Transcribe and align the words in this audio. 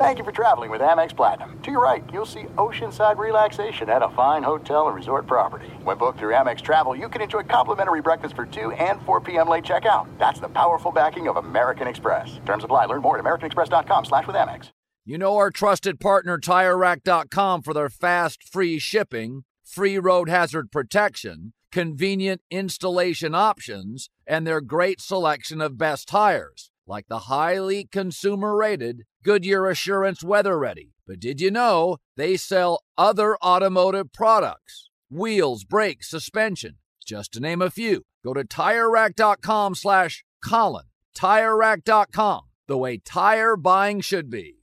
Thank 0.00 0.18
you 0.18 0.24
for 0.24 0.32
traveling 0.32 0.70
with 0.70 0.80
Amex 0.80 1.14
Platinum. 1.14 1.60
To 1.60 1.70
your 1.70 1.82
right, 1.82 2.02
you'll 2.10 2.24
see 2.24 2.44
oceanside 2.56 3.18
relaxation 3.18 3.90
at 3.90 4.02
a 4.02 4.08
fine 4.08 4.42
hotel 4.42 4.86
and 4.86 4.96
resort 4.96 5.26
property. 5.26 5.68
When 5.84 5.98
booked 5.98 6.18
through 6.18 6.32
Amex 6.32 6.62
Travel, 6.62 6.96
you 6.96 7.08
can 7.08 7.20
enjoy 7.20 7.42
complimentary 7.42 8.00
breakfast 8.00 8.34
for 8.34 8.46
2 8.46 8.72
and 8.72 9.02
4 9.02 9.20
p.m. 9.20 9.46
late 9.48 9.62
checkout. 9.62 10.06
That's 10.18 10.40
the 10.40 10.48
powerful 10.48 10.90
backing 10.90 11.28
of 11.28 11.36
American 11.36 11.86
Express. 11.86 12.40
Terms 12.46 12.64
apply. 12.64 12.86
Learn 12.86 13.02
more 13.02 13.18
at 13.18 13.24
americanexpress.com 13.24 14.06
slash 14.06 14.26
with 14.26 14.36
Amex. 14.36 14.70
You 15.04 15.18
know 15.18 15.36
our 15.36 15.50
trusted 15.50 16.00
partner, 16.00 16.38
TireRack.com, 16.38 17.62
for 17.62 17.74
their 17.74 17.90
fast, 17.90 18.42
free 18.42 18.78
shipping, 18.78 19.44
free 19.64 19.98
road 19.98 20.30
hazard 20.30 20.70
protection, 20.70 21.52
convenient 21.70 22.40
installation 22.50 23.34
options, 23.34 24.08
and 24.26 24.46
their 24.46 24.60
great 24.60 25.00
selection 25.00 25.60
of 25.60 25.76
best 25.76 26.08
tires, 26.08 26.69
like 26.86 27.06
the 27.08 27.20
highly 27.20 27.84
consumer-rated 27.84 29.02
Goodyear 29.22 29.66
Assurance 29.66 30.24
Weather 30.24 30.58
Ready. 30.58 30.92
But 31.06 31.20
did 31.20 31.40
you 31.40 31.50
know 31.50 31.98
they 32.16 32.36
sell 32.36 32.82
other 32.96 33.36
automotive 33.38 34.12
products? 34.12 34.88
Wheels, 35.10 35.64
brakes, 35.64 36.08
suspension, 36.08 36.78
just 37.04 37.32
to 37.32 37.40
name 37.40 37.62
a 37.62 37.70
few. 37.70 38.02
Go 38.24 38.34
to 38.34 38.44
TireRack.com 38.44 39.74
slash 39.74 40.24
Colin. 40.44 40.86
TireRack.com, 41.16 42.42
the 42.68 42.78
way 42.78 42.98
tire 42.98 43.56
buying 43.56 44.00
should 44.00 44.30
be. 44.30 44.56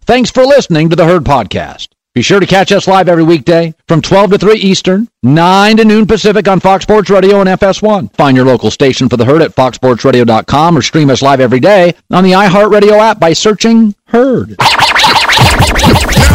Thanks 0.00 0.30
for 0.30 0.44
listening 0.44 0.90
to 0.90 0.96
the 0.96 1.04
Herd 1.04 1.24
Podcast. 1.24 1.88
Be 2.14 2.20
sure 2.20 2.40
to 2.40 2.46
catch 2.46 2.72
us 2.72 2.86
live 2.86 3.08
every 3.08 3.24
weekday 3.24 3.74
from 3.88 4.02
12 4.02 4.32
to 4.32 4.38
3 4.38 4.56
Eastern, 4.58 5.08
9 5.22 5.78
to 5.78 5.84
noon 5.86 6.06
Pacific 6.06 6.46
on 6.46 6.60
Fox 6.60 6.82
Sports 6.82 7.08
Radio 7.08 7.40
and 7.40 7.48
FS1. 7.48 8.14
Find 8.14 8.36
your 8.36 8.44
local 8.44 8.70
station 8.70 9.08
for 9.08 9.16
the 9.16 9.24
Herd 9.24 9.40
at 9.40 9.54
foxsportsradio.com 9.54 10.76
or 10.76 10.82
stream 10.82 11.08
us 11.08 11.22
live 11.22 11.40
every 11.40 11.58
day 11.60 11.94
on 12.10 12.22
the 12.22 12.32
iHeartRadio 12.32 12.98
app 12.98 13.18
by 13.18 13.32
searching 13.32 13.94
Herd. 14.08 14.50
Now 14.50 14.66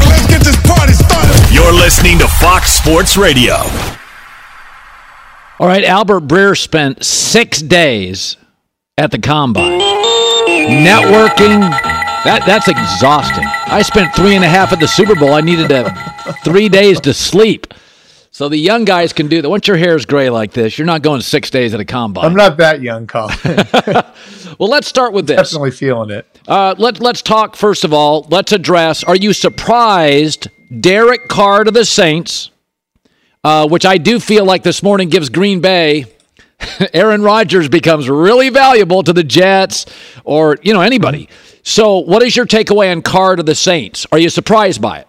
let's 0.10 0.28
get 0.28 0.42
this 0.44 0.58
party 0.66 0.94
started. 0.94 1.54
You're 1.54 1.74
listening 1.74 2.18
to 2.20 2.28
Fox 2.28 2.72
Sports 2.72 3.16
Radio. 3.16 3.58
All 5.60 5.68
right, 5.68 5.84
Albert 5.84 6.22
Breer 6.22 6.58
spent 6.58 7.06
six 7.06 7.62
days 7.62 8.36
at 8.98 9.12
the 9.12 9.20
combine. 9.20 9.80
Networking, 9.80 11.62
that, 12.24 12.44
that's 12.48 12.68
exhausting. 12.68 13.47
I 13.70 13.82
spent 13.82 14.16
three 14.16 14.36
and 14.36 14.44
a 14.44 14.48
half 14.48 14.72
at 14.72 14.80
the 14.80 14.88
Super 14.88 15.14
Bowl. 15.14 15.34
I 15.34 15.42
needed 15.42 15.72
a, 15.72 16.34
three 16.44 16.70
days 16.70 17.02
to 17.02 17.14
sleep. 17.14 17.74
So 18.32 18.50
the 18.50 18.58
young 18.58 18.86
guys 18.86 19.14
can 19.14 19.28
do 19.28 19.42
that. 19.42 19.50
Once 19.50 19.68
your 19.68 19.78
hair 19.78 19.96
is 19.96 20.06
gray 20.06 20.30
like 20.30 20.54
this, 20.54 20.78
you're 20.78 20.86
not 20.86 21.02
going 21.02 21.22
six 21.22 21.50
days 21.50 21.74
at 21.74 21.80
a 21.80 21.86
combine. 21.86 22.24
I'm 22.26 22.34
not 22.34 22.58
that 22.58 22.82
young, 22.82 23.08
Colin. 23.08 23.36
well, 24.60 24.70
let's 24.70 24.88
start 24.88 25.12
with 25.12 25.28
this. 25.28 25.38
Definitely 25.38 25.72
feeling 25.72 26.12
it. 26.12 26.40
Uh, 26.48 26.76
let, 26.78 27.00
let's 27.00 27.22
talk, 27.22 27.56
first 27.56 27.84
of 27.84 27.94
all, 27.94 28.26
let's 28.30 28.52
address 28.52 29.04
are 29.04 29.16
you 29.16 29.34
surprised 29.34 30.48
Derek 30.80 31.28
Carr 31.28 31.64
to 31.64 31.72
the 31.72 31.84
Saints, 31.84 32.52
uh, 33.44 33.68
which 33.68 33.86
I 33.86 33.98
do 33.98 34.20
feel 34.20 34.46
like 34.46 34.64
this 34.64 34.82
morning 34.82 35.10
gives 35.10 35.30
Green 35.30 35.60
Bay. 35.60 36.06
Aaron 36.94 37.22
Rodgers 37.22 37.70
becomes 37.70 38.10
really 38.10 38.50
valuable 38.50 39.04
to 39.04 39.14
the 39.14 39.24
Jets 39.24 39.86
or, 40.24 40.58
you 40.62 40.74
know, 40.74 40.82
anybody. 40.82 41.30
So, 41.64 41.98
what 41.98 42.24
is 42.24 42.36
your 42.36 42.46
takeaway 42.46 42.92
on 42.92 43.02
Carr 43.02 43.36
to 43.36 43.44
the 43.44 43.56
Saints? 43.56 44.08
Are 44.12 44.18
you 44.18 44.30
surprised 44.30 44.82
by 44.82 45.00
it? 45.00 45.08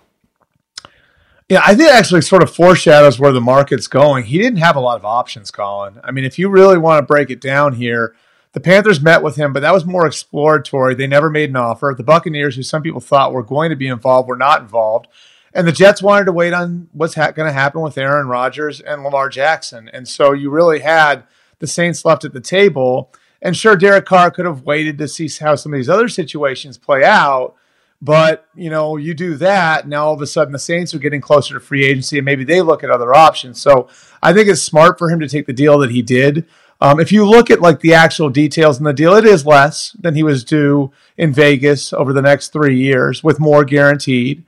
Yeah, 1.49 1.63
I 1.65 1.75
think 1.75 1.89
it 1.89 1.95
actually 1.95 2.21
sort 2.21 2.43
of 2.43 2.55
foreshadows 2.55 3.19
where 3.19 3.33
the 3.33 3.41
market's 3.41 3.87
going. 3.87 4.25
He 4.25 4.39
didn't 4.39 4.59
have 4.59 4.77
a 4.77 4.81
lot 4.81 4.99
of 4.99 5.05
options, 5.07 5.51
Colin. 5.51 5.99
I 6.05 6.11
mean, 6.11 6.25
if 6.25 6.39
you 6.39 6.51
really 6.51 6.77
want 6.77 7.03
to 7.03 7.07
break 7.07 7.31
it 7.31 7.41
down 7.41 7.73
here, 7.73 8.15
the 8.53 8.61
Panthers 8.61 9.01
met 9.01 9.23
with 9.23 9.37
him, 9.37 9.55
but 9.55 9.61
that 9.61 9.73
was 9.73 9.87
more 9.87 10.07
exploratory. 10.07 10.95
They 10.95 11.07
never 11.07 11.31
made 11.31 11.49
an 11.49 11.57
offer. 11.57 11.95
The 11.97 12.03
Buccaneers, 12.03 12.57
who 12.57 12.63
some 12.63 12.83
people 12.83 13.01
thought 13.01 13.33
were 13.33 13.43
going 13.43 13.71
to 13.71 13.77
be 13.77 13.89
involved, 13.89 14.29
were 14.29 14.37
not 14.37 14.61
involved. 14.61 15.07
And 15.55 15.67
the 15.67 15.73
Jets 15.73 16.03
wanted 16.03 16.27
to 16.27 16.33
wait 16.33 16.53
on 16.53 16.89
what's 16.93 17.15
ha- 17.15 17.31
going 17.31 17.49
to 17.49 17.53
happen 17.53 17.81
with 17.81 17.97
Aaron 17.97 18.29
Rodgers 18.29 18.81
and 18.81 19.03
Lamar 19.03 19.31
Jackson. 19.31 19.89
And 19.89 20.07
so 20.07 20.33
you 20.33 20.51
really 20.51 20.81
had 20.81 21.25
the 21.59 21.67
Saints 21.67 22.05
left 22.05 22.25
at 22.25 22.33
the 22.33 22.41
table. 22.41 23.13
And 23.41 23.57
sure, 23.57 23.77
Derek 23.77 24.07
Carr 24.07 24.31
could 24.31 24.47
have 24.47 24.63
waited 24.63 24.99
to 24.99 25.09
see 25.09 25.29
how 25.41 25.55
some 25.55 25.73
of 25.73 25.79
these 25.79 25.89
other 25.89 26.09
situations 26.09 26.77
play 26.77 27.05
out. 27.05 27.55
But, 28.01 28.47
you 28.55 28.71
know, 28.71 28.97
you 28.97 29.13
do 29.13 29.35
that, 29.37 29.89
now 29.89 30.07
all 30.07 30.15
of 30.15 30.23
a 30.23 30.27
sudden 30.27 30.53
the 30.53 30.59
Saints 30.59 30.95
are 30.95 31.01
getting 31.01 31.21
closer 31.21 31.55
to 31.55 31.61
free 31.61 31.85
agency 31.85 32.19
and 32.19 32.25
maybe 32.25 32.45
they 32.45 32.63
look 32.63 32.85
at 32.85 32.91
other 32.91 33.13
options. 33.13 33.61
So 33.61 33.89
I 34.23 34.33
think 34.33 34.49
it's 34.49 34.63
smart 34.63 34.99
for 34.99 35.11
him 35.11 35.19
to 35.19 35.29
take 35.29 35.47
the 35.47 35.53
deal 35.53 35.79
that 35.79 35.91
he 35.91 36.01
did. 36.01 36.47
Um, 36.81 37.01
if 37.01 37.11
you 37.11 37.27
look 37.27 37.51
at 37.51 37.61
like 37.61 37.81
the 37.81 37.95
actual 37.95 38.31
details 38.31 38.79
in 38.79 38.85
the 38.85 38.93
deal, 38.93 39.17
it 39.17 39.25
is 39.25 39.45
less 39.45 39.97
than 39.99 40.15
he 40.15 40.23
was 40.23 40.45
due 40.45 40.93
in 41.17 41.33
Vegas 41.33 41.93
over 41.93 42.13
the 42.13 42.23
next 42.23 42.53
three 42.53 42.79
years 42.79 43.25
with 43.25 43.41
more 43.41 43.65
guaranteed. 43.65 44.45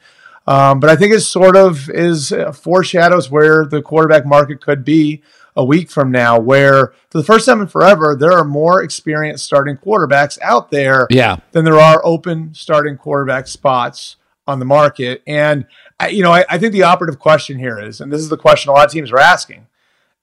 Um, 0.46 0.78
but 0.78 0.88
I 0.88 0.96
think 0.96 1.12
it 1.12 1.20
sort 1.20 1.56
of 1.56 1.90
is 1.90 2.32
uh, 2.32 2.52
foreshadows 2.52 3.30
where 3.30 3.64
the 3.64 3.82
quarterback 3.82 4.24
market 4.24 4.60
could 4.60 4.84
be 4.84 5.22
a 5.56 5.64
week 5.64 5.90
from 5.90 6.10
now, 6.10 6.38
where 6.38 6.92
for 7.10 7.18
the 7.18 7.24
first 7.24 7.46
time 7.46 7.60
in 7.60 7.66
forever, 7.66 8.16
there 8.18 8.32
are 8.32 8.44
more 8.44 8.82
experienced 8.82 9.44
starting 9.44 9.76
quarterbacks 9.76 10.38
out 10.42 10.70
there 10.70 11.06
Yeah. 11.10 11.36
than 11.52 11.64
there 11.64 11.78
are 11.78 12.00
open 12.04 12.54
starting 12.54 12.96
quarterback 12.96 13.46
spots 13.48 14.16
on 14.46 14.58
the 14.58 14.64
market. 14.64 15.22
And, 15.26 15.66
I- 15.98 16.08
you 16.08 16.22
know, 16.22 16.32
I, 16.32 16.44
I 16.48 16.58
think 16.58 16.72
the 16.72 16.84
operative 16.84 17.18
question 17.18 17.58
here 17.58 17.78
is, 17.80 18.00
and 18.00 18.12
this 18.12 18.20
is 18.20 18.28
the 18.28 18.36
question 18.36 18.70
a 18.70 18.72
lot 18.72 18.86
of 18.86 18.92
teams 18.92 19.10
are 19.12 19.18
asking. 19.18 19.66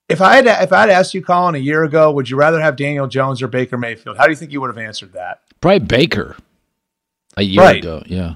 If 0.10 0.22
I 0.22 0.38
had 0.38 0.48
if 0.48 0.72
I 0.72 0.80
had 0.82 0.90
asked 0.90 1.14
you, 1.14 1.22
Colin, 1.22 1.56
a 1.56 1.58
year 1.58 1.84
ago, 1.84 2.10
would 2.12 2.30
you 2.30 2.38
rather 2.38 2.62
have 2.62 2.78
Daniel 2.78 3.08
Jones 3.08 3.42
or 3.42 3.48
Baker 3.50 3.78
Mayfield? 3.78 4.16
How 4.16 4.24
do 4.24 4.30
you 4.32 4.38
think 4.38 4.54
you 4.54 4.62
would 4.62 4.70
have 4.70 4.78
answered 4.78 5.12
that? 5.14 5.42
Probably 5.60 5.80
Baker 5.80 6.38
a 7.36 7.42
year 7.44 7.62
Right. 7.62 7.78
ago. 7.84 8.04
Yeah. 8.06 8.36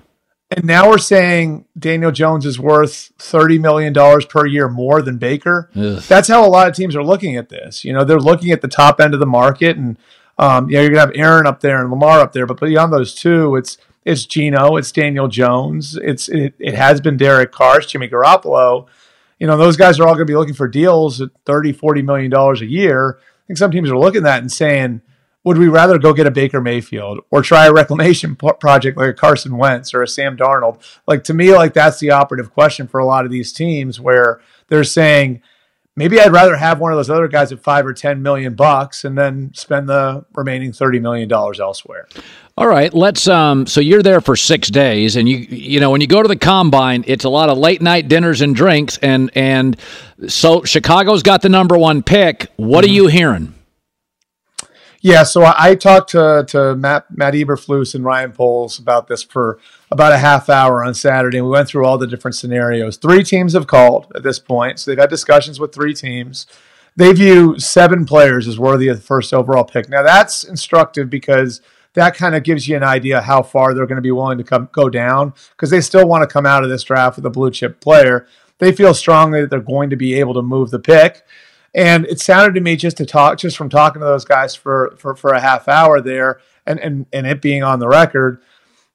And 0.52 0.66
now 0.66 0.90
we're 0.90 0.98
saying 0.98 1.66
Daniel 1.80 2.12
Jones 2.12 2.46
is 2.46 2.60
worth 2.60 3.14
$30 3.20 3.62
million 3.62 3.94
per 4.28 4.46
year 4.46 4.68
more 4.68 5.02
than 5.02 5.18
Baker. 5.18 5.70
Ugh. 5.76 6.02
That's 6.02 6.28
how 6.28 6.46
a 6.46 6.50
lot 6.50 6.68
of 6.68 6.76
teams 6.76 6.94
are 6.96 7.04
looking 7.04 7.38
at 7.38 7.48
this. 7.48 7.86
You 7.86 7.94
know, 7.94 8.04
they're 8.04 8.20
looking 8.20 8.52
at 8.52 8.62
the 8.62 8.68
top 8.68 9.00
end 9.00 9.14
of 9.14 9.22
the 9.22 9.26
market 9.26 9.78
and 9.78 9.98
um, 10.38 10.70
you 10.70 10.76
know, 10.76 10.82
you're 10.82 10.90
gonna 10.90 11.02
have 11.02 11.12
Aaron 11.16 11.46
up 11.46 11.60
there 11.60 11.80
and 11.82 11.92
Lamar 11.92 12.20
up 12.20 12.34
there, 12.34 12.48
but 12.48 12.60
beyond 12.60 12.92
those 12.92 13.14
two, 13.14 13.56
it's 13.56 13.78
it's 14.04 14.26
Gino, 14.26 14.76
it's 14.76 14.92
Daniel 14.92 15.28
Jones, 15.28 15.96
it's 15.98 16.30
it, 16.30 16.56
it 16.58 16.74
has 16.74 17.00
been 17.00 17.16
Derek 17.16 17.52
Carr, 17.52 17.80
Jimmy 17.82 18.08
Garoppolo. 18.08 18.88
You 19.40 19.48
know, 19.48 19.56
those 19.58 19.78
guys 19.78 20.00
are 20.00 20.08
all 20.08 20.16
gonna 20.16 20.26
be 20.26 20.36
looking 20.36 20.56
for 20.56 20.68
deals 20.68 21.22
at 21.22 21.30
30, 21.46 21.74
40 21.74 22.02
million 22.02 22.32
dollars 22.32 22.62
a 22.62 22.66
year. 22.66 23.20
I 23.20 23.48
think 23.48 23.60
some 23.60 23.72
teams 23.72 23.92
are 23.92 23.98
looking 23.98 24.20
at 24.20 24.24
that 24.24 24.42
and 24.42 24.52
saying, 24.52 25.02
would 25.44 25.58
we 25.58 25.68
rather 25.68 25.98
go 25.98 26.14
get 26.14 26.28
a 26.28 26.32
Baker 26.32 26.62
Mayfield 26.62 27.20
or 27.32 27.42
try 27.42 27.66
a 27.66 27.74
reclamation 27.74 28.36
pro- 28.38 28.54
project 28.54 28.98
like 28.98 29.10
a 29.10 29.14
Carson 29.14 29.58
Wentz 29.58 29.94
or 29.94 30.04
a 30.04 30.08
Sam 30.08 30.38
Darnold? 30.38 30.82
Like 31.08 31.24
to 31.26 31.34
me, 31.34 31.54
like 31.54 31.74
that's 31.74 32.00
the 32.00 32.12
operative 32.12 32.54
question 32.54 32.88
for 32.88 33.00
a 33.00 33.06
lot 33.06 33.26
of 33.26 33.32
these 33.32 33.52
teams 33.52 34.00
where 34.00 34.42
they're 34.68 34.84
saying, 34.84 35.42
maybe 35.96 36.20
I'd 36.20 36.32
rather 36.32 36.56
have 36.56 36.80
one 36.80 36.92
of 36.92 36.98
those 36.98 37.10
other 37.10 37.28
guys 37.28 37.52
at 37.52 37.62
five 37.62 37.86
or 37.86 37.94
ten 37.94 38.22
million 38.22 38.54
bucks 38.54 39.04
and 39.04 39.18
then 39.18 39.52
spend 39.54 39.90
the 39.90 40.26
remaining 40.34 40.72
thirty 40.74 41.00
million 41.00 41.28
dollars 41.28 41.60
elsewhere. 41.60 42.08
All 42.58 42.68
right, 42.68 42.94
let's. 42.94 43.28
Um, 43.28 43.66
so 43.66 43.82
you're 43.82 44.04
there 44.04 44.22
for 44.22 44.36
six 44.36 44.70
days, 44.70 45.16
and 45.16 45.28
you 45.28 45.38
you 45.38 45.80
know 45.80 45.90
when 45.90 46.02
you 46.02 46.08
go 46.08 46.22
to 46.22 46.28
the 46.28 46.36
combine, 46.36 47.04
it's 47.08 47.24
a 47.24 47.30
lot 47.30 47.50
of 47.50 47.58
late 47.58 47.82
night 47.82 48.08
dinners 48.08 48.42
and 48.42 48.56
drinks, 48.56 48.98
and 49.02 49.32
and 49.36 49.78
so 50.28 50.64
Chicago's 50.64 51.24
got 51.24 51.42
the 51.42 51.50
number 51.50 51.78
one 51.78 52.04
pick. 52.04 52.52
What 52.58 52.84
are 52.84 52.90
you 52.90 53.08
hearing? 53.08 53.56
Yeah, 55.04 55.24
so 55.24 55.42
I, 55.42 55.70
I 55.72 55.76
talked 55.76 56.12
to 56.12 56.46
to 56.50 56.76
Matt 56.76 57.06
Matt 57.16 57.34
Eberflus 57.34 57.96
and 57.96 58.06
Ryan 58.06 58.32
Poles 58.32 58.78
about 58.78 59.08
this 59.08 59.24
for 59.24 59.60
about 59.90 60.14
a 60.14 60.20
half 60.20 60.48
hour 60.48 60.86
on 60.86 60.94
Saturday, 60.94 61.40
and 61.40 61.48
we 61.48 61.52
went 61.52 61.68
through 61.68 61.86
all 61.86 61.98
the 61.98 62.08
different 62.08 62.36
scenarios. 62.36 62.98
Three 62.98 63.24
teams 63.24 63.54
have 63.54 63.66
called 63.66 64.12
at 64.16 64.22
this 64.22 64.38
point, 64.38 64.80
so 64.80 64.92
they've 64.92 65.00
had 65.00 65.10
discussions 65.10 65.60
with 65.60 65.74
three 65.74 65.96
teams. 65.96 66.46
They 66.96 67.12
view 67.14 67.58
seven 67.58 68.06
players 68.06 68.48
as 68.48 68.60
worthy 68.60 68.90
of 68.90 68.98
the 68.98 69.04
first 69.04 69.34
overall 69.34 69.64
pick. 69.64 69.90
Now 69.90 70.04
that's 70.04 70.44
instructive 70.44 71.10
because 71.10 71.62
that 71.94 72.16
kind 72.16 72.36
of 72.36 72.44
gives 72.44 72.68
you 72.68 72.78
an 72.78 72.84
idea 72.84 73.22
how 73.22 73.42
far 73.42 73.74
they're 73.74 73.88
going 73.88 73.96
to 73.96 74.02
be 74.02 74.12
willing 74.12 74.38
to 74.38 74.44
come 74.44 74.70
go 74.72 74.88
down 74.88 75.34
because 75.52 75.72
they 75.72 75.82
still 75.82 76.08
want 76.08 76.22
to 76.22 76.32
come 76.32 76.46
out 76.46 76.64
of 76.64 76.70
this 76.70 76.84
draft 76.84 77.16
with 77.16 77.26
a 77.26 77.30
blue 77.30 77.50
chip 77.50 77.82
player. 77.82 78.28
They 78.60 78.72
feel 78.72 78.94
strongly 78.94 79.42
that 79.42 79.50
they're 79.50 79.60
going 79.62 79.90
to 79.90 79.96
be 79.96 80.14
able 80.14 80.36
to 80.36 80.44
move 80.44 80.70
the 80.70 80.80
pick. 80.80 81.24
And 81.74 82.06
it 82.06 82.20
sounded 82.20 82.56
to 82.56 82.62
me 82.62 82.76
just 82.76 82.98
to 82.98 83.06
talk, 83.06 83.38
just 83.38 83.58
from 83.58 83.70
talking 83.70 84.02
to 84.02 84.06
those 84.06 84.26
guys 84.26 84.56
for 84.56 84.94
for, 84.98 85.16
for 85.16 85.32
a 85.32 85.40
half 85.40 85.68
hour 85.68 86.02
there, 86.02 86.42
and 86.66 86.80
and 86.80 87.06
and 87.14 87.26
it 87.26 87.42
being 87.42 87.64
on 87.64 87.80
the 87.80 87.88
record, 87.88 88.42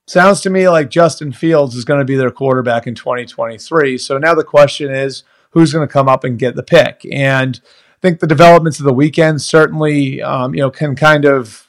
sounds 0.06 0.40
to 0.42 0.50
me 0.50 0.68
like 0.68 0.90
Justin 0.90 1.32
Fields 1.32 1.74
is 1.74 1.84
going 1.84 2.00
to 2.00 2.04
be 2.04 2.16
their 2.16 2.30
quarterback 2.30 2.86
in 2.86 2.94
2023. 2.94 3.96
So 3.98 4.18
now 4.18 4.34
the 4.34 4.44
question 4.44 4.92
is, 4.92 5.24
who's 5.50 5.72
going 5.72 5.86
to 5.86 5.92
come 5.92 6.08
up 6.08 6.24
and 6.24 6.38
get 6.38 6.54
the 6.54 6.62
pick? 6.62 7.06
And 7.10 7.60
I 7.64 7.98
think 8.02 8.20
the 8.20 8.26
developments 8.26 8.78
of 8.78 8.84
the 8.84 8.92
weekend 8.92 9.40
certainly, 9.40 10.20
um, 10.22 10.54
you 10.54 10.60
know, 10.60 10.70
can 10.70 10.96
kind 10.96 11.24
of 11.24 11.66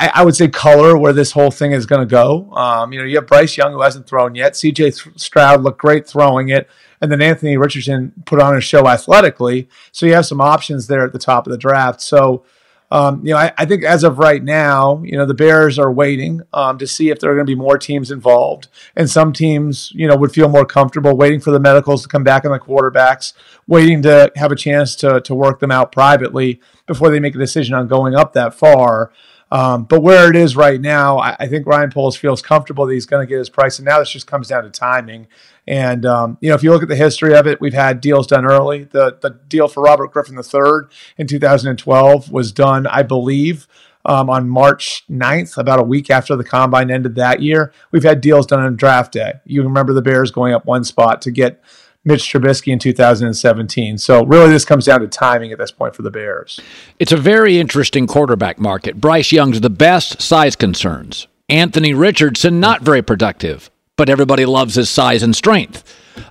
I, 0.00 0.24
would 0.24 0.34
say 0.34 0.48
color 0.48 0.98
where 0.98 1.12
this 1.12 1.30
whole 1.30 1.52
thing 1.52 1.70
is 1.70 1.86
going 1.86 2.00
to 2.00 2.10
go. 2.10 2.50
Um, 2.52 2.92
you 2.92 2.98
know, 2.98 3.04
you 3.04 3.14
have 3.16 3.28
Bryce 3.28 3.56
Young 3.56 3.72
who 3.72 3.80
hasn't 3.80 4.08
thrown 4.08 4.34
yet. 4.34 4.54
CJ 4.54 5.20
Stroud 5.20 5.62
looked 5.62 5.80
great 5.80 6.04
throwing 6.04 6.48
it, 6.48 6.68
and 7.00 7.10
then 7.10 7.22
Anthony 7.22 7.56
Richardson 7.56 8.12
put 8.26 8.40
on 8.40 8.56
a 8.56 8.60
show 8.60 8.88
athletically. 8.88 9.68
So 9.92 10.06
you 10.06 10.14
have 10.14 10.26
some 10.26 10.40
options 10.40 10.86
there 10.86 11.04
at 11.04 11.12
the 11.12 11.18
top 11.18 11.46
of 11.46 11.50
the 11.50 11.58
draft. 11.58 12.00
So 12.00 12.44
um, 12.90 13.24
you 13.24 13.34
know, 13.34 13.38
I, 13.38 13.52
I, 13.58 13.66
think 13.66 13.84
as 13.84 14.02
of 14.02 14.18
right 14.18 14.42
now, 14.42 15.02
you 15.04 15.18
know, 15.18 15.26
the 15.26 15.34
Bears 15.34 15.78
are 15.78 15.92
waiting 15.92 16.40
um, 16.54 16.78
to 16.78 16.86
see 16.86 17.10
if 17.10 17.18
there 17.18 17.30
are 17.30 17.34
going 17.34 17.46
to 17.46 17.50
be 17.50 17.54
more 17.54 17.76
teams 17.76 18.10
involved, 18.10 18.68
and 18.96 19.10
some 19.10 19.34
teams, 19.34 19.92
you 19.94 20.08
know, 20.08 20.16
would 20.16 20.32
feel 20.32 20.48
more 20.48 20.64
comfortable 20.64 21.14
waiting 21.14 21.38
for 21.38 21.50
the 21.50 21.60
medicals 21.60 22.02
to 22.02 22.08
come 22.08 22.24
back 22.24 22.46
on 22.46 22.50
the 22.50 22.58
quarterbacks, 22.58 23.34
waiting 23.66 24.00
to 24.02 24.32
have 24.36 24.52
a 24.52 24.56
chance 24.56 24.96
to 24.96 25.20
to 25.20 25.34
work 25.34 25.60
them 25.60 25.70
out 25.70 25.92
privately 25.92 26.60
before 26.86 27.10
they 27.10 27.20
make 27.20 27.34
a 27.34 27.38
decision 27.38 27.74
on 27.74 27.88
going 27.88 28.14
up 28.14 28.32
that 28.32 28.54
far. 28.54 29.12
Um, 29.50 29.84
but 29.84 30.00
where 30.00 30.28
it 30.28 30.36
is 30.36 30.56
right 30.56 30.80
now, 30.80 31.18
I, 31.18 31.36
I 31.40 31.46
think 31.48 31.66
Ryan 31.66 31.90
Poles 31.90 32.16
feels 32.16 32.42
comfortable 32.42 32.86
that 32.86 32.92
he's 32.92 33.06
going 33.06 33.26
to 33.26 33.28
get 33.28 33.38
his 33.38 33.48
price, 33.48 33.78
and 33.78 33.86
now 33.86 33.98
this 33.98 34.10
just 34.10 34.26
comes 34.26 34.48
down 34.48 34.64
to 34.64 34.70
timing. 34.70 35.26
And 35.66 36.04
um, 36.06 36.38
you 36.40 36.48
know, 36.48 36.54
if 36.54 36.62
you 36.62 36.70
look 36.70 36.82
at 36.82 36.88
the 36.88 36.96
history 36.96 37.34
of 37.34 37.46
it, 37.46 37.60
we've 37.60 37.74
had 37.74 38.00
deals 38.00 38.26
done 38.26 38.44
early. 38.44 38.84
The 38.84 39.18
the 39.20 39.38
deal 39.48 39.68
for 39.68 39.82
Robert 39.82 40.12
Griffin 40.12 40.36
III 40.36 40.88
in 41.16 41.26
2012 41.26 42.30
was 42.30 42.52
done, 42.52 42.86
I 42.86 43.02
believe, 43.02 43.66
um, 44.04 44.30
on 44.30 44.48
March 44.48 45.04
9th, 45.10 45.58
about 45.58 45.80
a 45.80 45.82
week 45.82 46.10
after 46.10 46.36
the 46.36 46.44
combine 46.44 46.90
ended 46.90 47.14
that 47.16 47.42
year. 47.42 47.72
We've 47.90 48.02
had 48.02 48.20
deals 48.20 48.46
done 48.46 48.60
on 48.60 48.76
draft 48.76 49.12
day. 49.12 49.34
You 49.44 49.62
remember 49.62 49.92
the 49.92 50.02
Bears 50.02 50.30
going 50.30 50.54
up 50.54 50.64
one 50.66 50.84
spot 50.84 51.22
to 51.22 51.30
get 51.30 51.62
Mitch 52.04 52.22
Trubisky 52.22 52.72
in 52.72 52.78
2017. 52.78 53.98
So 53.98 54.24
really, 54.24 54.50
this 54.50 54.64
comes 54.64 54.86
down 54.86 55.00
to 55.00 55.08
timing 55.08 55.52
at 55.52 55.58
this 55.58 55.70
point 55.70 55.94
for 55.94 56.02
the 56.02 56.10
Bears. 56.10 56.60
It's 56.98 57.12
a 57.12 57.16
very 57.16 57.58
interesting 57.58 58.06
quarterback 58.06 58.58
market. 58.58 59.00
Bryce 59.00 59.32
Young's 59.32 59.60
the 59.60 59.70
best, 59.70 60.22
size 60.22 60.56
concerns. 60.56 61.26
Anthony 61.48 61.94
Richardson, 61.94 62.60
not 62.60 62.82
very 62.82 63.02
productive, 63.02 63.70
but 63.96 64.08
everybody 64.08 64.46
loves 64.46 64.74
his 64.74 64.90
size 64.90 65.22
and 65.22 65.34
strength. 65.34 65.84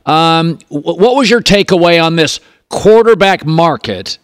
Um, 0.06 0.60
what 0.70 1.16
was 1.16 1.30
your 1.30 1.42
takeaway 1.42 2.04
on 2.04 2.16
this 2.16 2.40
quarterback 2.70 3.46
market? 3.46 4.20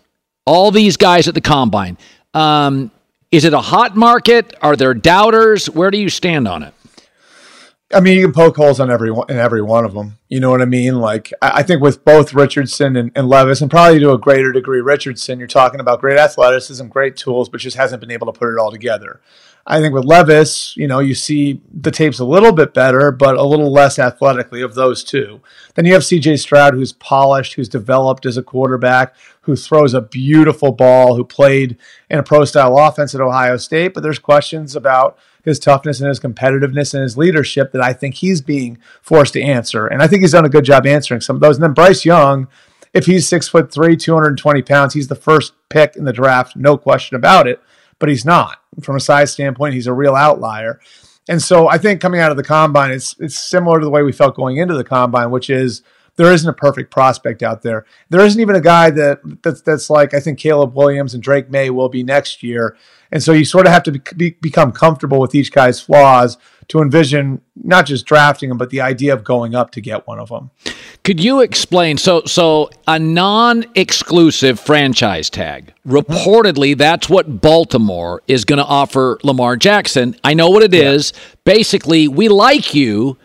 All 0.45 0.71
these 0.71 0.97
guys 0.97 1.27
at 1.27 1.33
the 1.33 1.41
combine. 1.41 1.97
Um, 2.33 2.91
is 3.31 3.45
it 3.45 3.53
a 3.53 3.59
hot 3.59 3.95
market? 3.95 4.53
Are 4.61 4.75
there 4.75 4.93
doubters? 4.93 5.69
Where 5.69 5.89
do 5.89 5.97
you 5.97 6.09
stand 6.09 6.47
on 6.47 6.63
it? 6.63 6.73
I 7.93 7.99
mean, 7.99 8.17
you 8.17 8.25
can 8.25 8.33
poke 8.33 8.55
holes 8.55 8.79
on 8.79 8.89
every 8.89 9.11
one, 9.11 9.29
in 9.29 9.37
every 9.37 9.61
one 9.61 9.85
of 9.85 9.93
them. 9.93 10.17
You 10.29 10.39
know 10.39 10.49
what 10.49 10.61
I 10.61 10.65
mean? 10.65 10.99
Like, 10.99 11.31
I, 11.41 11.59
I 11.59 11.63
think 11.63 11.81
with 11.81 12.03
both 12.03 12.33
Richardson 12.33 12.95
and, 12.95 13.11
and, 13.15 13.29
Levis, 13.29 13.61
and 13.61 13.69
probably 13.69 13.99
to 13.99 14.11
a 14.11 14.17
greater 14.17 14.51
degree 14.51 14.81
Richardson, 14.81 15.39
you're 15.39 15.47
talking 15.47 15.79
about 15.79 16.01
great 16.01 16.17
athleticism, 16.17 16.87
great 16.87 17.15
tools, 17.15 17.49
but 17.49 17.61
just 17.61 17.77
hasn't 17.77 18.01
been 18.01 18.11
able 18.11 18.31
to 18.31 18.37
put 18.37 18.53
it 18.53 18.59
all 18.59 18.71
together. 18.71 19.21
I 19.65 19.79
think 19.79 19.93
with 19.93 20.03
Levis, 20.03 20.75
you 20.75 20.87
know, 20.87 20.99
you 20.99 21.15
see 21.15 21.61
the 21.73 21.91
tapes 21.91 22.19
a 22.19 22.25
little 22.25 22.51
bit 22.51 22.73
better, 22.73 23.11
but 23.11 23.37
a 23.37 23.43
little 23.43 23.71
less 23.71 23.97
athletically 23.97 24.61
of 24.61 24.75
those 24.75 25.05
two. 25.05 25.39
Then 25.75 25.85
you 25.85 25.93
have 25.93 26.01
CJ 26.01 26.39
Stroud, 26.39 26.73
who's 26.73 26.91
polished, 26.91 27.53
who's 27.53 27.69
developed 27.69 28.25
as 28.25 28.35
a 28.35 28.43
quarterback, 28.43 29.15
who 29.41 29.55
throws 29.55 29.93
a 29.93 30.01
beautiful 30.01 30.73
ball, 30.73 31.15
who 31.15 31.23
played 31.23 31.77
in 32.09 32.19
a 32.19 32.23
pro 32.23 32.43
style 32.43 32.77
offense 32.77 33.15
at 33.15 33.21
Ohio 33.21 33.55
State. 33.55 33.93
But 33.93 34.03
there's 34.03 34.19
questions 34.19 34.75
about 34.75 35.17
his 35.43 35.59
toughness 35.59 35.99
and 35.99 36.09
his 36.09 36.19
competitiveness 36.19 36.93
and 36.93 37.03
his 37.03 37.17
leadership 37.17 37.71
that 37.71 37.83
I 37.83 37.93
think 37.93 38.15
he's 38.15 38.41
being 38.41 38.77
forced 39.01 39.33
to 39.33 39.41
answer. 39.41 39.87
And 39.87 40.01
I 40.01 40.07
think 40.07 40.21
he's 40.21 40.31
done 40.31 40.45
a 40.45 40.49
good 40.49 40.65
job 40.65 40.85
answering 40.85 41.21
some 41.21 41.35
of 41.35 41.41
those. 41.41 41.57
And 41.57 41.63
then 41.63 41.73
Bryce 41.73 42.05
Young, 42.05 42.47
if 42.93 43.05
he's 43.05 43.27
six 43.27 43.47
foot 43.47 43.71
three, 43.71 43.97
220 43.97 44.61
pounds, 44.61 44.93
he's 44.93 45.07
the 45.07 45.15
first 45.15 45.53
pick 45.69 45.95
in 45.95 46.05
the 46.05 46.13
draft, 46.13 46.55
no 46.55 46.77
question 46.77 47.15
about 47.15 47.47
it. 47.47 47.61
But 47.99 48.09
he's 48.09 48.25
not. 48.25 48.59
From 48.81 48.95
a 48.95 48.99
size 48.99 49.31
standpoint, 49.31 49.75
he's 49.75 49.87
a 49.87 49.93
real 49.93 50.15
outlier. 50.15 50.79
And 51.29 51.41
so 51.41 51.69
I 51.69 51.77
think 51.77 52.01
coming 52.01 52.19
out 52.19 52.31
of 52.31 52.37
the 52.37 52.43
combine, 52.43 52.91
it's 52.91 53.15
it's 53.19 53.37
similar 53.37 53.79
to 53.79 53.85
the 53.85 53.91
way 53.91 54.03
we 54.03 54.11
felt 54.11 54.35
going 54.35 54.57
into 54.57 54.73
the 54.73 54.83
combine, 54.83 55.31
which 55.31 55.49
is 55.49 55.81
there 56.15 56.31
isn't 56.31 56.49
a 56.49 56.53
perfect 56.53 56.91
prospect 56.91 57.41
out 57.41 57.61
there. 57.61 57.85
There 58.09 58.23
isn't 58.25 58.39
even 58.39 58.55
a 58.55 58.61
guy 58.61 58.89
that 58.91 59.19
that's 59.41 59.61
that's 59.61 59.89
like 59.89 60.13
I 60.13 60.19
think 60.19 60.37
Caleb 60.37 60.75
Williams 60.75 61.13
and 61.13 61.23
Drake 61.23 61.49
Maye 61.49 61.69
will 61.69 61.89
be 61.89 62.03
next 62.03 62.43
year. 62.43 62.75
And 63.13 63.21
so 63.21 63.31
you 63.31 63.45
sort 63.45 63.67
of 63.67 63.71
have 63.71 63.83
to 63.83 63.91
be, 64.17 64.31
become 64.41 64.71
comfortable 64.71 65.19
with 65.19 65.35
each 65.35 65.51
guy's 65.51 65.79
flaws 65.79 66.35
to 66.69 66.81
envision 66.81 67.41
not 67.55 67.85
just 67.85 68.07
drafting 68.07 68.49
them, 68.49 68.57
but 68.57 68.71
the 68.71 68.81
idea 68.81 69.13
of 69.13 69.23
going 69.23 69.53
up 69.53 69.69
to 69.71 69.81
get 69.81 70.07
one 70.07 70.17
of 70.17 70.29
them. 70.29 70.49
Could 71.03 71.19
you 71.19 71.41
explain? 71.41 71.99
So, 71.99 72.23
so 72.25 72.71
a 72.87 72.97
non-exclusive 72.97 74.59
franchise 74.59 75.29
tag. 75.29 75.75
Reportedly, 75.87 76.75
that's 76.75 77.07
what 77.07 77.39
Baltimore 77.39 78.23
is 78.27 78.45
going 78.45 78.57
to 78.57 78.65
offer 78.65 79.19
Lamar 79.21 79.57
Jackson. 79.57 80.15
I 80.23 80.33
know 80.33 80.49
what 80.49 80.63
it 80.63 80.73
yeah. 80.73 80.91
is. 80.91 81.13
Basically, 81.43 82.07
we 82.07 82.29
like 82.29 82.73
you, 82.73 83.17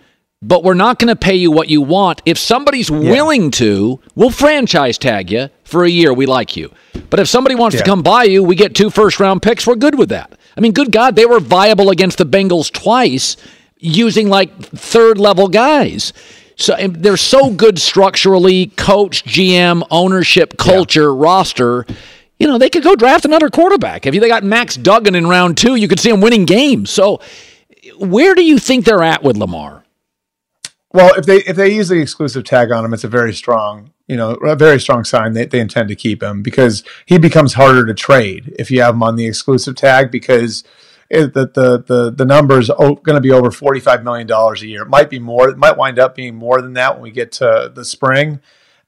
but 0.43 0.65
we're 0.65 0.75
not 0.75 0.99
going 0.99 1.09
to 1.09 1.17
pay 1.17 1.35
you 1.35 1.51
what 1.51 1.71
you 1.71 1.81
want. 1.81 2.21
If 2.27 2.37
somebody's 2.37 2.91
yeah. 2.91 2.99
willing 2.99 3.51
to, 3.53 4.01
we'll 4.15 4.31
franchise 4.31 4.99
tag 4.99 5.31
you 5.31 5.49
for 5.69 5.85
a 5.85 5.89
year. 5.89 6.13
We 6.13 6.27
like 6.27 6.57
you. 6.57 6.73
But 7.11 7.21
if 7.21 7.29
somebody 7.29 7.55
wants 7.55 7.75
yeah. 7.75 7.83
to 7.83 7.87
come 7.87 8.03
buy 8.03 8.25
you, 8.25 8.43
we 8.43 8.57
get 8.57 8.75
two 8.75 8.91
first 8.91 9.21
round 9.21 9.43
picks. 9.43 9.67
We're 9.67 9.77
good 9.77 9.99
with 9.99 10.09
that. 10.09 10.33
I 10.57 10.61
mean, 10.61 10.73
good 10.73 10.91
God, 10.91 11.15
they 11.15 11.27
were 11.27 11.41
viable 11.41 11.91
against 11.91 12.19
the 12.19 12.27
Bengals 12.27 12.73
twice 12.73 13.37
using 13.79 14.29
like 14.29 14.53
third 14.61 15.19
level 15.19 15.49
guys. 15.49 16.13
So 16.57 16.75
they're 16.89 17.17
so 17.17 17.51
good 17.51 17.79
structurally, 17.79 18.67
coach, 18.67 19.25
GM, 19.25 19.87
ownership, 19.91 20.59
culture, 20.59 21.13
yeah. 21.13 21.23
roster. 21.23 21.87
You 22.41 22.49
know, 22.49 22.59
they 22.59 22.71
could 22.71 22.83
go 22.83 22.97
draft 22.97 23.25
another 23.25 23.51
quarterback. 23.51 24.07
If 24.07 24.21
they 24.21 24.29
got 24.29 24.43
Max 24.43 24.75
Duggan 24.77 25.15
in 25.15 25.29
round 25.29 25.59
two, 25.59 25.77
you 25.77 25.87
could 25.87 26.01
see 26.01 26.11
them 26.11 26.21
winning 26.21 26.47
games. 26.47 26.91
So 26.91 27.21
where 27.99 28.35
do 28.35 28.43
you 28.43 28.59
think 28.59 28.85
they're 28.85 29.05
at 29.05 29.23
with 29.23 29.37
Lamar? 29.37 29.78
Well, 30.93 31.13
if 31.17 31.27
they 31.27 31.39
if 31.39 31.57
they 31.57 31.75
use 31.75 31.89
the 31.89 32.01
exclusive 32.01 32.45
tag 32.45 32.73
on 32.73 32.85
him, 32.85 32.95
it's 32.95 33.05
a 33.05 33.09
very 33.09 33.35
strong, 33.35 33.93
you 34.07 34.17
know, 34.17 34.33
a 34.35 34.57
very 34.57 34.81
strong 34.81 35.05
sign 35.05 35.35
that 35.35 35.51
they 35.51 35.61
intend 35.61 35.89
to 35.89 35.97
keep 35.97 36.23
him 36.23 36.43
because 36.43 36.83
he 37.05 37.19
becomes 37.19 37.55
harder 37.55 37.85
to 37.85 37.95
trade 37.95 38.55
if 38.59 38.71
you 38.71 38.81
have 38.81 38.95
him 38.95 39.03
on 39.03 39.17
the 39.17 39.27
exclusive 39.27 39.77
tag 39.77 40.11
because 40.11 40.65
the 41.11 41.51
the 41.55 41.85
the 41.87 42.11
the 42.11 42.25
number 42.25 42.59
is 42.59 42.69
going 42.69 43.03
to 43.05 43.21
be 43.21 43.33
over 43.33 43.51
forty 43.51 43.81
five 43.81 44.03
million 44.03 44.27
dollars 44.27 44.63
a 44.63 44.67
year. 44.67 44.83
It 44.83 44.89
might 44.89 45.11
be 45.11 45.19
more. 45.19 45.51
It 45.51 45.59
might 45.59 45.77
wind 45.77 45.99
up 45.99 46.15
being 46.15 46.35
more 46.35 46.63
than 46.63 46.73
that 46.75 46.95
when 46.95 47.03
we 47.03 47.11
get 47.11 47.33
to 47.33 47.71
the 47.75 47.85
spring, 47.85 48.41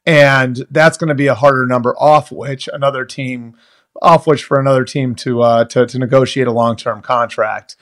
and 0.07 0.67
that's 0.71 0.97
going 0.97 1.09
to 1.09 1.15
be 1.15 1.27
a 1.27 1.35
harder 1.35 1.67
number 1.67 1.95
off 1.99 2.33
which 2.33 2.69
another 2.73 3.05
team 3.05 3.57
off 4.01 4.27
which 4.27 4.45
for 4.45 4.59
another 4.59 4.85
team 4.85 5.15
to 5.17 5.43
uh, 5.43 5.65
to 5.67 5.87
to 5.87 5.99
negotiate 5.99 6.47
a 6.47 6.53
long 6.53 6.77
term 6.77 7.03
contract 7.03 7.77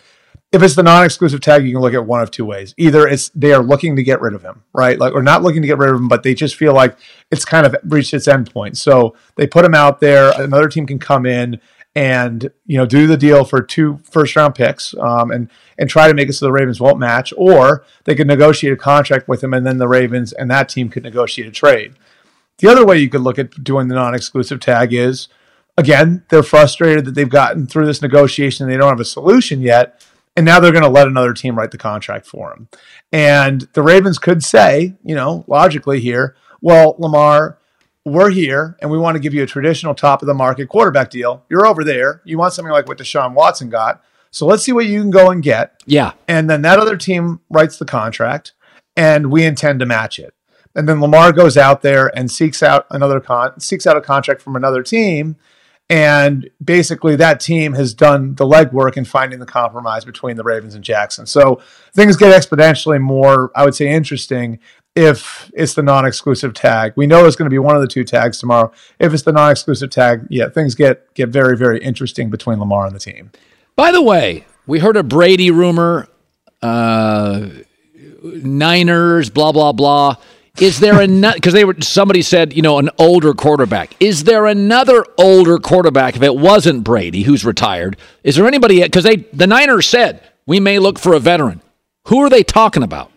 if 0.50 0.62
it's 0.62 0.74
the 0.74 0.82
non-exclusive 0.82 1.40
tag, 1.40 1.66
you 1.66 1.72
can 1.72 1.82
look 1.82 1.92
at 1.92 2.06
one 2.06 2.22
of 2.22 2.30
two 2.30 2.44
ways. 2.44 2.74
Either 2.78 3.06
it's 3.06 3.28
they 3.30 3.52
are 3.52 3.62
looking 3.62 3.96
to 3.96 4.02
get 4.02 4.20
rid 4.20 4.34
of 4.34 4.42
him, 4.42 4.62
right? 4.72 4.98
Like, 4.98 5.12
or 5.12 5.22
not 5.22 5.42
looking 5.42 5.60
to 5.62 5.68
get 5.68 5.78
rid 5.78 5.90
of 5.90 5.96
him, 5.96 6.08
but 6.08 6.22
they 6.22 6.34
just 6.34 6.56
feel 6.56 6.72
like 6.72 6.96
it's 7.30 7.44
kind 7.44 7.66
of 7.66 7.76
reached 7.84 8.14
its 8.14 8.26
end 8.26 8.52
point. 8.52 8.78
So 8.78 9.14
they 9.36 9.46
put 9.46 9.64
him 9.64 9.74
out 9.74 10.00
there. 10.00 10.32
Another 10.40 10.68
team 10.68 10.86
can 10.86 10.98
come 10.98 11.26
in 11.26 11.60
and 11.94 12.50
you 12.64 12.78
know 12.78 12.86
do 12.86 13.06
the 13.06 13.16
deal 13.16 13.44
for 13.44 13.60
two 13.60 14.00
first 14.04 14.36
round 14.36 14.54
picks, 14.54 14.94
um, 14.98 15.30
and 15.30 15.50
and 15.78 15.90
try 15.90 16.08
to 16.08 16.14
make 16.14 16.28
it 16.28 16.32
so 16.32 16.46
the 16.46 16.52
Ravens 16.52 16.80
won't 16.80 16.98
match, 16.98 17.34
or 17.36 17.84
they 18.04 18.14
could 18.14 18.26
negotiate 18.26 18.72
a 18.72 18.76
contract 18.76 19.28
with 19.28 19.44
him, 19.44 19.52
and 19.52 19.66
then 19.66 19.76
the 19.78 19.88
Ravens 19.88 20.32
and 20.32 20.50
that 20.50 20.70
team 20.70 20.88
could 20.88 21.02
negotiate 21.02 21.48
a 21.48 21.52
trade. 21.52 21.94
The 22.58 22.68
other 22.68 22.86
way 22.86 22.98
you 22.98 23.10
could 23.10 23.20
look 23.20 23.38
at 23.38 23.62
doing 23.62 23.88
the 23.88 23.94
non-exclusive 23.94 24.60
tag 24.60 24.92
is, 24.92 25.28
again, 25.76 26.24
they're 26.28 26.42
frustrated 26.42 27.04
that 27.04 27.14
they've 27.14 27.28
gotten 27.28 27.66
through 27.66 27.86
this 27.86 28.02
negotiation 28.02 28.64
and 28.64 28.72
they 28.72 28.76
don't 28.76 28.88
have 28.88 28.98
a 28.98 29.04
solution 29.04 29.60
yet 29.60 30.04
and 30.38 30.44
now 30.44 30.60
they're 30.60 30.70
going 30.70 30.84
to 30.84 30.88
let 30.88 31.08
another 31.08 31.34
team 31.34 31.58
write 31.58 31.72
the 31.72 31.78
contract 31.78 32.24
for 32.24 32.52
him. 32.52 32.68
And 33.10 33.62
the 33.72 33.82
Ravens 33.82 34.20
could 34.20 34.44
say, 34.44 34.94
you 35.02 35.16
know, 35.16 35.44
logically 35.48 35.98
here, 35.98 36.36
well, 36.60 36.94
Lamar, 36.96 37.58
we're 38.04 38.30
here 38.30 38.76
and 38.80 38.88
we 38.88 38.98
want 38.98 39.16
to 39.16 39.20
give 39.20 39.34
you 39.34 39.42
a 39.42 39.46
traditional 39.46 39.96
top 39.96 40.22
of 40.22 40.28
the 40.28 40.34
market 40.34 40.68
quarterback 40.68 41.10
deal. 41.10 41.44
You're 41.48 41.66
over 41.66 41.82
there. 41.82 42.22
You 42.24 42.38
want 42.38 42.52
something 42.52 42.70
like 42.70 42.86
what 42.86 42.98
Deshaun 42.98 43.34
Watson 43.34 43.68
got. 43.68 44.00
So 44.30 44.46
let's 44.46 44.62
see 44.62 44.70
what 44.70 44.86
you 44.86 45.00
can 45.00 45.10
go 45.10 45.28
and 45.28 45.42
get. 45.42 45.82
Yeah. 45.86 46.12
And 46.28 46.48
then 46.48 46.62
that 46.62 46.78
other 46.78 46.96
team 46.96 47.40
writes 47.50 47.76
the 47.76 47.84
contract 47.84 48.52
and 48.96 49.32
we 49.32 49.44
intend 49.44 49.80
to 49.80 49.86
match 49.86 50.20
it. 50.20 50.34
And 50.76 50.88
then 50.88 51.00
Lamar 51.00 51.32
goes 51.32 51.56
out 51.56 51.82
there 51.82 52.16
and 52.16 52.30
seeks 52.30 52.62
out 52.62 52.86
another 52.90 53.18
con 53.18 53.58
seeks 53.58 53.88
out 53.88 53.96
a 53.96 54.00
contract 54.00 54.40
from 54.40 54.54
another 54.54 54.84
team 54.84 55.34
and 55.90 56.50
basically, 56.62 57.16
that 57.16 57.40
team 57.40 57.72
has 57.72 57.94
done 57.94 58.34
the 58.34 58.44
legwork 58.44 58.96
in 58.96 59.04
finding 59.04 59.38
the 59.38 59.46
compromise 59.46 60.04
between 60.04 60.36
the 60.36 60.44
Ravens 60.44 60.74
and 60.74 60.84
Jackson. 60.84 61.24
So 61.26 61.62
things 61.94 62.16
get 62.16 62.38
exponentially 62.38 63.00
more, 63.00 63.50
I 63.54 63.64
would 63.64 63.74
say, 63.74 63.88
interesting 63.88 64.58
if 64.94 65.50
it's 65.54 65.74
the 65.74 65.82
non-exclusive 65.82 66.54
tag. 66.54 66.92
We 66.96 67.06
know 67.06 67.24
it's 67.24 67.36
going 67.36 67.46
to 67.46 67.54
be 67.54 67.58
one 67.58 67.76
of 67.76 67.82
the 67.82 67.88
two 67.88 68.04
tags 68.04 68.38
tomorrow. 68.38 68.72
If 68.98 69.14
it's 69.14 69.22
the 69.22 69.32
non-exclusive 69.32 69.90
tag, 69.90 70.26
yeah, 70.28 70.48
things 70.48 70.74
get 70.74 71.14
get 71.14 71.28
very 71.28 71.56
very 71.56 71.78
interesting 71.78 72.30
between 72.30 72.58
Lamar 72.58 72.86
and 72.86 72.94
the 72.94 73.00
team. 73.00 73.30
By 73.76 73.92
the 73.92 74.02
way, 74.02 74.46
we 74.66 74.80
heard 74.80 74.96
a 74.96 75.02
Brady 75.02 75.50
rumor, 75.50 76.08
uh, 76.62 77.48
Niners, 78.22 79.30
blah 79.30 79.52
blah 79.52 79.72
blah. 79.72 80.16
Is 80.60 80.80
there 80.80 81.00
another? 81.00 81.36
Because 81.36 81.52
they 81.52 81.64
were 81.64 81.76
somebody 81.80 82.20
said 82.20 82.52
you 82.52 82.62
know 82.62 82.78
an 82.78 82.90
older 82.98 83.32
quarterback. 83.32 83.94
Is 84.00 84.24
there 84.24 84.46
another 84.46 85.04
older 85.16 85.58
quarterback 85.58 86.16
if 86.16 86.22
it 86.22 86.34
wasn't 86.34 86.82
Brady 86.82 87.22
who's 87.22 87.44
retired? 87.44 87.96
Is 88.24 88.36
there 88.36 88.46
anybody? 88.46 88.82
Because 88.82 89.04
they 89.04 89.16
the 89.32 89.46
Niners 89.46 89.88
said 89.88 90.20
we 90.46 90.58
may 90.58 90.78
look 90.78 90.98
for 90.98 91.14
a 91.14 91.20
veteran. 91.20 91.60
Who 92.06 92.18
are 92.20 92.30
they 92.30 92.42
talking 92.42 92.82
about? 92.82 93.12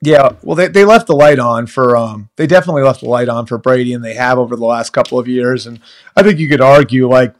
Yeah, 0.00 0.32
well, 0.42 0.56
they, 0.56 0.66
they 0.68 0.84
left 0.84 1.06
the 1.06 1.14
light 1.14 1.38
on 1.38 1.66
for 1.66 1.96
um, 1.96 2.30
they 2.36 2.46
definitely 2.46 2.82
left 2.82 3.00
the 3.00 3.08
light 3.08 3.28
on 3.28 3.46
for 3.46 3.58
Brady, 3.58 3.92
and 3.92 4.02
they 4.02 4.14
have 4.14 4.38
over 4.38 4.56
the 4.56 4.64
last 4.64 4.90
couple 4.90 5.18
of 5.18 5.28
years. 5.28 5.66
And 5.66 5.78
I 6.16 6.22
think 6.22 6.40
you 6.40 6.48
could 6.48 6.60
argue 6.60 7.08
like 7.08 7.34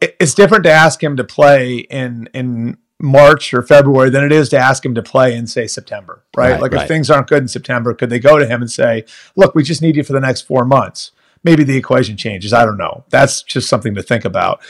it, 0.00 0.14
it's 0.20 0.34
different 0.34 0.64
to 0.64 0.70
ask 0.70 1.02
him 1.02 1.16
to 1.16 1.24
play 1.24 1.78
in 1.78 2.28
in 2.34 2.76
March 3.02 3.52
or 3.52 3.62
February 3.62 4.10
than 4.10 4.24
it 4.24 4.32
is 4.32 4.48
to 4.50 4.58
ask 4.58 4.84
him 4.84 4.94
to 4.94 5.02
play 5.02 5.34
in 5.34 5.46
say 5.46 5.66
September, 5.66 6.22
right? 6.36 6.52
Right, 6.52 6.60
like 6.60 6.72
right. 6.72 6.82
if 6.82 6.88
things 6.88 7.10
aren't 7.10 7.26
good 7.26 7.42
in 7.42 7.48
September, 7.48 7.92
could 7.94 8.10
they 8.10 8.18
go 8.18 8.38
to 8.38 8.46
him 8.46 8.62
and 8.62 8.70
say, 8.70 9.04
"Look, 9.36 9.54
we 9.54 9.62
just 9.62 9.82
need 9.82 9.96
you 9.96 10.04
for 10.04 10.12
the 10.12 10.20
next 10.20 10.42
four 10.42 10.64
months"? 10.64 11.10
Maybe 11.44 11.64
the 11.64 11.76
equation 11.76 12.16
changes. 12.16 12.52
I 12.52 12.64
don't 12.64 12.78
know. 12.78 13.04
That's 13.10 13.42
just 13.42 13.68
something 13.68 13.94
to 13.96 14.02
think 14.02 14.24
about. 14.24 14.62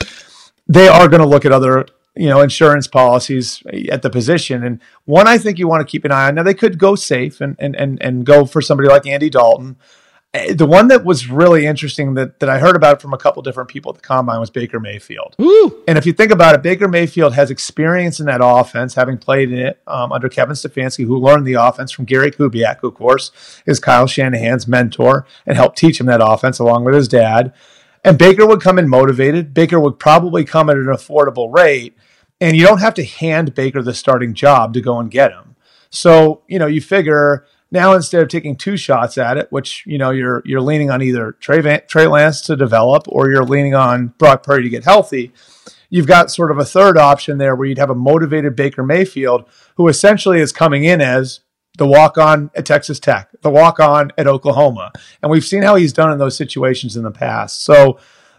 They 0.67 0.87
are 0.87 1.07
going 1.07 1.21
to 1.21 1.27
look 1.27 1.45
at 1.45 1.51
other 1.51 1.85
you 2.15 2.29
know 2.29 2.41
insurance 2.41 2.87
policies 2.87 3.63
at 3.89 4.03
the 4.03 4.09
position 4.09 4.63
and 4.63 4.79
one 5.05 5.27
i 5.27 5.37
think 5.37 5.57
you 5.57 5.67
want 5.67 5.81
to 5.81 5.91
keep 5.91 6.05
an 6.05 6.11
eye 6.11 6.27
on 6.27 6.35
now 6.35 6.43
they 6.43 6.53
could 6.53 6.77
go 6.77 6.93
safe 6.95 7.41
and 7.41 7.55
and 7.57 7.75
and, 7.75 8.01
and 8.03 8.23
go 8.23 8.45
for 8.45 8.61
somebody 8.61 8.87
like 8.87 9.07
andy 9.07 9.31
dalton 9.31 9.77
the 10.33 10.65
one 10.65 10.87
that 10.87 11.05
was 11.05 11.27
really 11.27 11.65
interesting 11.65 12.15
that, 12.15 12.39
that 12.39 12.49
i 12.49 12.59
heard 12.59 12.75
about 12.75 13.01
from 13.01 13.13
a 13.13 13.17
couple 13.17 13.41
different 13.41 13.69
people 13.69 13.91
at 13.91 13.95
the 13.95 14.01
combine 14.01 14.39
was 14.39 14.49
baker 14.49 14.79
mayfield 14.79 15.35
and 15.87 15.97
if 15.97 16.05
you 16.05 16.13
think 16.13 16.31
about 16.31 16.55
it 16.55 16.63
baker 16.63 16.87
mayfield 16.87 17.33
has 17.33 17.51
experience 17.51 18.19
in 18.19 18.25
that 18.25 18.39
offense 18.43 18.95
having 18.95 19.17
played 19.17 19.51
in 19.51 19.59
it 19.59 19.79
um, 19.87 20.11
under 20.11 20.29
kevin 20.29 20.55
stefanski 20.55 21.05
who 21.05 21.17
learned 21.17 21.45
the 21.45 21.53
offense 21.53 21.91
from 21.91 22.05
gary 22.05 22.31
kubiak 22.31 22.79
who 22.79 22.87
of 22.87 22.95
course 22.95 23.61
is 23.65 23.79
kyle 23.79 24.07
shanahan's 24.07 24.67
mentor 24.67 25.25
and 25.45 25.55
helped 25.55 25.77
teach 25.77 25.99
him 25.99 26.07
that 26.07 26.21
offense 26.23 26.59
along 26.59 26.83
with 26.83 26.95
his 26.95 27.07
dad 27.07 27.53
and 28.03 28.17
Baker 28.17 28.45
would 28.45 28.61
come 28.61 28.77
in 28.77 28.89
motivated. 28.89 29.53
Baker 29.53 29.79
would 29.79 29.97
probably 29.97 30.43
come 30.43 30.69
at 30.69 30.77
an 30.77 30.85
affordable 30.85 31.53
rate. 31.53 31.95
And 32.41 32.57
you 32.57 32.65
don't 32.65 32.79
have 32.79 32.95
to 32.95 33.05
hand 33.05 33.55
Baker 33.55 33.81
the 33.81 33.93
starting 33.93 34.33
job 34.33 34.73
to 34.73 34.81
go 34.81 34.99
and 34.99 35.09
get 35.09 35.31
him. 35.31 35.55
So, 35.89 36.41
you 36.47 36.59
know, 36.59 36.65
you 36.65 36.81
figure 36.81 37.45
now 37.73 37.93
instead 37.93 38.21
of 38.21 38.29
taking 38.29 38.55
two 38.55 38.77
shots 38.77 39.17
at 39.17 39.35
it, 39.35 39.51
which, 39.51 39.83
you 39.85 39.97
know, 39.97 40.11
you're 40.11 40.43
you're 40.45 40.61
leaning 40.61 40.91
on 40.91 41.01
either 41.01 41.33
Trey, 41.33 41.59
Van, 41.59 41.81
Trey 41.87 42.05
Lance 42.05 42.39
to 42.41 42.55
develop 42.55 43.07
or 43.07 43.29
you're 43.29 43.43
leaning 43.43 43.73
on 43.73 44.13
Brock 44.19 44.43
Purdy 44.43 44.63
to 44.63 44.69
get 44.69 44.83
healthy, 44.83 45.33
you've 45.89 46.07
got 46.07 46.31
sort 46.31 46.51
of 46.51 46.59
a 46.59 46.65
third 46.65 46.97
option 46.97 47.39
there 47.39 47.55
where 47.55 47.67
you'd 47.67 47.79
have 47.79 47.89
a 47.89 47.95
motivated 47.95 48.55
Baker 48.55 48.83
Mayfield 48.83 49.49
who 49.75 49.87
essentially 49.87 50.39
is 50.39 50.51
coming 50.51 50.83
in 50.83 51.01
as 51.01 51.41
the 51.79 51.87
walk 51.87 52.19
on 52.19 52.51
at 52.55 52.67
Texas 52.67 52.99
Tech, 52.99 53.29
the 53.41 53.49
walk 53.49 53.79
on 53.79 54.11
at 54.19 54.27
Oklahoma. 54.27 54.91
And 55.23 55.31
we've 55.31 55.43
seen 55.43 55.63
how 55.63 55.75
he's 55.75 55.93
done 55.93 56.11
in 56.11 56.19
those 56.19 56.37
situations 56.37 56.95
in 56.95 57.01
the 57.01 57.11
past. 57.11 57.63
So 57.63 57.97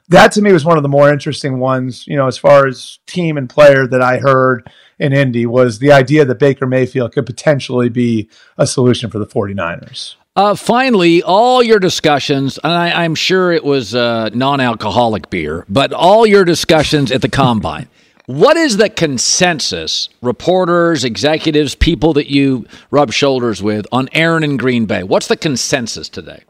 that 0.09 0.31
to 0.33 0.43
me 0.43 0.53
was 0.53 0.64
one 0.64 0.76
of 0.76 0.85
the 0.85 0.88
more 0.88 1.11
interesting 1.11 1.59
ones, 1.59 2.07
you 2.07 2.17
know, 2.17 2.29
as 2.29 2.38
far 2.38 2.69
as 2.69 3.00
team 3.07 3.37
and 3.37 3.50
player 3.50 3.88
that 3.88 4.00
I 4.00 4.19
heard 4.19 4.71
in 4.98 5.12
Indy 5.12 5.46
was 5.46 5.78
the 5.78 5.92
idea 5.92 6.24
that 6.24 6.38
Baker 6.38 6.66
Mayfield 6.66 7.12
could 7.12 7.26
potentially 7.26 7.88
be 7.88 8.28
a 8.58 8.66
solution 8.66 9.10
for 9.10 9.18
the 9.18 9.26
49ers. 9.26 10.16
Uh, 10.36 10.54
finally, 10.56 11.22
all 11.22 11.62
your 11.62 11.78
discussions, 11.78 12.58
and 12.64 12.72
I, 12.72 13.04
I'm 13.04 13.14
sure 13.14 13.52
it 13.52 13.62
was 13.62 13.94
uh, 13.94 14.30
non 14.34 14.60
alcoholic 14.60 15.30
beer, 15.30 15.64
but 15.68 15.92
all 15.92 16.26
your 16.26 16.44
discussions 16.44 17.12
at 17.12 17.22
the 17.22 17.28
combine. 17.28 17.88
What 18.26 18.56
is 18.56 18.78
the 18.78 18.88
consensus, 18.88 20.08
reporters, 20.22 21.04
executives, 21.04 21.74
people 21.74 22.14
that 22.14 22.30
you 22.30 22.66
rub 22.90 23.12
shoulders 23.12 23.62
with 23.62 23.86
on 23.92 24.08
Aaron 24.12 24.42
and 24.42 24.58
Green 24.58 24.86
Bay? 24.86 25.02
What's 25.02 25.26
the 25.26 25.36
consensus 25.36 26.08
today? 26.08 26.42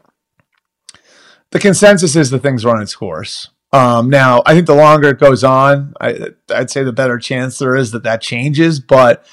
The 1.51 1.59
consensus 1.59 2.15
is 2.15 2.29
the 2.29 2.39
thing's 2.39 2.63
run 2.63 2.81
its 2.81 2.95
course. 2.95 3.49
Um, 3.75 4.09
now, 4.09 4.41
I 4.45 4.53
think 4.53 4.67
the 4.67 4.75
longer 4.75 5.09
it 5.09 5.19
goes 5.19 5.43
on, 5.43 5.95
I, 5.99 6.29
I'd 6.49 6.69
say 6.69 6.83
the 6.83 6.93
better 6.93 7.17
chance 7.17 7.59
there 7.59 7.75
is 7.75 7.91
that 7.91 8.03
that 8.03 8.21
changes. 8.21 8.79
But 8.79 9.25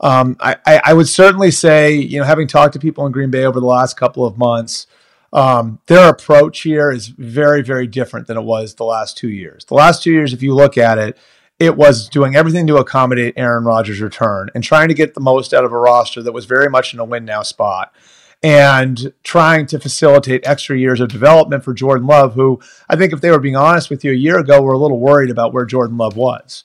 um, 0.00 0.38
I, 0.40 0.56
I, 0.64 0.80
I 0.86 0.92
would 0.94 1.06
certainly 1.06 1.50
say, 1.50 1.96
you 1.96 2.18
know, 2.18 2.24
having 2.24 2.48
talked 2.48 2.72
to 2.72 2.78
people 2.78 3.04
in 3.04 3.12
Green 3.12 3.30
Bay 3.30 3.44
over 3.44 3.60
the 3.60 3.66
last 3.66 3.98
couple 3.98 4.24
of 4.24 4.38
months, 4.38 4.86
um, 5.34 5.80
their 5.86 6.08
approach 6.08 6.62
here 6.62 6.90
is 6.90 7.08
very, 7.08 7.60
very 7.60 7.86
different 7.86 8.26
than 8.26 8.38
it 8.38 8.42
was 8.42 8.76
the 8.76 8.84
last 8.84 9.18
two 9.18 9.28
years. 9.28 9.66
The 9.66 9.74
last 9.74 10.02
two 10.02 10.12
years, 10.12 10.32
if 10.32 10.42
you 10.42 10.54
look 10.54 10.78
at 10.78 10.96
it, 10.96 11.18
it 11.58 11.76
was 11.76 12.08
doing 12.08 12.34
everything 12.34 12.66
to 12.68 12.78
accommodate 12.78 13.34
Aaron 13.36 13.64
Rodgers' 13.64 14.00
return 14.00 14.48
and 14.54 14.64
trying 14.64 14.88
to 14.88 14.94
get 14.94 15.12
the 15.12 15.20
most 15.20 15.52
out 15.52 15.66
of 15.66 15.72
a 15.72 15.78
roster 15.78 16.22
that 16.22 16.32
was 16.32 16.46
very 16.46 16.70
much 16.70 16.94
in 16.94 17.00
a 17.00 17.04
win 17.04 17.26
now 17.26 17.42
spot 17.42 17.94
and 18.42 19.12
trying 19.22 19.66
to 19.66 19.78
facilitate 19.78 20.46
extra 20.46 20.76
years 20.76 21.00
of 21.00 21.08
development 21.08 21.62
for 21.62 21.74
Jordan 21.74 22.06
Love, 22.06 22.34
who 22.34 22.60
I 22.88 22.96
think, 22.96 23.12
if 23.12 23.20
they 23.20 23.30
were 23.30 23.38
being 23.38 23.56
honest 23.56 23.90
with 23.90 24.04
you 24.04 24.12
a 24.12 24.14
year 24.14 24.38
ago, 24.38 24.62
were 24.62 24.72
a 24.72 24.78
little 24.78 24.98
worried 24.98 25.30
about 25.30 25.52
where 25.52 25.66
Jordan 25.66 25.98
Love 25.98 26.16
was. 26.16 26.64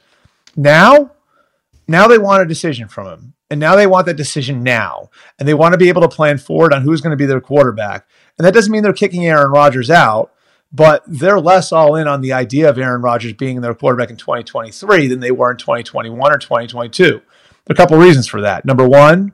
Now, 0.55 1.11
now 1.87 2.07
they 2.07 2.17
want 2.17 2.43
a 2.43 2.45
decision 2.45 2.87
from 2.87 3.07
him. 3.07 3.33
And 3.51 3.59
now 3.59 3.75
they 3.75 3.85
want 3.85 4.07
that 4.07 4.15
decision 4.15 4.63
now. 4.63 5.09
And 5.37 5.47
they 5.47 5.53
want 5.53 5.73
to 5.73 5.77
be 5.77 5.89
able 5.89 6.01
to 6.01 6.09
plan 6.09 6.37
forward 6.37 6.73
on 6.73 6.81
who's 6.81 7.01
going 7.01 7.11
to 7.11 7.17
be 7.17 7.27
their 7.27 7.41
quarterback. 7.41 8.07
And 8.37 8.45
that 8.45 8.53
doesn't 8.53 8.71
mean 8.71 8.81
they're 8.81 8.93
kicking 8.93 9.25
Aaron 9.25 9.51
Rodgers 9.51 9.91
out, 9.91 10.33
but 10.71 11.03
they're 11.05 11.39
less 11.39 11.71
all 11.71 11.95
in 11.95 12.07
on 12.07 12.21
the 12.21 12.33
idea 12.33 12.69
of 12.69 12.77
Aaron 12.77 13.01
Rodgers 13.01 13.33
being 13.33 13.61
their 13.61 13.75
quarterback 13.75 14.09
in 14.09 14.17
2023 14.17 15.07
than 15.07 15.19
they 15.19 15.31
were 15.31 15.51
in 15.51 15.57
2021 15.57 16.33
or 16.33 16.37
2022. 16.37 17.03
There 17.03 17.15
are 17.15 17.21
a 17.69 17.75
couple 17.75 17.97
reasons 17.97 18.27
for 18.27 18.41
that. 18.41 18.65
Number 18.65 18.87
one, 18.87 19.33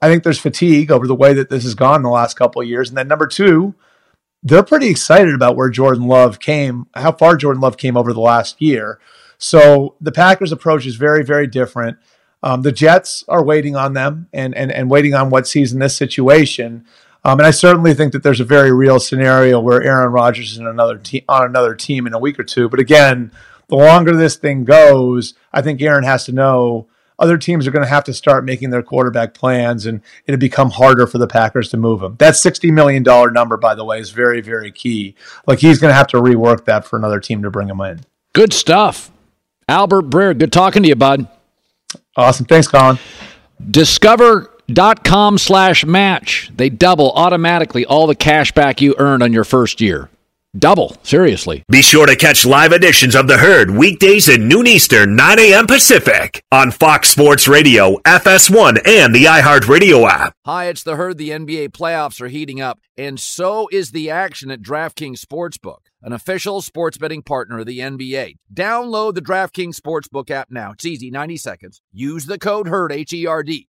I 0.00 0.08
think 0.08 0.22
there's 0.22 0.38
fatigue 0.38 0.90
over 0.90 1.06
the 1.06 1.14
way 1.14 1.32
that 1.34 1.50
this 1.50 1.64
has 1.64 1.74
gone 1.74 1.96
in 1.96 2.02
the 2.02 2.08
last 2.08 2.34
couple 2.34 2.62
of 2.62 2.68
years. 2.68 2.88
And 2.88 2.96
then 2.96 3.08
number 3.08 3.26
two, 3.26 3.74
they're 4.42 4.62
pretty 4.62 4.88
excited 4.88 5.34
about 5.34 5.56
where 5.56 5.70
Jordan 5.70 6.06
Love 6.06 6.38
came, 6.38 6.86
how 6.94 7.12
far 7.12 7.36
Jordan 7.36 7.60
Love 7.60 7.76
came 7.76 7.96
over 7.96 8.12
the 8.12 8.20
last 8.20 8.62
year. 8.62 9.00
So 9.38 9.96
the 10.00 10.12
Packers' 10.12 10.52
approach 10.52 10.86
is 10.86 10.96
very, 10.96 11.24
very 11.24 11.46
different. 11.46 11.98
Um, 12.42 12.62
the 12.62 12.72
Jets 12.72 13.24
are 13.28 13.42
waiting 13.42 13.74
on 13.74 13.94
them 13.94 14.28
and, 14.32 14.54
and, 14.54 14.70
and 14.70 14.90
waiting 14.90 15.14
on 15.14 15.30
what 15.30 15.48
sees 15.48 15.72
in 15.72 15.80
this 15.80 15.96
situation. 15.96 16.86
Um, 17.24 17.40
and 17.40 17.46
I 17.46 17.50
certainly 17.50 17.94
think 17.94 18.12
that 18.12 18.22
there's 18.22 18.40
a 18.40 18.44
very 18.44 18.72
real 18.72 19.00
scenario 19.00 19.58
where 19.58 19.82
Aaron 19.82 20.12
Rodgers 20.12 20.52
is 20.52 20.58
in 20.58 20.66
another 20.66 20.98
te- 20.98 21.24
on 21.28 21.44
another 21.44 21.74
team 21.74 22.06
in 22.06 22.14
a 22.14 22.18
week 22.18 22.38
or 22.38 22.44
two. 22.44 22.68
But 22.68 22.78
again, 22.78 23.32
the 23.68 23.76
longer 23.76 24.16
this 24.16 24.36
thing 24.36 24.64
goes, 24.64 25.34
I 25.52 25.62
think 25.62 25.82
Aaron 25.82 26.04
has 26.04 26.24
to 26.26 26.32
know 26.32 26.86
other 27.18 27.36
teams 27.36 27.66
are 27.66 27.70
going 27.70 27.84
to 27.84 27.88
have 27.88 28.04
to 28.04 28.14
start 28.14 28.44
making 28.44 28.70
their 28.70 28.82
quarterback 28.82 29.34
plans 29.34 29.86
and 29.86 30.00
it'll 30.26 30.38
become 30.38 30.70
harder 30.70 31.06
for 31.06 31.18
the 31.18 31.26
Packers 31.26 31.68
to 31.70 31.76
move 31.76 32.02
him. 32.02 32.16
That 32.18 32.34
$60 32.34 32.72
million 32.72 33.02
number, 33.32 33.56
by 33.56 33.74
the 33.74 33.84
way, 33.84 33.98
is 33.98 34.10
very, 34.10 34.40
very 34.40 34.70
key. 34.70 35.14
Like 35.46 35.58
he's 35.58 35.78
going 35.78 35.90
to 35.90 35.96
have 35.96 36.06
to 36.08 36.18
rework 36.18 36.64
that 36.66 36.84
for 36.84 36.96
another 36.98 37.20
team 37.20 37.42
to 37.42 37.50
bring 37.50 37.68
him 37.68 37.80
in. 37.80 38.00
Good 38.32 38.52
stuff. 38.52 39.10
Albert 39.68 40.10
Breer, 40.10 40.38
good 40.38 40.52
talking 40.52 40.82
to 40.82 40.88
you, 40.88 40.96
bud. 40.96 41.28
Awesome. 42.16 42.46
Thanks, 42.46 42.68
Colin. 42.68 42.98
Discover 43.70 44.50
dot 44.68 45.04
com 45.04 45.38
slash 45.38 45.84
match. 45.84 46.50
They 46.54 46.68
double 46.68 47.12
automatically 47.12 47.84
all 47.84 48.06
the 48.06 48.14
cash 48.14 48.52
back 48.52 48.80
you 48.80 48.94
earned 48.98 49.22
on 49.22 49.32
your 49.32 49.44
first 49.44 49.80
year. 49.80 50.08
Double, 50.58 50.96
seriously. 51.04 51.62
Be 51.70 51.82
sure 51.82 52.06
to 52.06 52.16
catch 52.16 52.44
live 52.44 52.72
editions 52.72 53.14
of 53.14 53.28
The 53.28 53.38
Herd 53.38 53.70
weekdays 53.70 54.28
at 54.28 54.40
noon 54.40 54.66
Eastern, 54.66 55.14
9 55.14 55.38
a.m. 55.38 55.66
Pacific 55.66 56.42
on 56.50 56.72
Fox 56.72 57.10
Sports 57.10 57.46
Radio, 57.46 57.96
FS1, 57.98 58.86
and 58.86 59.14
the 59.14 59.26
iHeartRadio 59.26 60.08
app. 60.08 60.32
Hi, 60.44 60.66
it's 60.66 60.82
the 60.82 60.96
herd. 60.96 61.18
The 61.18 61.30
NBA 61.30 61.68
playoffs 61.68 62.20
are 62.20 62.28
heating 62.28 62.60
up, 62.60 62.80
and 62.96 63.20
so 63.20 63.68
is 63.70 63.92
the 63.92 64.10
action 64.10 64.50
at 64.50 64.62
DraftKings 64.62 65.24
Sportsbook, 65.24 65.80
an 66.02 66.12
official 66.12 66.60
sports 66.60 66.98
betting 66.98 67.22
partner 67.22 67.60
of 67.60 67.66
the 67.66 67.78
NBA. 67.78 68.36
Download 68.52 69.14
the 69.14 69.22
DraftKings 69.22 69.76
Sportsbook 69.76 70.30
app 70.30 70.50
now. 70.50 70.72
It's 70.72 70.86
easy, 70.86 71.10
90 71.10 71.36
seconds. 71.36 71.82
Use 71.92 72.26
the 72.26 72.38
code 72.38 72.66
HERD, 72.66 72.92
H 72.92 73.12
E 73.12 73.26
R 73.26 73.42
D. 73.42 73.68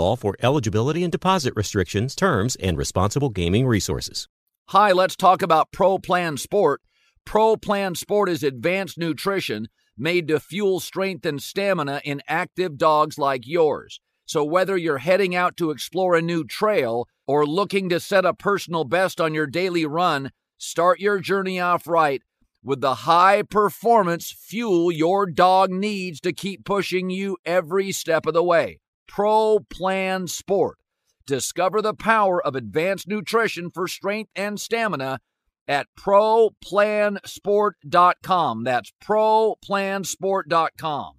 for 0.15 0.35
eligibility 0.41 1.03
and 1.03 1.11
deposit 1.11 1.53
restrictions, 1.55 2.15
terms, 2.15 2.55
and 2.57 2.77
responsible 2.77 3.29
gaming 3.29 3.67
resources. 3.67 4.27
Hi, 4.69 4.91
let's 4.91 5.15
talk 5.15 5.41
about 5.41 5.71
Pro 5.71 5.99
Plan 5.99 6.37
Sport. 6.37 6.81
Pro 7.25 7.55
Plan 7.55 7.95
Sport 7.95 8.29
is 8.29 8.43
advanced 8.43 8.97
nutrition 8.97 9.67
made 9.97 10.27
to 10.29 10.39
fuel 10.39 10.79
strength 10.79 11.25
and 11.25 11.41
stamina 11.41 12.01
in 12.03 12.21
active 12.27 12.77
dogs 12.77 13.17
like 13.17 13.45
yours. 13.45 13.99
So 14.25 14.43
whether 14.43 14.77
you're 14.77 14.97
heading 14.97 15.35
out 15.35 15.57
to 15.57 15.71
explore 15.71 16.15
a 16.15 16.21
new 16.21 16.43
trail 16.43 17.07
or 17.27 17.45
looking 17.45 17.89
to 17.89 17.99
set 17.99 18.25
a 18.25 18.33
personal 18.33 18.83
best 18.83 19.21
on 19.21 19.33
your 19.33 19.47
daily 19.47 19.85
run, 19.85 20.31
start 20.57 20.99
your 20.99 21.19
journey 21.19 21.59
off 21.59 21.87
right 21.87 22.21
with 22.63 22.81
the 22.81 22.95
high 22.95 23.41
performance 23.41 24.31
fuel 24.31 24.91
your 24.91 25.25
dog 25.25 25.71
needs 25.71 26.19
to 26.21 26.31
keep 26.31 26.63
pushing 26.63 27.09
you 27.09 27.37
every 27.45 27.91
step 27.91 28.25
of 28.25 28.33
the 28.33 28.43
way. 28.43 28.79
Pro 29.11 29.59
Plan 29.69 30.25
Sport. 30.27 30.79
Discover 31.27 31.81
the 31.81 31.93
power 31.93 32.41
of 32.41 32.55
advanced 32.55 33.09
nutrition 33.09 33.69
for 33.69 33.89
strength 33.89 34.31
and 34.37 34.57
stamina 34.57 35.19
at 35.67 35.87
ProPlansport.com. 35.99 38.63
That's 38.63 38.93
ProPlansport.com. 39.03 41.13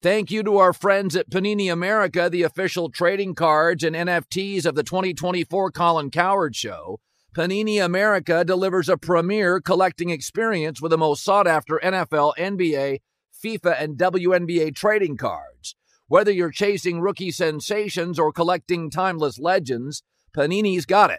Thank 0.00 0.30
you 0.30 0.42
to 0.44 0.56
our 0.56 0.72
friends 0.72 1.14
at 1.14 1.28
Panini 1.28 1.70
America, 1.70 2.30
the 2.30 2.42
official 2.42 2.88
trading 2.88 3.34
cards 3.34 3.84
and 3.84 3.94
NFTs 3.94 4.64
of 4.64 4.74
the 4.74 4.82
2024 4.82 5.72
Colin 5.72 6.10
Cowherd 6.10 6.56
Show. 6.56 7.00
Panini 7.36 7.84
America 7.84 8.46
delivers 8.46 8.88
a 8.88 8.96
premier 8.96 9.60
collecting 9.60 10.08
experience 10.08 10.80
with 10.80 10.88
the 10.88 10.96
most 10.96 11.22
sought 11.22 11.46
after 11.46 11.78
NFL, 11.84 12.32
NBA, 12.38 13.00
FIFA, 13.44 13.76
and 13.78 13.98
WNBA 13.98 14.74
trading 14.74 15.18
cards. 15.18 15.76
Whether 16.08 16.30
you're 16.30 16.52
chasing 16.52 17.00
rookie 17.00 17.32
sensations 17.32 18.16
or 18.16 18.32
collecting 18.32 18.90
timeless 18.90 19.40
legends, 19.40 20.04
Panini's 20.36 20.86
got 20.86 21.10
it. 21.10 21.18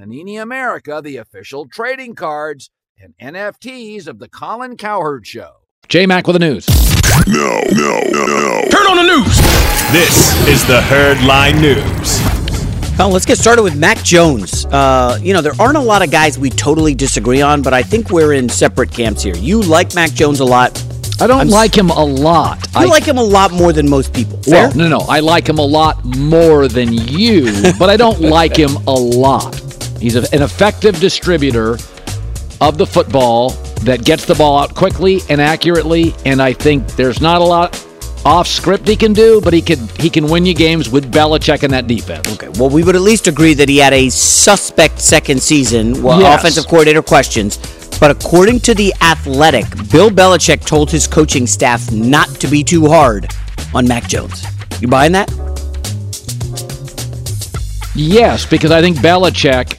Panini 0.01 0.41
America, 0.41 0.99
the 1.03 1.17
official 1.17 1.67
trading 1.67 2.15
cards 2.15 2.71
and 2.99 3.13
NFTs 3.21 4.07
of 4.07 4.17
the 4.17 4.27
Colin 4.27 4.75
Cowherd 4.75 5.27
Show. 5.27 5.51
J 5.89 6.07
Mac 6.07 6.25
with 6.25 6.33
the 6.33 6.39
news. 6.39 6.67
No, 7.27 7.61
no, 7.71 8.01
no, 8.09 8.25
no. 8.25 8.61
Turn 8.71 8.87
on 8.87 8.97
the 8.97 9.03
news. 9.03 9.37
This 9.91 10.47
is 10.47 10.65
the 10.65 10.81
Herd 10.81 11.21
Line 11.23 11.61
News. 11.61 12.19
Well, 12.97 13.09
let's 13.09 13.27
get 13.27 13.37
started 13.37 13.61
with 13.61 13.77
Mac 13.77 13.99
Jones. 13.99 14.65
Uh, 14.65 15.19
you 15.21 15.33
know, 15.33 15.41
there 15.41 15.53
aren't 15.59 15.77
a 15.77 15.81
lot 15.81 16.03
of 16.03 16.09
guys 16.09 16.39
we 16.39 16.49
totally 16.49 16.95
disagree 16.95 17.43
on, 17.43 17.61
but 17.61 17.75
I 17.75 17.83
think 17.83 18.09
we're 18.09 18.33
in 18.33 18.49
separate 18.49 18.91
camps 18.91 19.21
here. 19.21 19.35
You 19.35 19.61
like 19.61 19.93
Mac 19.93 20.13
Jones 20.13 20.39
a 20.39 20.45
lot. 20.45 20.83
I 21.19 21.27
don't 21.27 21.41
I'm 21.41 21.47
s- 21.47 21.53
like 21.53 21.77
him 21.77 21.91
a 21.91 22.03
lot. 22.03 22.57
You 22.73 22.81
I 22.81 22.85
like 22.85 23.03
him 23.03 23.19
a 23.19 23.23
lot 23.23 23.51
more 23.51 23.71
than 23.71 23.87
most 23.87 24.13
people. 24.15 24.41
Fair? 24.41 24.69
Well, 24.69 24.75
no, 24.77 24.87
no, 24.89 24.99
I 25.01 25.19
like 25.19 25.47
him 25.47 25.59
a 25.59 25.65
lot 25.65 26.03
more 26.03 26.67
than 26.67 26.91
you, 26.91 27.51
but 27.77 27.91
I 27.91 27.97
don't 27.97 28.19
like 28.21 28.57
him 28.57 28.75
a 28.87 28.91
lot. 28.91 29.60
He's 30.01 30.15
an 30.15 30.41
effective 30.41 30.99
distributor 30.99 31.77
of 32.59 32.77
the 32.77 32.85
football 32.87 33.51
that 33.83 34.03
gets 34.03 34.25
the 34.25 34.33
ball 34.35 34.57
out 34.59 34.73
quickly 34.75 35.21
and 35.29 35.39
accurately, 35.39 36.13
and 36.25 36.41
I 36.41 36.53
think 36.53 36.87
there's 36.95 37.21
not 37.21 37.39
a 37.39 37.43
lot 37.43 37.87
off 38.25 38.47
script 38.47 38.87
he 38.87 38.95
can 38.95 39.13
do, 39.13 39.39
but 39.41 39.53
he 39.53 39.61
can 39.61 39.87
he 39.99 40.09
can 40.09 40.25
win 40.27 40.45
you 40.45 40.53
games 40.55 40.89
with 40.89 41.11
Belichick 41.11 41.61
and 41.63 41.71
that 41.73 41.85
defense. 41.87 42.27
Okay, 42.33 42.49
well, 42.59 42.69
we 42.69 42.83
would 42.83 42.95
at 42.95 43.01
least 43.01 43.27
agree 43.27 43.53
that 43.53 43.69
he 43.69 43.77
had 43.77 43.93
a 43.93 44.09
suspect 44.09 44.99
second 44.99 45.41
season. 45.41 46.01
Well, 46.03 46.19
Yes. 46.19 46.39
offensive 46.39 46.67
coordinator 46.67 47.01
questions. 47.03 47.57
But 47.99 48.09
according 48.09 48.61
to 48.61 48.73
The 48.73 48.91
Athletic, 49.01 49.65
Bill 49.91 50.09
Belichick 50.09 50.65
told 50.65 50.89
his 50.89 51.05
coaching 51.05 51.45
staff 51.45 51.91
not 51.91 52.27
to 52.39 52.47
be 52.47 52.63
too 52.63 52.87
hard 52.87 53.31
on 53.75 53.87
Mac 53.87 54.07
Jones. 54.07 54.43
You 54.81 54.87
buying 54.87 55.11
that? 55.11 55.29
Yes, 57.93 58.45
because 58.45 58.71
I 58.71 58.81
think 58.81 58.97
Belichick 58.97 59.77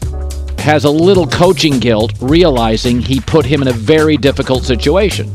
has 0.63 0.85
a 0.85 0.91
little 0.91 1.27
coaching 1.27 1.79
guilt, 1.79 2.13
realizing 2.21 3.01
he 3.01 3.21
put 3.21 3.45
him 3.45 3.63
in 3.63 3.69
a 3.69 3.73
very 3.73 4.17
difficult 4.17 4.65
situation. 4.65 5.27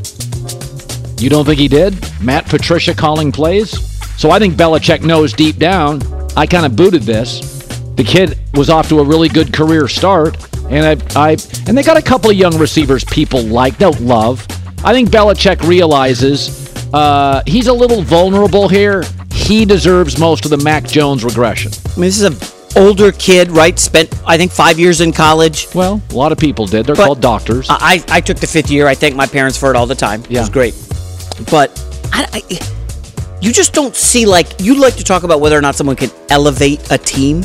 You 1.19 1.29
don't 1.29 1.45
think 1.45 1.59
he 1.59 1.67
did? 1.67 1.95
Matt 2.21 2.45
Patricia 2.45 2.95
calling 2.95 3.31
plays? 3.31 3.71
So 4.17 4.31
I 4.31 4.39
think 4.39 4.55
Belichick 4.55 5.03
knows 5.03 5.33
deep 5.33 5.57
down, 5.57 6.01
I 6.37 6.45
kind 6.45 6.65
of 6.65 6.75
booted 6.75 7.03
this. 7.03 7.41
The 7.95 8.03
kid 8.03 8.39
was 8.53 8.69
off 8.69 8.87
to 8.89 8.99
a 8.99 9.03
really 9.03 9.27
good 9.27 9.51
career 9.51 9.87
start, 9.87 10.37
and 10.69 10.85
I, 10.85 11.29
I 11.29 11.31
and 11.67 11.77
they 11.77 11.83
got 11.83 11.97
a 11.97 12.01
couple 12.01 12.29
of 12.29 12.35
young 12.35 12.57
receivers 12.57 13.03
people 13.03 13.41
like, 13.41 13.77
don't 13.77 13.99
love. 14.01 14.45
I 14.83 14.93
think 14.93 15.09
Belichick 15.09 15.67
realizes 15.67 16.73
uh, 16.93 17.43
he's 17.45 17.67
a 17.67 17.73
little 17.73 18.01
vulnerable 18.01 18.69
here. 18.69 19.03
He 19.31 19.65
deserves 19.65 20.19
most 20.19 20.45
of 20.45 20.51
the 20.51 20.57
Mac 20.57 20.85
Jones 20.85 21.23
regression. 21.23 21.71
I 21.85 21.99
mean, 21.99 22.07
this 22.07 22.21
is 22.21 22.23
a 22.23 22.56
older 22.77 23.11
kid, 23.11 23.51
right? 23.51 23.77
Spent 23.77 24.09
I 24.25 24.37
think 24.37 24.51
five 24.51 24.79
years 24.79 25.01
in 25.01 25.11
college. 25.11 25.67
Well, 25.73 26.01
a 26.11 26.15
lot 26.15 26.31
of 26.31 26.37
people 26.37 26.65
did. 26.65 26.85
They're 26.85 26.95
But- 26.95 27.05
called 27.05 27.21
doctors. 27.21 27.67
I 27.69 28.03
I 28.09 28.21
took 28.21 28.37
the 28.37 28.47
fifth 28.47 28.69
year. 28.71 28.87
I 28.87 28.95
thank 28.95 29.15
my 29.15 29.25
parents 29.27 29.57
for 29.57 29.69
it 29.71 29.75
all 29.75 29.85
the 29.87 29.95
time. 29.95 30.21
It 30.25 30.31
Yeah. 30.31 30.39
was 30.41 30.49
great. 30.49 30.75
But 31.51 31.69
I, 32.13 32.27
I, 32.33 32.41
you 33.41 33.51
just 33.51 33.73
don't 33.73 33.95
see 33.95 34.25
like 34.25 34.47
you 34.59 34.75
like 34.79 34.95
to 34.95 35.03
talk 35.03 35.23
about 35.23 35.41
whether 35.41 35.57
or 35.57 35.61
not 35.61 35.75
someone 35.75 35.95
can 35.95 36.11
elevate 36.29 36.79
a 36.91 36.97
team. 36.97 37.43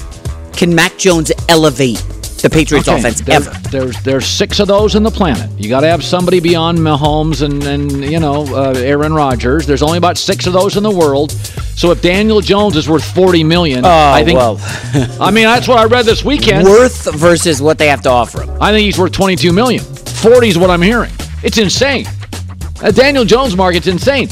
Can 0.52 0.74
Mac 0.74 0.96
Jones 0.98 1.32
elevate 1.48 2.02
the 2.42 2.50
Patriots 2.50 2.88
Okay, 2.88 2.98
offense 2.98 3.20
there- 3.20 3.36
ever? 3.36 3.50
There's 3.70 4.02
there's 4.02 4.26
six 4.26 4.60
of 4.60 4.68
those 4.68 4.94
in 4.94 5.02
the 5.02 5.10
planet. 5.10 5.48
You 5.58 5.68
got 5.68 5.80
to 5.80 5.86
have 5.88 6.04
somebody 6.04 6.40
beyond 6.40 6.78
Mahomes 6.78 7.42
and 7.42 7.62
and 7.64 8.04
you 8.04 8.20
know 8.20 8.44
uh, 8.54 8.74
Aaron 8.76 9.12
Rodgers. 9.14 9.66
There's 9.66 9.82
only 9.82 9.98
about 9.98 10.18
six 10.18 10.46
of 10.46 10.52
those 10.52 10.76
in 10.76 10.82
the 10.82 10.90
world. 10.90 11.32
So 11.74 11.90
if 11.90 12.02
Daniel 12.02 12.40
Jones 12.40 12.76
is 12.76 12.88
worth 12.88 13.04
forty 13.14 13.42
million, 13.44 13.84
I 13.84 14.22
think. 14.24 14.38
Oh, 14.40 14.54
well. 14.94 15.16
I 15.22 15.30
mean, 15.30 15.44
that's 15.44 15.66
what 15.68 15.78
I 15.78 15.84
read 15.84 16.04
this 16.04 16.22
weekend. 16.24 16.64
Worth 16.68 17.12
versus 17.14 17.62
what 17.62 17.78
they 17.78 17.88
have 17.88 18.02
to 18.02 18.10
offer 18.10 18.42
him. 18.42 18.50
I 18.60 18.72
think 18.72 18.84
he's 18.84 18.98
worth 18.98 19.12
twenty-two 19.12 19.52
million. 19.52 19.82
Forty 19.82 20.48
is 20.48 20.58
what 20.58 20.68
I'm 20.70 20.82
hearing. 20.82 21.10
It's 21.42 21.58
insane. 21.58 22.04
That 22.80 22.94
Daniel 22.94 23.24
Jones 23.24 23.56
market's 23.56 23.86
insane. 23.86 24.28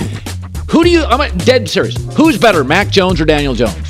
Who 0.71 0.85
do 0.85 0.91
you? 0.91 1.03
I'm 1.05 1.37
dead 1.39 1.69
serious. 1.69 1.97
Who's 2.15 2.39
better, 2.39 2.63
Mac 2.63 2.89
Jones 2.91 3.21
or 3.21 3.25
Daniel 3.25 3.55
Jones? 3.55 3.90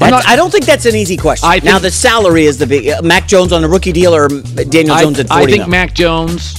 Not- 0.00 0.26
I 0.26 0.36
don't 0.36 0.50
think 0.50 0.64
that's 0.66 0.86
an 0.86 0.94
easy 0.94 1.16
question. 1.16 1.48
I 1.48 1.54
think- 1.54 1.64
now 1.64 1.78
the 1.78 1.90
salary 1.90 2.44
is 2.46 2.58
the 2.58 2.66
big. 2.66 2.88
Uh, 2.88 3.02
Mac 3.02 3.26
Jones 3.28 3.52
on 3.52 3.62
the 3.62 3.68
rookie 3.68 3.92
deal 3.92 4.14
or 4.14 4.28
Daniel 4.28 4.94
I, 4.94 5.02
Jones 5.02 5.18
at 5.20 5.30
I 5.30 5.44
think 5.46 5.58
mil? 5.58 5.68
Mac 5.68 5.94
Jones 5.94 6.54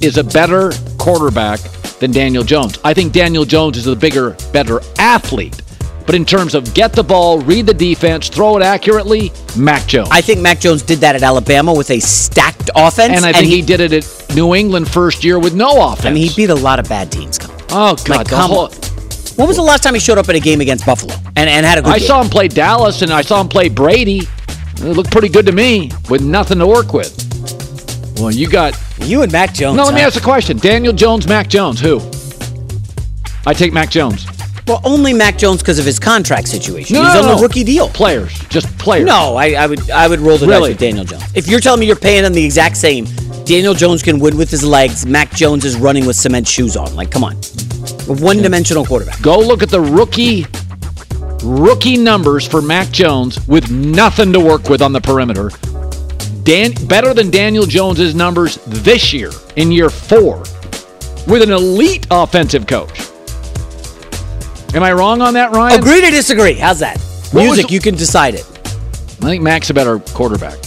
is 0.00 0.16
a 0.16 0.24
better 0.24 0.72
quarterback 0.98 1.60
than 2.00 2.10
Daniel 2.12 2.42
Jones. 2.42 2.78
I 2.84 2.94
think 2.94 3.12
Daniel 3.12 3.44
Jones 3.44 3.76
is 3.76 3.86
a 3.86 3.96
bigger, 3.96 4.36
better 4.52 4.80
athlete. 4.98 5.60
But 6.06 6.14
in 6.14 6.24
terms 6.24 6.54
of 6.54 6.74
get 6.74 6.92
the 6.92 7.04
ball, 7.04 7.38
read 7.40 7.66
the 7.66 7.74
defense, 7.74 8.28
throw 8.28 8.56
it 8.56 8.62
accurately, 8.62 9.30
Mac 9.56 9.86
Jones. 9.86 10.08
I 10.10 10.20
think 10.22 10.40
Mac 10.40 10.58
Jones 10.58 10.82
did 10.82 10.98
that 11.00 11.14
at 11.14 11.22
Alabama 11.22 11.72
with 11.72 11.90
a 11.90 12.00
stacked 12.00 12.68
offense, 12.74 13.12
and 13.16 13.24
I 13.24 13.32
think 13.32 13.46
he, 13.46 13.62
did 13.62 13.80
it 13.80 13.92
at 13.92 14.34
New 14.34 14.54
England 14.54 14.90
first 14.90 15.22
year 15.22 15.38
with 15.38 15.54
no 15.54 15.92
offense. 15.92 16.06
I 16.06 16.12
mean, 16.12 16.28
he 16.28 16.34
beat 16.34 16.50
a 16.50 16.54
lot 16.54 16.80
of 16.80 16.88
bad 16.88 17.12
teams. 17.12 17.38
Colin. 17.38 17.60
oh 17.70 17.94
God, 17.96 18.08
Like, 18.08 18.28
come 18.28 18.50
whole- 18.50 18.64
on. 18.64 18.70
When 19.40 19.48
was 19.48 19.56
the 19.56 19.62
last 19.62 19.82
time 19.82 19.94
he 19.94 20.00
showed 20.00 20.18
up 20.18 20.28
at 20.28 20.34
a 20.34 20.38
game 20.38 20.60
against 20.60 20.84
Buffalo 20.84 21.14
and, 21.34 21.48
and 21.48 21.64
had 21.64 21.78
a 21.78 21.80
good 21.80 21.94
I 21.94 21.98
game? 21.98 22.06
saw 22.08 22.20
him 22.20 22.28
play 22.28 22.46
Dallas 22.46 23.00
and 23.00 23.10
I 23.10 23.22
saw 23.22 23.40
him 23.40 23.48
play 23.48 23.70
Brady. 23.70 24.20
It 24.76 24.82
looked 24.84 25.10
pretty 25.10 25.30
good 25.30 25.46
to 25.46 25.52
me 25.52 25.90
with 26.10 26.20
nothing 26.20 26.58
to 26.58 26.66
work 26.66 26.92
with. 26.92 27.16
Well, 28.20 28.30
you 28.30 28.50
got 28.50 28.78
you 28.98 29.22
and 29.22 29.32
Mac 29.32 29.54
Jones. 29.54 29.78
No, 29.78 29.84
let 29.84 29.94
me 29.94 30.02
huh? 30.02 30.08
ask 30.08 30.20
a 30.20 30.22
question. 30.22 30.58
Daniel 30.58 30.92
Jones, 30.92 31.26
Mac 31.26 31.48
Jones, 31.48 31.80
who? 31.80 32.02
I 33.46 33.54
take 33.54 33.72
Mac 33.72 33.88
Jones. 33.88 34.26
Well, 34.66 34.82
only 34.84 35.14
Mac 35.14 35.38
Jones 35.38 35.62
because 35.62 35.78
of 35.78 35.86
his 35.86 35.98
contract 35.98 36.46
situation. 36.46 36.96
No, 36.96 37.04
He's 37.04 37.14
no, 37.14 37.30
on 37.30 37.36
the 37.36 37.42
rookie 37.42 37.64
deal. 37.64 37.88
Players, 37.88 38.38
just 38.50 38.68
players. 38.76 39.06
No, 39.06 39.36
I, 39.36 39.52
I 39.52 39.66
would 39.66 39.90
I 39.90 40.06
would 40.06 40.20
roll 40.20 40.36
the 40.36 40.48
Really? 40.48 40.68
dice 40.68 40.68
with 40.72 40.80
Daniel 40.80 41.04
Jones. 41.06 41.24
If 41.34 41.48
you're 41.48 41.60
telling 41.60 41.80
me 41.80 41.86
you're 41.86 41.96
paying 41.96 42.26
him 42.26 42.34
the 42.34 42.44
exact 42.44 42.76
same, 42.76 43.06
Daniel 43.46 43.72
Jones 43.72 44.02
can 44.02 44.18
win 44.18 44.36
with 44.36 44.50
his 44.50 44.62
legs. 44.62 45.06
Mac 45.06 45.30
Jones 45.30 45.64
is 45.64 45.76
running 45.76 46.04
with 46.04 46.16
cement 46.16 46.46
shoes 46.46 46.76
on. 46.76 46.94
Like, 46.94 47.10
come 47.10 47.24
on, 47.24 47.40
a 48.10 48.12
one-dimensional 48.22 48.84
quarterback. 48.84 49.20
Go 49.22 49.38
look 49.38 49.62
at 49.62 49.68
the 49.70 49.80
rookie 49.80 50.46
rookie 51.42 51.96
numbers 51.96 52.46
for 52.46 52.60
Mac 52.60 52.90
Jones 52.90 53.46
with 53.48 53.70
nothing 53.70 54.30
to 54.34 54.40
work 54.40 54.68
with 54.68 54.82
on 54.82 54.92
the 54.92 55.00
perimeter. 55.00 55.50
Dan 56.42 56.72
better 56.86 57.14
than 57.14 57.30
Daniel 57.30 57.64
Jones's 57.64 58.14
numbers 58.14 58.56
this 58.66 59.12
year 59.12 59.30
in 59.56 59.70
year 59.72 59.88
4 59.88 60.38
with 61.26 61.42
an 61.42 61.50
elite 61.50 62.06
offensive 62.10 62.66
coach. 62.66 63.08
Am 64.74 64.82
I 64.82 64.92
wrong 64.92 65.20
on 65.22 65.34
that, 65.34 65.52
Ryan? 65.52 65.80
Agree 65.80 66.00
to 66.00 66.10
disagree. 66.10 66.54
How's 66.54 66.78
that? 66.80 66.98
What 67.32 67.44
Music, 67.44 67.68
the- 67.68 67.72
you 67.74 67.80
can 67.80 67.94
decide 67.94 68.34
it. 68.34 68.44
I 69.22 69.24
think 69.24 69.42
Mac's 69.42 69.70
a 69.70 69.74
better 69.74 69.98
quarterback. 69.98 70.58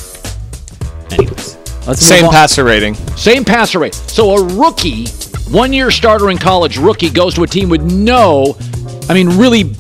Anyways, 1.12 1.58
let's 1.88 2.06
Same 2.06 2.22
move 2.22 2.30
on. 2.30 2.34
passer 2.34 2.64
rating. 2.64 2.96
Same 3.16 3.44
passer 3.46 3.80
rate. 3.80 3.94
So 3.96 4.32
a 4.38 4.44
rookie, 4.56 5.06
one 5.54 5.72
year 5.72 5.92
starter 5.92 6.32
in 6.32 6.38
college, 6.38 6.78
rookie 6.78 7.12
goes 7.12 7.36
to 7.36 7.44
a 7.44 7.48
team 7.48 7.70
with 7.70 7.82
no, 7.82 8.58
I 9.08 9.14
mean, 9.14 9.30
really 9.38 9.76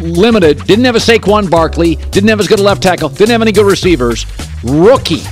limited. 0.00 0.64
Didn't 0.64 0.86
have 0.86 0.96
a 0.96 1.00
Saquon 1.00 1.50
Barkley. 1.50 1.96
Didn't 1.96 2.28
have 2.28 2.40
as 2.40 2.48
good 2.48 2.60
a 2.60 2.62
left 2.62 2.82
tackle. 2.82 3.10
Didn't 3.10 3.30
have 3.30 3.42
any 3.42 3.52
good 3.52 3.66
receivers. 3.66 4.26
Rookie, 4.64 5.22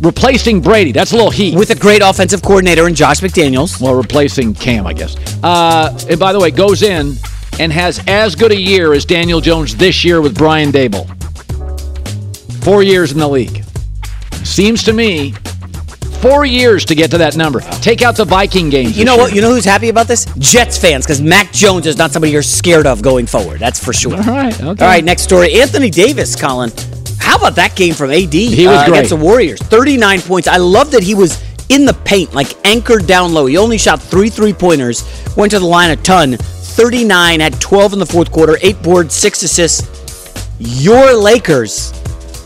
replacing 0.00 0.60
Brady. 0.60 0.92
That's 0.92 1.12
a 1.12 1.16
little 1.16 1.30
heat. 1.30 1.56
with 1.56 1.70
a 1.70 1.74
great 1.74 2.02
offensive 2.02 2.42
coordinator 2.42 2.88
in 2.88 2.94
Josh 2.94 3.20
McDaniels. 3.20 3.80
well, 3.80 3.94
replacing 3.94 4.54
Cam, 4.54 4.86
I 4.86 4.94
guess. 4.94 5.16
Uh, 5.42 5.96
and 6.08 6.18
by 6.18 6.32
the 6.32 6.40
way, 6.40 6.50
goes 6.50 6.82
in 6.82 7.14
and 7.60 7.72
has 7.72 8.02
as 8.06 8.34
good 8.34 8.52
a 8.52 8.60
year 8.60 8.94
as 8.94 9.04
Daniel 9.04 9.40
Jones 9.40 9.76
this 9.76 10.04
year 10.04 10.20
with 10.20 10.36
Brian 10.36 10.72
Daboll. 10.72 11.08
Four 12.64 12.82
years 12.82 13.12
in 13.12 13.18
the 13.18 13.28
league. 13.28 13.62
Seems 14.44 14.82
to 14.84 14.92
me, 14.92 15.34
four 16.24 16.46
years 16.46 16.86
to 16.86 16.94
get 16.94 17.10
to 17.10 17.18
that 17.18 17.36
number. 17.36 17.60
Take 17.60 18.00
out 18.00 18.16
the 18.16 18.24
Viking 18.24 18.70
games. 18.70 18.98
You 18.98 19.04
know 19.04 19.16
what? 19.16 19.34
You 19.34 19.42
know 19.42 19.50
who's 19.50 19.64
happy 19.64 19.90
about 19.90 20.08
this? 20.08 20.24
Jets 20.38 20.78
fans, 20.78 21.04
because 21.04 21.20
Mac 21.20 21.52
Jones 21.52 21.86
is 21.86 21.98
not 21.98 22.12
somebody 22.12 22.32
you're 22.32 22.42
scared 22.42 22.86
of 22.86 23.02
going 23.02 23.26
forward. 23.26 23.60
That's 23.60 23.82
for 23.82 23.92
sure. 23.92 24.16
All 24.16 24.22
right. 24.22 24.54
Okay. 24.54 24.66
All 24.66 24.90
right, 24.90 25.04
next 25.04 25.22
story. 25.22 25.60
Anthony 25.60 25.90
Davis, 25.90 26.34
Colin. 26.34 26.70
How 27.18 27.36
about 27.36 27.56
that 27.56 27.76
game 27.76 27.94
from 27.94 28.10
AD 28.10 28.32
He 28.32 28.66
was 28.66 28.76
uh, 28.76 28.84
great. 28.86 28.98
against 28.98 29.10
the 29.10 29.16
Warriors? 29.16 29.60
39 29.60 30.20
points. 30.22 30.48
I 30.48 30.56
love 30.56 30.90
that 30.92 31.02
he 31.02 31.14
was 31.14 31.42
in 31.68 31.84
the 31.84 31.94
paint, 32.04 32.34
like 32.34 32.54
anchored 32.66 33.06
down 33.06 33.34
low. 33.34 33.46
He 33.46 33.56
only 33.58 33.78
shot 33.78 34.00
three 34.00 34.30
three 34.30 34.52
pointers, 34.52 35.04
went 35.36 35.50
to 35.52 35.58
the 35.58 35.66
line 35.66 35.90
a 35.90 35.96
ton. 35.96 36.36
39, 36.38 37.40
had 37.40 37.60
12 37.60 37.92
in 37.92 37.98
the 37.98 38.06
fourth 38.06 38.32
quarter, 38.32 38.56
eight 38.62 38.82
boards, 38.82 39.14
six 39.14 39.42
assists. 39.42 39.88
Your 40.58 41.14
Lakers 41.14 41.90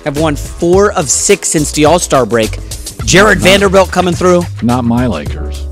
have 0.05 0.19
won 0.19 0.37
four 0.37 0.93
of 0.93 1.09
six 1.09 1.49
since 1.49 1.73
the 1.73 1.85
All 1.85 1.99
Star 1.99 2.27
break. 2.27 2.59
Jarred 3.05 3.39
Vanderbilt 3.39 3.91
coming 3.91 4.15
through. 4.15 4.43
Not 4.63 4.85
my 4.85 5.07
Lakers. 5.07 5.65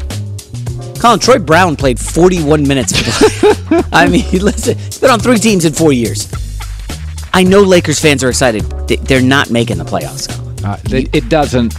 Colin 1.00 1.20
Troy 1.20 1.38
Brown 1.38 1.76
played 1.76 1.98
41 2.00 2.66
minutes. 2.66 2.92
I 3.92 4.08
mean, 4.08 4.24
listen, 4.32 4.78
he's 4.78 4.98
been 4.98 5.10
on 5.10 5.20
three 5.20 5.38
teams 5.38 5.64
in 5.64 5.72
four 5.74 5.92
years. 5.92 6.32
I 7.34 7.42
know 7.42 7.60
Lakers 7.60 7.98
fans 8.00 8.24
are 8.24 8.30
excited. 8.30 8.62
They- 8.88 8.96
They're 8.96 9.20
not 9.22 9.50
making 9.50 9.76
the 9.78 9.84
playoffs. 9.84 10.28
Colin. 10.28 10.64
Uh, 10.64 10.78
it, 10.90 11.14
it 11.14 11.28
doesn't. 11.28 11.74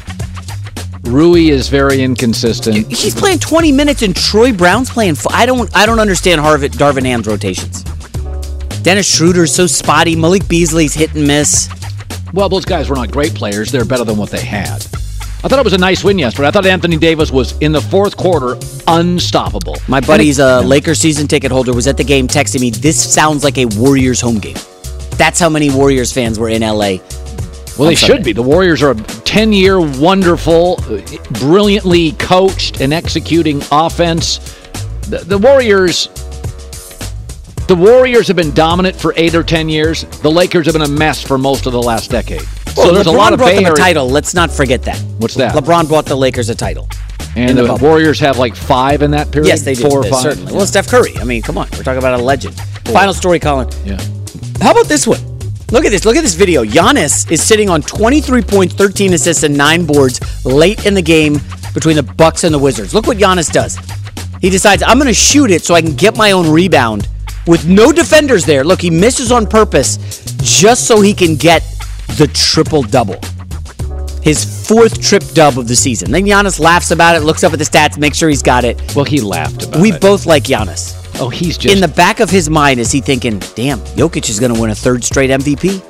Rui 1.04 1.48
is 1.50 1.68
very 1.70 2.02
inconsistent. 2.04 2.92
He's 2.92 3.16
playing 3.16 3.40
20 3.40 3.72
minutes 3.72 4.02
and 4.04 4.16
Troy 4.16 4.54
Brown's 4.54 4.90
playing. 4.90 5.12
F- 5.12 5.26
I 5.32 5.46
don't. 5.46 5.74
I 5.76 5.86
don't 5.86 6.00
understand 6.00 6.42
Harvard 6.42 6.74
Darvin 6.74 7.04
Ham's 7.06 7.28
rotations. 7.28 7.84
Dennis 8.84 9.08
Schroeder's 9.10 9.54
so 9.56 9.68
spotty. 9.68 10.16
Malik 10.16 10.48
Beasley's 10.48 10.94
hit 10.94 11.16
and 11.16 11.26
miss. 11.26 11.70
Well, 12.34 12.50
those 12.50 12.66
guys 12.66 12.90
were 12.90 12.96
not 12.98 13.12
great 13.12 13.34
players. 13.34 13.72
They're 13.72 13.86
better 13.86 14.04
than 14.04 14.18
what 14.18 14.30
they 14.30 14.42
had. 14.44 14.86
I 15.48 15.50
thought 15.50 15.60
it 15.60 15.64
was 15.64 15.72
a 15.72 15.78
nice 15.78 16.04
win 16.04 16.20
yesterday. 16.20 16.50
I 16.50 16.52
thought 16.52 16.66
Anthony 16.66 16.98
Davis 16.98 17.32
was 17.32 17.58
in 17.60 17.72
the 17.72 17.80
fourth 17.80 18.18
quarter 18.18 18.60
unstoppable. 18.86 19.78
My 19.88 20.02
buddy's 20.02 20.42
uh, 20.42 20.60
Lakers 20.60 21.00
season 21.00 21.26
ticket 21.26 21.54
holder 21.54 21.74
was 21.74 21.88
at 21.88 21.96
the 21.96 22.04
game 22.04 22.28
texting 22.28 22.60
me. 22.60 22.70
This 22.70 23.02
sounds 23.02 23.46
like 23.46 23.58
a 23.58 23.66
Warriors 23.78 24.20
home 24.20 24.40
game. 24.40 24.58
That's 25.12 25.40
how 25.40 25.48
many 25.48 25.72
Warriors 25.72 26.12
fans 26.12 26.38
were 26.38 26.50
in 26.50 26.64
LA. 26.64 26.98
Well, 27.80 27.88
they 27.88 27.96
should 27.96 28.26
be. 28.26 28.34
The 28.34 28.42
Warriors 28.42 28.84
are 28.84 28.92
a 28.92 28.96
10 28.96 29.54
year, 29.54 29.80
wonderful, 29.80 30.84
brilliantly 31.40 32.12
coached 32.20 32.82
and 32.82 32.94
executing 32.94 33.62
offense. 33.72 34.40
The, 35.08 35.20
the 35.20 35.38
Warriors. 35.38 36.10
The 37.70 37.76
Warriors 37.76 38.28
have 38.28 38.36
been 38.36 38.54
dominant 38.54 38.98
for 38.98 39.14
eight 39.16 39.34
or 39.34 39.44
ten 39.44 39.70
years. 39.70 40.04
The 40.04 40.30
Lakers 40.30 40.66
have 40.66 40.74
been 40.74 40.82
a 40.82 40.90
mess 40.90 41.24
for 41.24 41.38
most 41.38 41.68
of 41.68 41.72
the 41.72 41.82
last 41.82 42.12
decade. 42.12 42.46
So 42.86 42.94
there's 42.94 43.08
LeBron 43.08 43.14
a 43.14 43.18
lot 43.18 43.34
of 43.34 43.40
brought 43.40 43.48
Bay 43.48 43.56
them 43.56 43.66
a 43.66 43.68
Area- 43.70 43.76
title. 43.78 44.10
Let's 44.10 44.34
not 44.34 44.52
forget 44.52 44.84
that. 44.84 44.98
What's 45.20 45.36
that? 45.36 45.54
LeBron 45.56 45.88
brought 45.88 46.06
the 46.06 46.16
Lakers 46.16 46.50
a 46.50 46.56
title. 46.56 46.88
and 47.36 47.58
the 47.58 47.64
the, 47.64 47.68
bubble. 47.68 47.88
Warriors 47.88 48.20
have 48.20 48.38
like 48.38 48.56
five 48.56 49.02
in 49.02 49.12
that 49.12 49.32
period. 49.32 49.48
Yes, 49.48 49.62
they 49.64 49.74
do. 49.76 49.90
Four 49.90 50.00
or 50.00 50.04
They 50.04 50.10
five. 50.12 50.22
Certainly. 50.22 50.54
Well, 50.54 50.66
Steph 50.66 50.88
Curry. 50.88 51.16
I 51.18 51.24
mean, 51.24 51.42
come 51.42 51.58
on. 51.58 51.68
We're 51.74 51.84
talking 51.84 52.00
about 52.00 52.20
a 52.20 52.24
legend. 52.24 52.56
Final 52.86 53.14
story, 53.14 53.40
Colin. 53.40 53.70
Yeah. 53.86 54.00
How 54.62 54.72
about 54.72 54.86
this 54.88 55.06
one? 55.06 55.20
Look 55.72 55.84
at 55.86 55.90
this. 55.92 56.06
Look 56.06 56.16
at 56.16 56.22
this 56.24 56.34
video. 56.36 56.64
Giannis 56.64 57.30
is 57.30 57.44
sitting 57.44 57.70
on 57.70 57.82
23 57.82 58.42
points, 58.42 58.74
13 58.76 59.14
assists, 59.14 59.44
and 59.44 59.58
nine 59.58 59.86
boards 59.86 60.20
late 60.46 60.86
in 60.86 60.94
the 60.94 61.02
game 61.02 61.40
between 61.74 61.96
the 61.98 62.04
Bucks 62.04 62.44
and 62.46 62.54
the 62.54 62.60
Wizards. 62.60 62.94
Look 62.94 63.06
what 63.06 63.18
Giannis 63.18 63.52
does. 63.52 63.78
He 64.42 64.50
decides 64.50 64.82
I'm 64.82 64.98
going 64.98 65.08
to 65.08 65.14
shoot 65.14 65.52
it 65.52 65.64
so 65.64 65.76
I 65.76 65.82
can 65.82 65.96
get 65.96 66.16
my 66.16 66.32
own 66.32 66.50
rebound 66.50 67.08
with 67.48 67.68
no 67.68 67.92
defenders 67.92 68.46
there. 68.46 68.64
Look, 68.64 68.82
he 68.82 68.90
misses 68.90 69.32
on 69.32 69.46
purpose 69.48 69.98
just 70.42 70.86
so 70.88 71.02
he 71.02 71.14
can 71.14 71.36
get 71.36 71.64
the 72.18 72.28
triple 72.34 72.84
double. 72.84 73.20
His 74.24 74.68
fourth 74.68 75.02
trip 75.02 75.24
dub 75.34 75.58
of 75.58 75.68
the 75.68 75.76
season. 75.76 76.12
Then 76.12 76.26
Giannis 76.26 76.60
laughs 76.60 76.92
about 76.92 77.16
it, 77.16 77.22
looks 77.22 77.44
up 77.44 77.54
at 77.54 77.60
the 77.60 77.66
stats, 77.66 77.98
makes 77.98 78.18
sure 78.18 78.28
he's 78.30 78.42
got 78.42 78.66
it. 78.66 78.82
Well, 78.96 79.06
he 79.06 79.22
laughed 79.22 79.64
about 79.68 79.82
We 79.82 79.94
it. 79.94 80.02
both 80.02 80.26
like 80.26 80.44
Giannis. 80.44 80.96
oh, 81.22 81.30
he's 81.30 81.58
just 81.58 81.74
In 81.74 81.80
the 81.82 81.88
back 81.88 82.20
of 82.20 82.30
his 82.30 82.50
mind, 82.50 82.80
is 82.80 82.92
he 82.92 83.00
thinking, 83.00 83.40
damn, 83.56 83.80
Jokic 83.96 84.30
is 84.30 84.40
going 84.40 84.54
to 84.54 84.60
win 84.60 84.70
a 84.70 84.76
third 84.76 85.04
straight 85.04 85.30
MVP? 85.30 85.82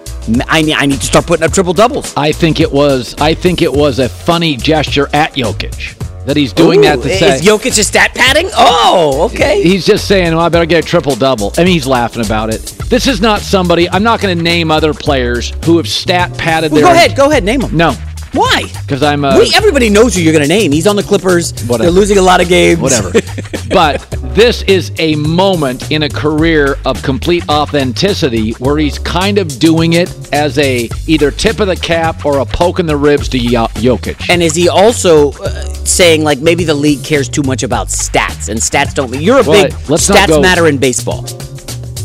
I 0.49 0.61
need, 0.61 0.73
I 0.73 0.85
need 0.85 0.99
to 0.99 1.05
start 1.05 1.25
putting 1.25 1.45
up 1.45 1.51
triple 1.53 1.73
doubles. 1.73 2.13
I 2.17 2.31
think 2.33 2.59
it 2.59 2.69
was. 2.71 3.15
I 3.19 3.33
think 3.33 3.61
it 3.61 3.71
was 3.71 3.99
a 3.99 4.09
funny 4.09 4.57
gesture 4.57 5.07
at 5.13 5.33
Jokic 5.35 5.97
that 6.25 6.35
he's 6.35 6.51
doing 6.51 6.81
that 6.81 7.01
to 7.01 7.07
Ooh, 7.07 7.17
say 7.17 7.35
Is 7.37 7.41
Jokic 7.41 7.79
a 7.79 7.83
stat 7.85 8.11
padding? 8.13 8.49
Oh, 8.53 9.29
okay. 9.31 9.63
he's 9.63 9.85
just 9.85 10.05
saying, 10.05 10.35
"Well, 10.35 10.41
I 10.45 10.49
better 10.49 10.65
get 10.65 10.83
a 10.83 10.87
triple 10.87 11.15
double." 11.15 11.53
I 11.57 11.63
mean, 11.63 11.71
he's 11.71 11.87
laughing 11.87 12.25
about 12.25 12.53
it. 12.53 12.75
This 12.89 13.07
is 13.07 13.19
not 13.21 13.41
somebody. 13.41 13.89
I'm 13.89 14.03
not 14.03 14.21
going 14.21 14.37
to 14.37 14.43
name 14.43 14.71
other 14.71 14.93
players 14.93 15.51
who 15.65 15.77
have 15.77 15.87
stat 15.89 16.37
padded 16.37 16.71
Well, 16.71 16.81
their. 16.81 16.89
go 16.91 16.95
ahead. 16.95 17.15
Go 17.17 17.29
ahead. 17.29 17.43
Name 17.43 17.59
them. 17.59 17.75
No, 17.75 17.91
Why? 18.31 18.63
because 18.81 19.03
I'm. 19.03 19.25
Uh, 19.25 19.37
we, 19.39 19.51
everybody 19.55 19.89
knows 19.89 20.15
who 20.15 20.21
you're 20.21 20.31
going 20.33 20.43
to 20.43 20.47
name. 20.47 20.71
He's 20.71 20.87
on 20.87 20.95
the 20.95 21.03
Clippers. 21.03 21.51
Whatever. 21.65 21.83
They're 21.91 21.99
losing 21.99 22.17
a 22.17 22.21
lot 22.21 22.39
of 22.41 22.47
games. 22.47 22.79
whatever. 22.79 23.11
but 23.69 23.99
this 24.33 24.61
is 24.63 24.93
a 24.99 25.15
moment 25.15 25.91
in 25.91 26.03
a 26.03 26.09
career 26.09 26.77
of 26.85 27.03
complete 27.03 27.43
authenticity 27.49 28.51
where 28.53 28.77
he's 28.77 28.97
kind 28.99 29.37
of 29.37 29.47
doing 29.59 29.93
it 29.93 30.09
as 30.33 30.57
a 30.57 30.89
either 31.07 31.29
tip 31.31 31.59
of 31.59 31.67
the 31.67 31.75
cap 31.75 32.25
or 32.25 32.39
a 32.39 32.45
poke 32.45 32.79
in 32.79 32.85
the 32.85 32.95
ribs 32.95 33.27
to 33.29 33.37
Jokic. 33.39 34.29
and 34.29 34.41
is 34.41 34.55
he 34.55 34.69
also 34.69 35.31
uh, 35.33 35.49
saying 35.83 36.23
like 36.23 36.39
maybe 36.39 36.63
the 36.63 36.73
league 36.73 37.03
cares 37.03 37.27
too 37.27 37.43
much 37.43 37.63
about 37.63 37.87
stats 37.87 38.47
and 38.47 38.59
stats 38.59 38.93
don't? 38.93 39.13
You're 39.19 39.39
a 39.39 39.43
Well, 39.43 39.63
big 39.67 39.73
stats 39.73 40.41
matter 40.41 40.67
in 40.67 40.77
baseball, 40.77 41.25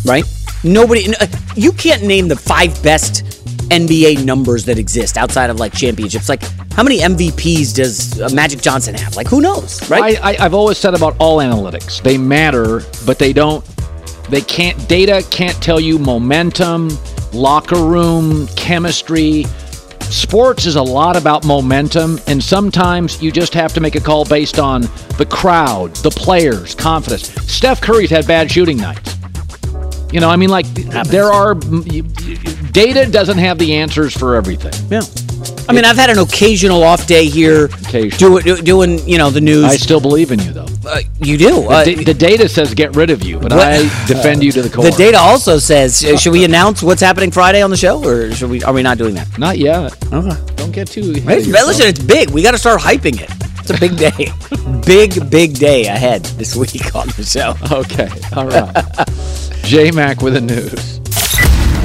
right? 0.04 0.24
Nobody, 0.64 1.14
uh, 1.16 1.26
you 1.56 1.72
can't 1.72 2.04
name 2.04 2.28
the 2.28 2.36
five 2.36 2.80
best 2.82 3.24
NBA 3.70 4.24
numbers 4.24 4.64
that 4.66 4.78
exist 4.78 5.16
outside 5.16 5.50
of 5.50 5.58
like 5.58 5.72
championships. 5.72 6.28
Like 6.28 6.42
how 6.72 6.82
many 6.82 6.98
MVPs 6.98 7.74
does 7.74 8.20
uh, 8.20 8.28
Magic 8.32 8.60
Johnson 8.60 8.94
have? 8.94 9.16
Like 9.16 9.26
who 9.26 9.40
knows, 9.40 9.88
right? 9.90 10.22
I, 10.22 10.36
I've 10.38 10.54
always 10.54 10.78
said 10.78 10.94
about 10.94 11.16
all 11.18 11.38
analytics, 11.38 12.02
they 12.02 12.18
matter, 12.18 12.82
but 13.06 13.18
they 13.18 13.32
don't. 13.32 13.64
They 14.28 14.40
can't. 14.40 14.88
Data 14.88 15.26
can't 15.30 15.60
tell 15.62 15.80
you 15.80 15.98
momentum, 15.98 16.90
locker 17.32 17.82
room 17.84 18.46
chemistry. 18.48 19.44
Sports 20.00 20.66
is 20.66 20.76
a 20.76 20.82
lot 20.82 21.16
about 21.16 21.46
momentum, 21.46 22.20
and 22.26 22.42
sometimes 22.42 23.22
you 23.22 23.32
just 23.32 23.54
have 23.54 23.72
to 23.72 23.80
make 23.80 23.94
a 23.94 24.00
call 24.00 24.26
based 24.26 24.58
on 24.58 24.82
the 25.16 25.26
crowd, 25.28 25.96
the 25.96 26.10
players, 26.10 26.74
confidence. 26.74 27.32
Steph 27.50 27.80
Curry's 27.80 28.10
had 28.10 28.26
bad 28.26 28.50
shooting 28.50 28.76
nights. 28.76 29.16
You 30.12 30.20
know, 30.20 30.28
I 30.28 30.36
mean, 30.36 30.50
like 30.50 30.66
there 31.06 31.32
are 31.32 31.54
data 31.54 33.06
doesn't 33.10 33.38
have 33.38 33.58
the 33.58 33.74
answers 33.74 34.16
for 34.16 34.34
everything. 34.36 34.72
yeah. 34.90 35.02
I 35.68 35.72
mean, 35.72 35.84
I've 35.84 35.96
had 35.96 36.10
an 36.10 36.18
occasional 36.18 36.82
off 36.82 37.06
day 37.06 37.26
here, 37.26 37.66
Occasional. 37.66 38.38
do, 38.40 38.56
do, 38.56 38.62
doing 38.62 38.98
you 39.08 39.16
know 39.18 39.30
the 39.30 39.40
news. 39.40 39.64
I 39.64 39.76
still 39.76 40.00
believe 40.00 40.30
in 40.32 40.38
you, 40.40 40.52
though. 40.52 40.66
uh, 40.86 41.00
you 41.20 41.38
do. 41.38 41.68
Uh, 41.68 41.84
The, 41.84 41.94
the 42.04 42.14
data 42.14 42.48
says 42.48 42.74
get 42.74 42.94
rid 42.96 43.10
of 43.10 43.22
you, 43.24 43.38
but 43.38 43.52
What- 43.52 43.62
I 43.62 43.78
defend 44.06 44.42
you 44.42 44.52
to 44.52 44.62
the 44.62 44.68
core. 44.70 44.84
the 44.84 44.90
data 44.90 45.18
also 45.18 45.58
says, 45.58 46.04
uh, 46.04 46.16
should 46.16 46.32
we 46.32 46.44
announce 46.44 46.82
what's 46.82 47.00
happening 47.00 47.30
Friday 47.30 47.62
on 47.62 47.70
the 47.70 47.76
show, 47.76 48.04
or 48.04 48.32
should 48.32 48.50
we? 48.50 48.62
Are 48.64 48.72
we 48.72 48.82
not 48.82 48.98
doing 48.98 49.14
that? 49.14 49.38
Not 49.38 49.58
yet. 49.58 49.92
Okay. 50.12 50.36
Don't 50.56 50.72
get 50.72 50.88
too. 50.88 51.12
ahead 51.12 51.22
Hey, 51.22 51.42
listen, 51.42 51.86
it's 51.86 52.02
big. 52.02 52.30
We 52.30 52.42
got 52.42 52.52
to 52.52 52.58
start 52.58 52.80
hyping 52.80 53.20
it. 53.20 53.30
It's 53.60 53.70
a 53.70 53.78
big 53.78 53.96
day. 53.96 54.32
big, 54.86 55.30
big 55.30 55.54
day 55.58 55.86
ahead 55.86 56.24
this 56.38 56.54
week 56.56 56.94
on 56.94 57.06
the 57.16 57.22
show. 57.24 57.54
Okay. 57.70 58.08
All 58.36 58.46
right. 58.48 59.48
J 59.64 59.90
Mac 59.90 60.20
with 60.22 60.34
the 60.34 60.40
news. 60.40 61.00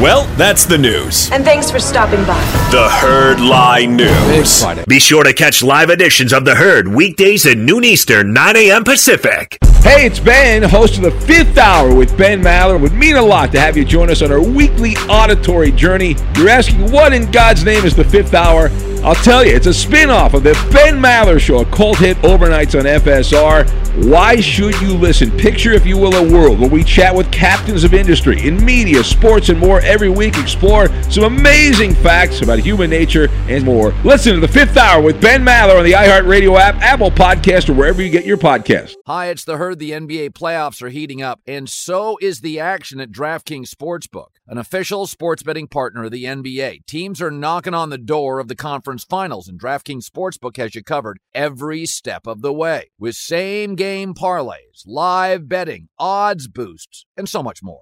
Well, 0.02 0.26
that's 0.36 0.66
the 0.66 0.78
news. 0.78 1.32
And 1.32 1.44
thanks 1.44 1.72
for 1.72 1.80
stopping 1.80 2.24
by. 2.26 2.40
The 2.72 2.88
Herd 2.90 3.40
Lie 3.40 3.86
News. 3.86 4.62
Friday. 4.62 4.84
Be 4.88 5.00
sure 5.00 5.24
to 5.24 5.34
catch 5.34 5.64
live 5.64 5.90
editions 5.90 6.34
of 6.34 6.46
The 6.46 6.54
Herd 6.56 6.88
weekdays 6.88 7.46
at 7.46 7.58
noon 7.58 7.84
Eastern, 7.84 8.34
9 8.34 8.56
a.m. 8.58 8.84
Pacific. 8.84 9.58
Hey, 9.82 10.06
it's 10.06 10.20
Ben, 10.20 10.64
host 10.64 10.98
of 10.98 11.04
the 11.04 11.12
fifth 11.12 11.58
hour 11.58 11.96
with 11.96 12.16
Ben 12.18 12.42
Maller. 12.42 12.76
It 12.76 12.82
would 12.82 12.94
mean 12.94 13.16
a 13.16 13.22
lot 13.22 13.52
to 13.54 13.60
have 13.60 13.78
you 13.78 13.86
join 13.86 14.10
us 14.10 14.22
on 14.22 14.32
our 14.32 14.42
weekly 14.42 14.96
auditory 15.10 15.72
journey. 15.72 16.16
You're 16.36 16.50
asking 16.50 16.92
what 16.92 17.14
in 17.14 17.32
God's 17.32 17.64
name 17.64 17.86
is 17.86 17.96
the 17.96 18.04
fifth 18.04 18.34
hour? 18.34 18.70
I'll 19.08 19.16
tell 19.16 19.46
you, 19.46 19.56
it's 19.56 19.68
a 19.68 19.74
spin 19.74 20.10
off 20.10 20.34
of 20.34 20.44
the 20.44 20.52
Ben 20.74 21.02
Maller 21.02 21.40
Show, 21.40 21.62
a 21.62 21.66
cult 21.68 21.98
hit 22.00 22.18
overnights 22.18 22.78
on 22.78 22.84
FSR. 22.84 23.66
Why 24.12 24.36
should 24.36 24.80
you 24.82 24.96
listen? 24.96 25.32
Picture, 25.32 25.72
if 25.72 25.86
you 25.86 25.98
will, 25.98 26.14
a 26.14 26.30
world 26.30 26.60
where 26.60 26.70
we 26.70 26.84
chat 26.84 27.16
with 27.16 27.32
captains 27.32 27.86
of 27.86 27.94
industry 27.94 28.46
in 28.46 28.64
media, 28.66 29.06
sports, 29.06 29.48
and 29.48 29.58
more 29.58 29.80
every 29.80 30.10
week. 30.10 30.38
Explore 30.38 30.90
some 31.10 31.24
amazing 31.24 31.96
facts 31.96 32.42
about 32.42 32.60
human 32.60 32.90
nature 32.90 33.30
and 33.48 33.64
more. 33.64 33.94
Listen 34.04 34.34
to 34.34 34.42
the 34.42 34.48
fifth 34.48 34.76
hour 34.76 35.02
with 35.02 35.22
Ben 35.22 35.42
Maller 35.42 35.78
on 35.78 35.86
the 35.86 35.94
iHeartRadio 35.94 36.60
app, 36.60 36.76
Apple 36.82 37.10
Podcast, 37.10 37.70
or 37.70 37.76
wherever 37.76 38.02
you 38.02 38.10
get 38.10 38.26
your 38.26 38.38
podcast. 38.38 38.94
Hi, 39.06 39.28
it's 39.28 39.46
the 39.46 39.56
herd. 39.56 39.80
The 39.80 39.92
NBA 39.92 40.32
playoffs 40.32 40.82
are 40.82 40.90
heating 40.90 41.22
up, 41.22 41.40
and 41.48 41.70
so 41.70 42.18
is 42.22 42.42
the 42.42 42.60
action 42.60 43.00
at 43.00 43.12
DraftKings 43.14 43.74
Sportsbook, 43.74 44.32
an 44.48 44.58
official 44.58 45.08
sports 45.08 45.44
betting 45.44 45.68
partner 45.68 46.04
of 46.04 46.12
the 46.12 46.26
NBA. 46.26 46.86
Teams 46.86 47.22
are 47.22 47.32
knocking 47.32 47.74
on 47.74 47.90
the 47.90 47.98
door 47.98 48.40
of 48.40 48.50
the 48.50 48.56
conference 48.56 48.97
finals, 49.04 49.48
and 49.48 49.60
DraftKings 49.60 50.06
Sportsbook 50.10 50.58
has 50.58 50.76
you 50.76 50.84
covered 50.84 51.20
every 51.34 51.86
step 51.86 52.28
of 52.28 52.42
the 52.42 52.54
way 52.54 52.92
with 53.00 53.16
same 53.16 53.76
game 53.76 54.14
parlays, 54.14 54.84
live 54.86 55.48
betting, 55.50 55.90
odds 55.98 56.48
boosts, 56.48 57.06
and 57.16 57.28
so 57.28 57.42
much 57.42 57.64
more. 57.64 57.82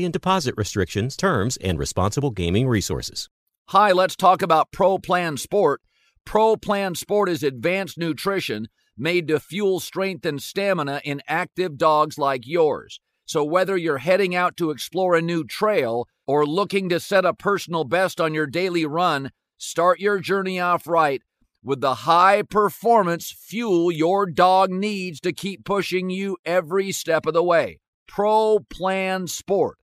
and 0.03 0.13
deposit 0.13 0.55
restrictions, 0.57 1.15
terms, 1.15 1.57
and 1.57 1.79
responsible 1.79 2.31
gaming 2.31 2.67
resources. 2.67 3.29
Hi, 3.69 3.91
let's 3.91 4.15
talk 4.15 4.41
about 4.41 4.71
Pro 4.71 4.97
Plan 4.97 5.37
Sport. 5.37 5.81
Pro 6.25 6.55
Plan 6.55 6.95
Sport 6.95 7.29
is 7.29 7.43
advanced 7.43 7.97
nutrition 7.97 8.67
made 8.97 9.27
to 9.29 9.39
fuel 9.39 9.79
strength 9.79 10.25
and 10.25 10.41
stamina 10.41 11.01
in 11.03 11.21
active 11.27 11.77
dogs 11.77 12.17
like 12.17 12.45
yours. 12.45 12.99
So, 13.25 13.43
whether 13.43 13.77
you're 13.77 13.99
heading 13.99 14.35
out 14.35 14.57
to 14.57 14.71
explore 14.71 15.15
a 15.15 15.21
new 15.21 15.43
trail 15.45 16.07
or 16.27 16.45
looking 16.45 16.89
to 16.89 16.99
set 16.99 17.25
a 17.25 17.33
personal 17.33 17.83
best 17.83 18.19
on 18.19 18.33
your 18.33 18.47
daily 18.47 18.85
run, 18.85 19.31
start 19.57 19.99
your 19.99 20.19
journey 20.19 20.59
off 20.59 20.85
right 20.87 21.21
with 21.63 21.81
the 21.81 21.93
high 21.93 22.41
performance 22.41 23.31
fuel 23.31 23.91
your 23.91 24.25
dog 24.25 24.71
needs 24.71 25.19
to 25.21 25.31
keep 25.31 25.63
pushing 25.63 26.09
you 26.09 26.37
every 26.45 26.91
step 26.91 27.25
of 27.25 27.33
the 27.33 27.43
way. 27.43 27.79
Pro 28.07 28.59
Plan 28.69 29.27
Sport. 29.27 29.77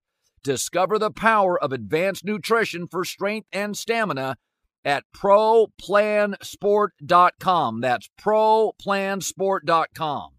Discover 0.48 0.98
the 0.98 1.10
power 1.10 1.62
of 1.62 1.72
advanced 1.72 2.24
nutrition 2.24 2.88
for 2.88 3.04
strength 3.04 3.48
and 3.52 3.76
stamina 3.76 4.38
at 4.82 5.04
ProPlansport.com. 5.14 7.80
That's 7.82 8.08
ProPlansport.com. 8.18 10.30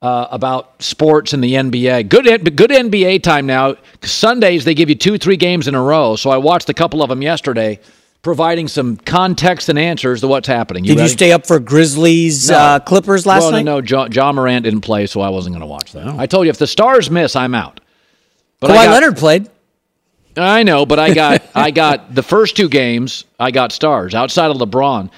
uh, 0.03 0.27
about 0.31 0.83
sports 0.83 1.33
in 1.33 1.41
the 1.41 1.55
NBA. 1.55 2.11
Good, 2.11 2.57
good 2.57 2.71
NBA 2.71 3.23
time 3.23 3.47
now. 3.47 3.77
Sundays, 4.03 4.67
they 4.67 4.75
give 4.75 4.91
you 4.91 4.97
two, 4.97 5.17
three 5.17 5.39
games 5.39 5.67
in 5.67 5.75
a 5.75 5.83
row. 5.83 6.17
So 6.17 6.29
I 6.29 6.37
watched 6.37 6.69
a 6.69 6.75
couple 6.75 7.03
of 7.03 7.09
them 7.09 7.23
yesterday, 7.23 7.81
providing 8.27 8.67
some 8.67 8.97
context 8.97 9.69
and 9.69 9.79
answers 9.79 10.21
to 10.21 10.27
what's 10.27 10.49
happening. 10.49 10.83
Did 10.83 10.99
you 10.99 11.07
stay 11.07 11.31
up 11.31 11.47
for 11.47 11.61
Grizzlies 11.61 12.51
No. 12.51 12.57
uh, 12.59 12.79
Clippers 12.81 13.25
last 13.25 13.43
well, 13.43 13.53
night? 13.53 13.63
no, 13.63 13.79
no. 13.79 13.87
Ja, 13.87 14.09
Ja 14.11 14.33
Morant 14.33 14.65
didn't 14.65 14.81
play, 14.81 15.07
so 15.07 15.21
I 15.21 15.29
wasn't 15.29 15.53
going 15.55 15.61
to 15.61 15.67
watch 15.69 15.93
that. 15.93 16.09
I 16.09 16.27
told 16.27 16.45
you 16.45 16.51
if 16.51 16.59
the 16.59 16.67
Stars 16.67 17.09
miss, 17.09 17.37
I'm 17.37 17.55
out. 17.55 17.79
But 18.59 18.73
I 18.73 18.75
Kawhi 18.75 18.85
got- 18.87 18.91
Leonard 18.95 19.17
played. 19.17 19.51
I 20.37 20.65
know, 20.65 20.85
but 20.85 20.99
I 20.99 21.15
got 21.15 21.41
I 21.55 21.71
got 21.71 22.17
the 22.17 22.23
first 22.25 22.57
two 22.57 22.69
games. 22.69 23.25
I 23.39 23.53
got 23.53 23.71
stars 23.71 24.13
outside 24.13 24.51
of 24.51 24.57
LeBron. 24.57 25.09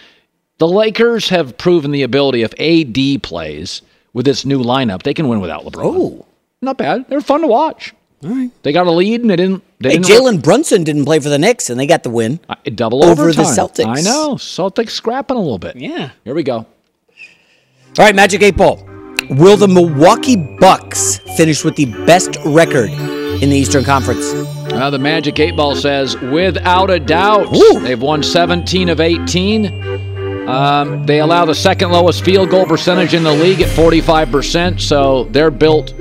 The 0.59 0.69
Lakers 0.69 1.31
have 1.31 1.57
proven 1.57 1.91
the 1.93 2.03
ability 2.03 2.43
if 2.43 2.53
AD 2.61 3.23
plays 3.23 3.81
with 4.13 4.27
this 4.27 4.45
new 4.45 4.63
lineup, 4.63 5.03
they 5.03 5.15
can 5.15 5.29
win 5.29 5.41
without 5.41 5.65
LeBron. 5.65 5.83
Oh, 5.83 6.27
not 6.61 6.77
bad. 6.77 7.07
They're 7.09 7.23
fun 7.23 7.41
to 7.41 7.47
watch. 7.47 7.95
All 8.25 8.31
right, 8.31 8.51
they 8.63 8.73
got 8.73 8.87
a 8.87 8.91
lead 8.91 9.21
and 9.21 9.31
they 9.31 9.37
didn't. 9.37 9.63
They 9.81 9.91
Hey, 9.91 9.99
didn't 9.99 10.41
Jalen 10.41 10.43
Brunson 10.43 10.83
didn't 10.83 11.05
play 11.05 11.21
for 11.21 11.29
the 11.29 11.39
Knicks, 11.39 11.71
and 11.71 11.79
they 11.79 11.87
got 11.87 12.03
the 12.03 12.11
win. 12.11 12.41
Uh, 12.49 12.57
double 12.75 13.05
over 13.05 13.33
the. 13.33 13.43
Celtics. 13.45 13.87
I 13.87 14.01
know 14.01 14.35
Celtics 14.35 14.91
scrapping 14.91 15.37
a 15.37 15.41
little 15.41 15.59
bit. 15.59 15.77
Yeah. 15.77 16.11
Here 16.25 16.35
we 16.35 16.43
go. 16.43 16.57
All 16.57 16.67
right, 18.05 18.15
Magic 18.15 18.43
Eight 18.43 18.57
Ball. 18.57 18.85
Will 19.31 19.57
the 19.57 19.69
Milwaukee 19.69 20.37
Bucks 20.59 21.19
finish 21.37 21.65
with 21.65 21.77
the 21.77 21.87
best 22.07 22.37
record 22.47 22.91
in 22.91 23.51
the 23.51 23.57
Eastern 23.57 23.85
Conference? 23.85 24.33
Uh, 24.73 24.91
the 24.91 24.99
Magic 24.99 25.39
8 25.39 25.57
Ball 25.57 25.75
says, 25.75 26.17
without 26.21 26.89
a 26.91 27.01
doubt, 27.01 27.51
Woo. 27.51 27.81
they've 27.81 28.01
won 28.01 28.23
17 28.23 28.89
of 28.89 29.01
18. 29.01 30.47
Um, 30.49 31.05
they 31.05 31.21
allow 31.21 31.45
the 31.45 31.55
second 31.55 31.91
lowest 31.91 32.25
field 32.25 32.51
goal 32.51 32.65
percentage 32.65 33.13
in 33.13 33.23
the 33.23 33.33
league 33.33 33.61
at 33.61 33.69
45%, 33.77 34.81
so 34.81 35.25
they're 35.25 35.51
built 35.51 35.93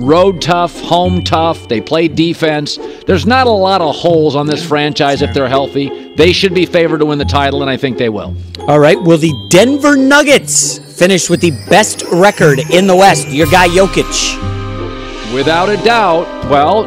road 0.00 0.40
tough, 0.40 0.78
home 0.80 1.22
tough. 1.22 1.68
They 1.68 1.80
play 1.80 2.08
defense. 2.08 2.78
There's 3.06 3.26
not 3.26 3.46
a 3.46 3.50
lot 3.50 3.80
of 3.80 3.94
holes 3.94 4.34
on 4.34 4.46
this 4.46 4.66
franchise 4.66 5.22
if 5.22 5.32
they're 5.34 5.48
healthy. 5.48 6.14
They 6.14 6.32
should 6.32 6.54
be 6.54 6.66
favored 6.66 6.98
to 6.98 7.06
win 7.06 7.18
the 7.18 7.24
title, 7.24 7.62
and 7.62 7.70
I 7.70 7.76
think 7.76 7.98
they 7.98 8.08
will. 8.08 8.34
All 8.60 8.80
right. 8.80 9.00
Will 9.00 9.18
the 9.18 9.34
Denver 9.50 9.96
Nuggets 9.96 10.78
finish 10.78 11.28
with 11.28 11.40
the 11.40 11.52
best 11.68 12.02
record 12.12 12.58
in 12.70 12.86
the 12.86 12.96
West? 12.96 13.28
Your 13.28 13.46
guy 13.46 13.68
Jokic. 13.68 15.34
Without 15.34 15.68
a 15.68 15.76
doubt. 15.84 16.26
Well, 16.50 16.84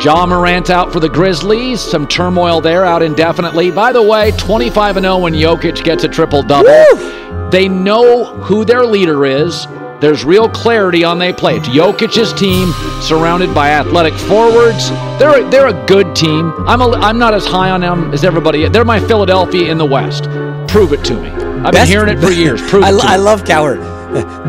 Ja 0.00 0.24
Morant 0.24 0.70
out 0.70 0.92
for 0.92 1.00
the 1.00 1.08
Grizzlies. 1.08 1.80
Some 1.80 2.06
turmoil 2.06 2.60
there 2.60 2.84
out 2.84 3.02
indefinitely. 3.02 3.70
By 3.70 3.92
the 3.92 4.02
way, 4.02 4.30
25 4.32 4.94
0 5.00 5.18
when 5.18 5.34
Jokic 5.34 5.84
gets 5.84 6.04
a 6.04 6.08
triple 6.08 6.42
double. 6.42 7.50
They 7.50 7.68
know 7.68 8.24
who 8.24 8.64
their 8.64 8.86
leader 8.86 9.26
is. 9.26 9.66
There's 10.02 10.24
real 10.24 10.48
clarity 10.48 11.04
on 11.04 11.20
they 11.20 11.32
play. 11.32 11.58
It's 11.58 11.68
Jokic's 11.68 12.32
team, 12.32 12.72
surrounded 13.00 13.54
by 13.54 13.70
athletic 13.70 14.12
forwards. 14.14 14.90
They're 15.20 15.46
a, 15.46 15.48
they're 15.48 15.68
a 15.68 15.86
good 15.86 16.16
team. 16.16 16.52
I'm 16.66 16.80
a, 16.80 16.90
I'm 16.90 17.20
not 17.20 17.34
as 17.34 17.46
high 17.46 17.70
on 17.70 17.82
them 17.82 18.12
as 18.12 18.24
everybody. 18.24 18.68
They're 18.68 18.84
my 18.84 18.98
Philadelphia 18.98 19.70
in 19.70 19.78
the 19.78 19.86
West. 19.86 20.24
Prove 20.66 20.92
it 20.92 21.04
to 21.04 21.14
me. 21.14 21.30
I've 21.30 21.72
been 21.72 21.86
hearing 21.86 22.18
it 22.18 22.20
for 22.20 22.32
years. 22.42 22.60
Prove 22.62 22.82
it 22.82 22.86
I, 22.86 22.90
to 22.90 22.98
I 23.04 23.14
love 23.14 23.44
Cowherd. 23.44 23.78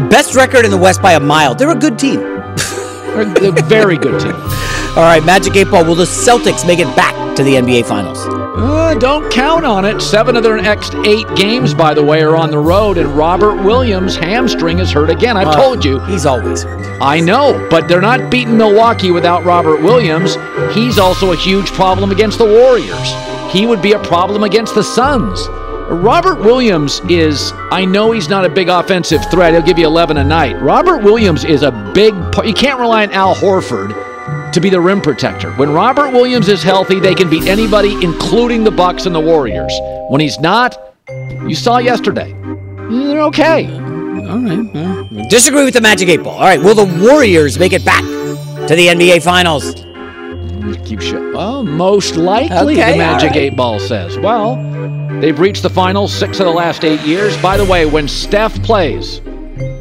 Best 0.10 0.34
record 0.34 0.66
in 0.66 0.72
the 0.72 0.78
West 0.78 1.04
by 1.04 1.14
a 1.14 1.20
mile. 1.20 1.54
They're 1.54 1.70
a 1.70 1.76
good 1.76 2.00
team. 2.00 2.22
They're 2.22 3.56
a 3.56 3.62
very 3.62 4.00
good 4.00 4.20
team. 4.24 4.34
All 4.34 5.04
right, 5.04 5.24
Magic 5.24 5.56
8 5.56 5.66
Ball. 5.66 5.86
Will 5.86 5.94
the 5.94 6.06
Celtics 6.06 6.66
make 6.66 6.80
it 6.80 6.96
back 6.96 7.14
to 7.36 7.44
the 7.44 7.56
NBA 7.56 7.86
Finals? 7.86 8.20
Uh, 8.56 8.96
don't 9.00 9.32
count 9.32 9.66
on 9.66 9.86
it. 9.86 10.02
Seven 10.02 10.36
of 10.38 10.44
their 10.44 10.58
next 10.62 10.94
eight 11.06 11.28
games, 11.36 11.74
by 11.74 11.94
the 11.94 12.04
way, 12.04 12.22
are 12.22 12.36
on 12.36 12.52
the 12.52 12.60
road, 12.60 12.98
and 12.98 13.10
Robert 13.18 13.56
Williams' 13.64 14.16
hamstring 14.16 14.80
is 14.80 14.92
hurt 14.92 15.10
again. 15.10 15.36
I've 15.38 15.48
Uh, 15.48 15.56
told 15.56 15.84
you. 15.84 16.00
He's 16.02 16.26
always 16.26 16.64
hurt. 16.64 16.98
I 17.02 17.20
know, 17.20 17.66
but 17.70 17.88
they're 17.88 18.02
not 18.02 18.30
beating 18.30 18.58
Milwaukee 18.58 19.12
without 19.12 19.44
Robert 19.46 19.82
Williams. 19.82 20.38
He's 20.74 21.00
also 21.00 21.32
a 21.32 21.36
huge 21.36 21.72
problem 21.74 22.12
against 22.12 22.38
the 22.38 22.46
Warriors. 22.46 23.14
He 23.52 23.66
would 23.66 23.82
be 23.82 23.94
a 23.94 24.00
problem 24.00 24.44
against 24.44 24.76
the 24.76 24.84
Suns. 24.84 25.48
Robert 25.90 26.40
Williams 26.40 27.02
is, 27.10 27.52
I 27.72 27.86
know 27.86 28.12
he's 28.12 28.30
not 28.30 28.46
a 28.46 28.50
big 28.50 28.70
offensive 28.70 29.22
threat. 29.30 29.54
He'll 29.54 29.62
give 29.62 29.78
you 29.78 29.86
11 29.86 30.18
a 30.18 30.24
night. 30.24 30.60
Robert 30.62 31.04
Williams 31.04 31.44
is 31.44 31.62
a 31.62 31.72
big. 31.94 32.14
You 32.46 32.54
can't 32.54 32.80
rely 32.80 33.04
on 33.06 33.12
Al 33.12 33.36
Horford 33.36 33.92
to 34.54 34.62
be 34.62 34.70
the 34.70 34.80
rim 34.80 35.02
protector. 35.02 35.52
When 35.54 35.72
Robert 35.74 36.12
Williams 36.12 36.48
is 36.48 36.64
healthy, 36.64 37.00
they 37.00 37.16
can 37.16 37.30
beat 37.30 37.48
anybody, 37.48 37.94
including 38.04 38.64
the 38.64 38.72
Bucks 38.72 39.06
and 39.06 39.14
the 39.16 39.20
Warriors. 39.20 39.74
When 40.10 40.22
he's 40.22 40.40
not, 40.40 40.96
you 41.48 41.56
saw 41.56 41.78
yesterday. 41.80 42.32
They're 42.90 43.22
okay. 43.24 43.66
All 43.66 44.40
right. 44.40 44.74
well, 44.74 45.28
disagree 45.30 45.64
with 45.66 45.74
the 45.74 45.82
Magic 45.82 46.10
8 46.10 46.18
Ball. 46.24 46.34
All 46.34 46.42
right. 46.42 46.60
Will 46.60 46.76
the 46.76 47.04
Warriors 47.04 47.60
make 47.60 47.74
it 47.74 47.84
back 47.84 48.04
to 48.04 48.76
the 48.76 48.88
NBA 48.88 49.24
Finals? 49.24 49.74
Keep 50.86 51.02
shit. 51.02 51.34
Well, 51.34 51.64
most 51.64 52.16
likely, 52.16 52.76
Okay, 52.80 52.94
the 52.94 52.98
Magic 52.98 53.32
all 53.32 53.36
right. 53.36 53.52
8 53.52 53.56
Ball 53.58 53.80
says. 53.80 54.18
Well, 54.18 54.56
they've 55.20 55.40
reached 55.40 55.64
the 55.64 55.70
finals 55.70 56.14
six 56.14 56.40
of 56.40 56.46
the 56.46 56.52
last 56.52 56.84
eight 56.86 57.02
years. 57.02 57.36
By 57.42 57.58
the 57.58 57.66
way, 57.66 57.86
when 57.86 58.08
Steph 58.08 58.62
plays, 58.64 59.20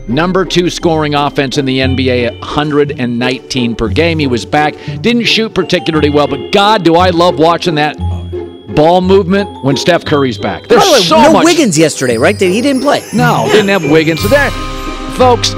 number 0.08 0.44
two 0.44 0.70
scoring 0.70 1.14
offense 1.14 1.58
in 1.58 1.64
the 1.64 1.78
NBA 1.78 2.40
119 2.40 3.74
per 3.76 3.88
game. 3.88 4.18
He 4.18 4.26
was 4.26 4.44
back. 4.44 4.74
Didn't 5.00 5.24
shoot 5.24 5.54
particularly 5.54 6.10
well, 6.10 6.26
but 6.28 6.52
God, 6.52 6.84
do 6.84 6.96
I 6.96 7.10
love 7.10 7.38
watching 7.38 7.74
that 7.76 7.96
ball 8.74 9.00
movement 9.00 9.62
when 9.64 9.76
Steph 9.76 10.04
Curry's 10.04 10.38
back. 10.38 10.66
There's 10.66 10.80
By 10.80 10.86
the 10.86 10.92
way, 10.92 11.00
so 11.00 11.22
no 11.22 11.32
much. 11.32 11.44
Wiggins 11.44 11.78
yesterday, 11.78 12.16
right? 12.16 12.38
He 12.38 12.60
didn't 12.60 12.82
play. 12.82 13.02
No, 13.12 13.46
didn't 13.50 13.68
have 13.68 13.88
Wiggins. 13.90 14.22
So 14.22 14.28
there, 14.28 14.50
folks, 15.16 15.50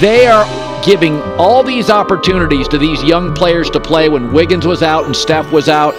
they 0.00 0.26
are 0.26 0.46
giving 0.84 1.20
all 1.38 1.62
these 1.62 1.90
opportunities 1.90 2.68
to 2.68 2.78
these 2.78 3.02
young 3.02 3.34
players 3.34 3.70
to 3.70 3.80
play 3.80 4.08
when 4.08 4.32
Wiggins 4.32 4.66
was 4.66 4.82
out 4.82 5.06
and 5.06 5.16
Steph 5.16 5.50
was 5.52 5.68
out. 5.68 5.94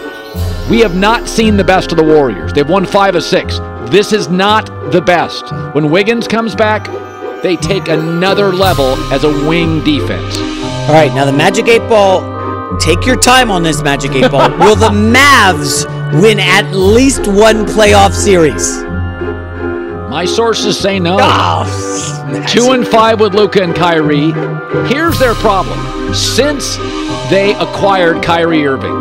We 0.70 0.80
have 0.80 0.96
not 0.96 1.28
seen 1.28 1.58
the 1.58 1.64
best 1.64 1.92
of 1.92 1.98
the 1.98 2.04
Warriors. 2.04 2.54
They've 2.54 2.70
won 2.70 2.86
five 2.86 3.16
of 3.16 3.24
six. 3.24 3.58
This 3.90 4.14
is 4.14 4.30
not 4.30 4.68
the 4.92 5.02
best. 5.02 5.52
When 5.74 5.90
Wiggins 5.90 6.28
comes 6.28 6.56
back, 6.56 6.88
they 7.42 7.56
take 7.56 7.88
another 7.88 8.52
level 8.54 8.96
as 9.14 9.24
a 9.24 9.30
wing 9.48 9.84
defense. 9.84 10.38
All 10.38 10.94
right. 10.96 11.12
Now, 11.14 11.26
the 11.26 11.34
Magic 11.34 11.68
8 11.68 11.80
Ball, 11.90 12.78
take 12.80 13.06
your 13.06 13.16
time 13.16 13.50
on 13.52 13.64
this 13.64 13.82
Magic 13.82 14.12
8 14.12 14.32
Ball. 14.32 14.50
Will 14.60 14.76
the 14.76 14.90
Mavs 14.90 15.86
win 16.22 16.40
at 16.40 16.72
least 16.74 17.28
one 17.28 17.66
playoff 17.66 18.14
series? 18.14 18.84
My 20.10 20.26
sources 20.26 20.78
say 20.78 21.00
no. 21.00 21.18
Oh, 21.22 22.46
Two 22.48 22.72
and 22.72 22.88
five 22.88 23.20
with 23.20 23.34
Luka 23.36 23.62
and 23.62 23.76
Kyrie. 23.76 24.32
Here's 24.88 25.20
their 25.20 25.36
problem. 25.36 26.14
Since 26.16 26.78
they 27.30 27.54
acquired 27.60 28.24
Kyrie 28.24 28.66
Irving, 28.66 28.96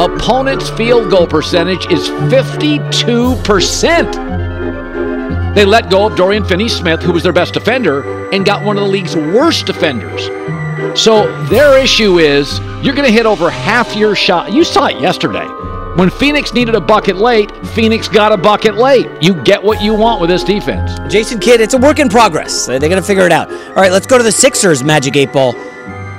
opponents' 0.00 0.70
field 0.70 1.10
goal 1.10 1.26
percentage 1.26 1.90
is 1.90 2.08
52%. 2.08 4.45
They 5.56 5.64
let 5.64 5.88
go 5.88 6.06
of 6.06 6.16
Dorian 6.16 6.44
Finney 6.44 6.68
Smith, 6.68 7.00
who 7.00 7.12
was 7.12 7.22
their 7.22 7.32
best 7.32 7.54
defender, 7.54 8.30
and 8.30 8.44
got 8.44 8.62
one 8.62 8.76
of 8.76 8.84
the 8.84 8.90
league's 8.90 9.16
worst 9.16 9.64
defenders. 9.64 10.26
So 11.00 11.32
their 11.46 11.82
issue 11.82 12.18
is 12.18 12.58
you're 12.82 12.94
going 12.94 13.08
to 13.08 13.12
hit 13.12 13.24
over 13.24 13.48
half 13.48 13.96
your 13.96 14.14
shot. 14.14 14.52
You 14.52 14.64
saw 14.64 14.88
it 14.88 15.00
yesterday. 15.00 15.46
When 15.96 16.10
Phoenix 16.10 16.52
needed 16.52 16.74
a 16.74 16.80
bucket 16.80 17.16
late, 17.16 17.50
Phoenix 17.68 18.06
got 18.06 18.32
a 18.32 18.36
bucket 18.36 18.74
late. 18.74 19.08
You 19.22 19.32
get 19.44 19.62
what 19.62 19.80
you 19.80 19.94
want 19.94 20.20
with 20.20 20.28
this 20.28 20.44
defense. 20.44 20.92
Jason 21.10 21.40
Kidd, 21.40 21.62
it's 21.62 21.72
a 21.72 21.78
work 21.78 22.00
in 22.00 22.10
progress. 22.10 22.66
They're 22.66 22.78
going 22.78 22.92
to 22.92 23.02
figure 23.02 23.24
it 23.24 23.32
out. 23.32 23.50
All 23.50 23.76
right, 23.76 23.90
let's 23.90 24.06
go 24.06 24.18
to 24.18 24.24
the 24.24 24.32
Sixers 24.32 24.84
Magic 24.84 25.16
8 25.16 25.32
Ball. 25.32 25.54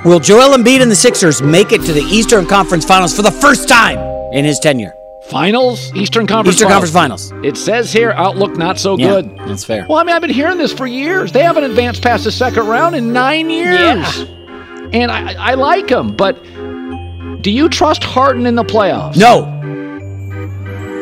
Will 0.04 0.18
Joel 0.18 0.56
Embiid 0.56 0.82
and 0.82 0.90
the 0.90 0.96
Sixers 0.96 1.42
make 1.42 1.70
it 1.70 1.82
to 1.82 1.92
the 1.92 2.02
Eastern 2.02 2.44
Conference 2.44 2.84
Finals 2.84 3.14
for 3.14 3.22
the 3.22 3.30
first 3.30 3.68
time 3.68 3.98
in 4.32 4.44
his 4.44 4.58
tenure? 4.58 4.97
Finals, 5.30 5.94
Eastern 5.94 6.26
Conference. 6.26 6.56
Eastern 6.56 6.68
Finals. 6.68 6.90
Conference 6.92 7.30
Finals. 7.30 7.44
It 7.46 7.56
says 7.56 7.92
here, 7.92 8.12
outlook 8.12 8.56
not 8.56 8.78
so 8.78 8.96
Yeah, 8.96 9.20
good. 9.22 9.38
that's 9.46 9.64
fair. 9.64 9.86
Well, 9.88 9.98
I 9.98 10.04
mean, 10.04 10.14
I've 10.14 10.22
been 10.22 10.30
hearing 10.30 10.58
this 10.58 10.72
for 10.72 10.86
years. 10.86 11.32
They 11.32 11.42
haven't 11.42 11.64
advanced 11.64 12.02
past 12.02 12.24
the 12.24 12.32
second 12.32 12.66
round 12.66 12.94
in 12.96 13.12
nine 13.12 13.50
years. 13.50 13.78
yeah. 13.78 14.24
And 14.92 15.10
I, 15.10 15.34
I 15.34 15.54
like 15.54 15.88
them, 15.88 16.16
but 16.16 16.42
do 17.42 17.50
you 17.50 17.68
trust 17.68 18.02
Harden 18.02 18.46
in 18.46 18.54
the 18.54 18.64
playoffs? 18.64 19.16
No. 19.16 19.54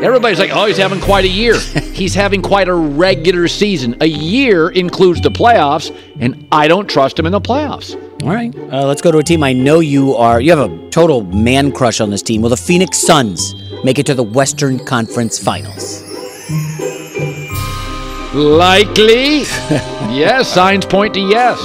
Everybody's 0.03 0.39
like, 0.39 0.51
oh, 0.53 0.67
he's 0.67 0.77
having 0.77 1.01
quite 1.01 1.25
a 1.25 1.29
year. 1.29 1.59
he's 1.95 2.15
having 2.15 2.43
quite 2.43 2.69
a 2.69 2.75
regular 2.75 3.49
season. 3.49 3.97
A 4.03 4.07
year 4.07 4.69
includes 4.69 5.21
the 5.23 5.31
playoffs, 5.31 5.97
and 6.21 6.47
I 6.53 6.69
don't 6.69 6.87
trust 6.89 7.19
him 7.19 7.27
in 7.27 7.33
the 7.33 7.41
playoffs. 7.41 7.95
All 8.23 8.31
right, 8.31 8.53
uh, 8.73 8.87
let's 8.87 9.03
go 9.03 9.13
to 9.13 9.19
a 9.19 9.23
team 9.23 9.43
I 9.43 9.53
know 9.53 9.81
you 9.81 10.15
are. 10.15 10.41
You 10.41 10.57
have 10.57 10.71
a 10.71 10.91
total 10.91 11.23
man 11.23 11.71
crush 11.71 12.01
on 12.01 12.09
this 12.09 12.23
team. 12.23 12.41
Will 12.41 12.49
the 12.49 12.57
Phoenix 12.57 12.99
Suns 12.99 13.55
make 13.85 13.99
it 13.99 14.07
to 14.07 14.15
the 14.15 14.23
Western 14.23 14.79
Conference 14.79 15.39
Finals? 15.39 16.03
Likely. 18.35 19.41
yes, 20.13 20.53
signs 20.53 20.87
point 20.87 21.13
to 21.15 21.21
yes. 21.21 21.61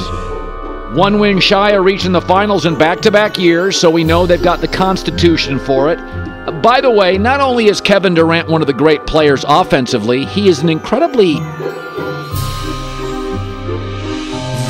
One 0.95 1.19
win 1.19 1.39
shy 1.39 1.71
of 1.71 1.85
reaching 1.85 2.11
the 2.11 2.21
finals 2.21 2.65
in 2.65 2.77
back 2.77 2.99
to 3.01 3.11
back 3.11 3.39
years, 3.39 3.79
so 3.79 3.89
we 3.89 4.03
know 4.03 4.25
they've 4.25 4.43
got 4.43 4.59
the 4.59 4.67
constitution 4.67 5.57
for 5.57 5.89
it. 5.91 5.99
By 6.61 6.81
the 6.81 6.91
way, 6.91 7.17
not 7.17 7.39
only 7.39 7.67
is 7.67 7.79
Kevin 7.79 8.13
Durant 8.13 8.49
one 8.49 8.61
of 8.61 8.67
the 8.67 8.73
great 8.73 9.07
players 9.07 9.45
offensively, 9.47 10.25
he 10.25 10.49
is 10.49 10.59
an 10.59 10.69
incredibly 10.69 11.35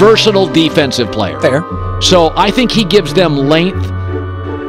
versatile 0.02 0.48
defensive 0.48 1.12
player. 1.12 1.40
Fair. 1.40 1.64
So 2.02 2.34
I 2.36 2.50
think 2.50 2.72
he 2.72 2.84
gives 2.84 3.14
them 3.14 3.38
length. 3.38 3.84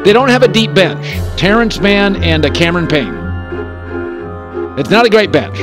They 0.04 0.12
don't 0.12 0.28
have 0.28 0.42
a 0.42 0.48
deep 0.48 0.74
bench. 0.74 1.06
Terrence 1.38 1.80
Mann 1.80 2.16
and 2.16 2.44
uh, 2.44 2.50
Cameron 2.50 2.86
Payne. 2.86 3.14
It's 4.78 4.90
not 4.90 5.06
a 5.06 5.08
great 5.08 5.32
bench. 5.32 5.56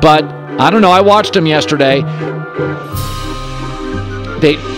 But 0.00 0.22
I 0.60 0.70
don't 0.70 0.82
know. 0.82 0.92
I 0.92 1.00
watched 1.00 1.34
him 1.34 1.46
yesterday. 1.46 2.02
They 4.40 4.75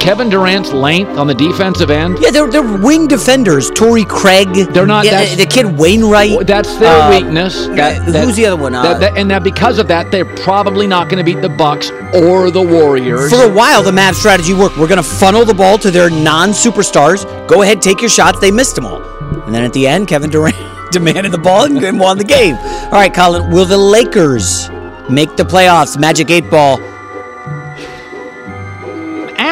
Kevin 0.00 0.28
Durant's 0.30 0.72
length 0.72 1.18
on 1.18 1.26
the 1.26 1.34
defensive 1.34 1.90
end. 1.90 2.18
Yeah, 2.20 2.30
they're, 2.30 2.48
they're 2.48 2.62
wing 2.62 3.06
defenders. 3.08 3.70
Torrey 3.70 4.04
Craig. 4.04 4.48
They're 4.72 4.86
not- 4.86 5.04
Yeah, 5.04 5.34
the 5.34 5.44
kid 5.46 5.66
Wainright. 5.66 6.46
That's 6.46 6.74
their 6.76 6.88
Uh, 7.02 7.10
weakness. 7.10 7.66
That, 7.66 8.06
that- 8.06 8.24
who's 8.24 8.36
the 8.36 8.46
other 8.46 8.56
one? 8.60 8.72
that- 8.72 8.84
Uh, 8.86 8.98
that- 8.98 9.16
and 9.18 9.30
that 9.30 9.42
because 9.42 9.78
of 9.78 9.88
that, 9.88 10.10
they're 10.10 10.24
probably 10.24 10.86
not 10.86 11.08
going 11.08 11.18
to 11.18 11.24
beat 11.24 11.42
the 11.42 11.48
Bucks 11.48 11.90
or 12.14 12.50
the 12.50 12.62
Warriors. 12.62 13.30
For 13.30 13.42
a 13.44 13.48
while, 13.48 13.82
the 13.82 13.90
Mavs 13.90 14.14
strategy 14.14 14.54
worked. 14.54 14.78
We're 14.78 14.86
going 14.88 15.02
to 15.02 15.08
funnel 15.08 15.44
the 15.44 15.54
ball 15.54 15.76
to 15.78 15.90
their 15.90 16.08
non-superstars. 16.10 17.24
Go 17.46 17.62
ahead, 17.62 17.82
take 17.82 18.00
your 18.00 18.10
shots. 18.10 18.38
They 18.40 18.50
missed 18.50 18.74
them 18.76 18.86
all. 18.86 19.02
And 19.46 19.54
then 19.54 19.62
at 19.64 19.72
the 19.72 19.86
end, 19.86 20.08
Kevin 20.08 20.30
Durant 20.30 20.56
demanded 20.90 21.32
the 21.32 21.38
ball 21.38 21.64
and 21.64 21.98
won 22.00 22.16
the 22.18 22.24
game. 22.24 22.56
All 22.56 22.90
right, 22.92 23.12
Colin, 23.12 23.50
will 23.50 23.66
the 23.66 23.76
Lakers 23.78 24.70
make 25.10 25.36
the 25.36 25.44
playoffs? 25.44 25.98
Magic 25.98 26.30
8 26.30 26.50
Ball. 26.50 26.78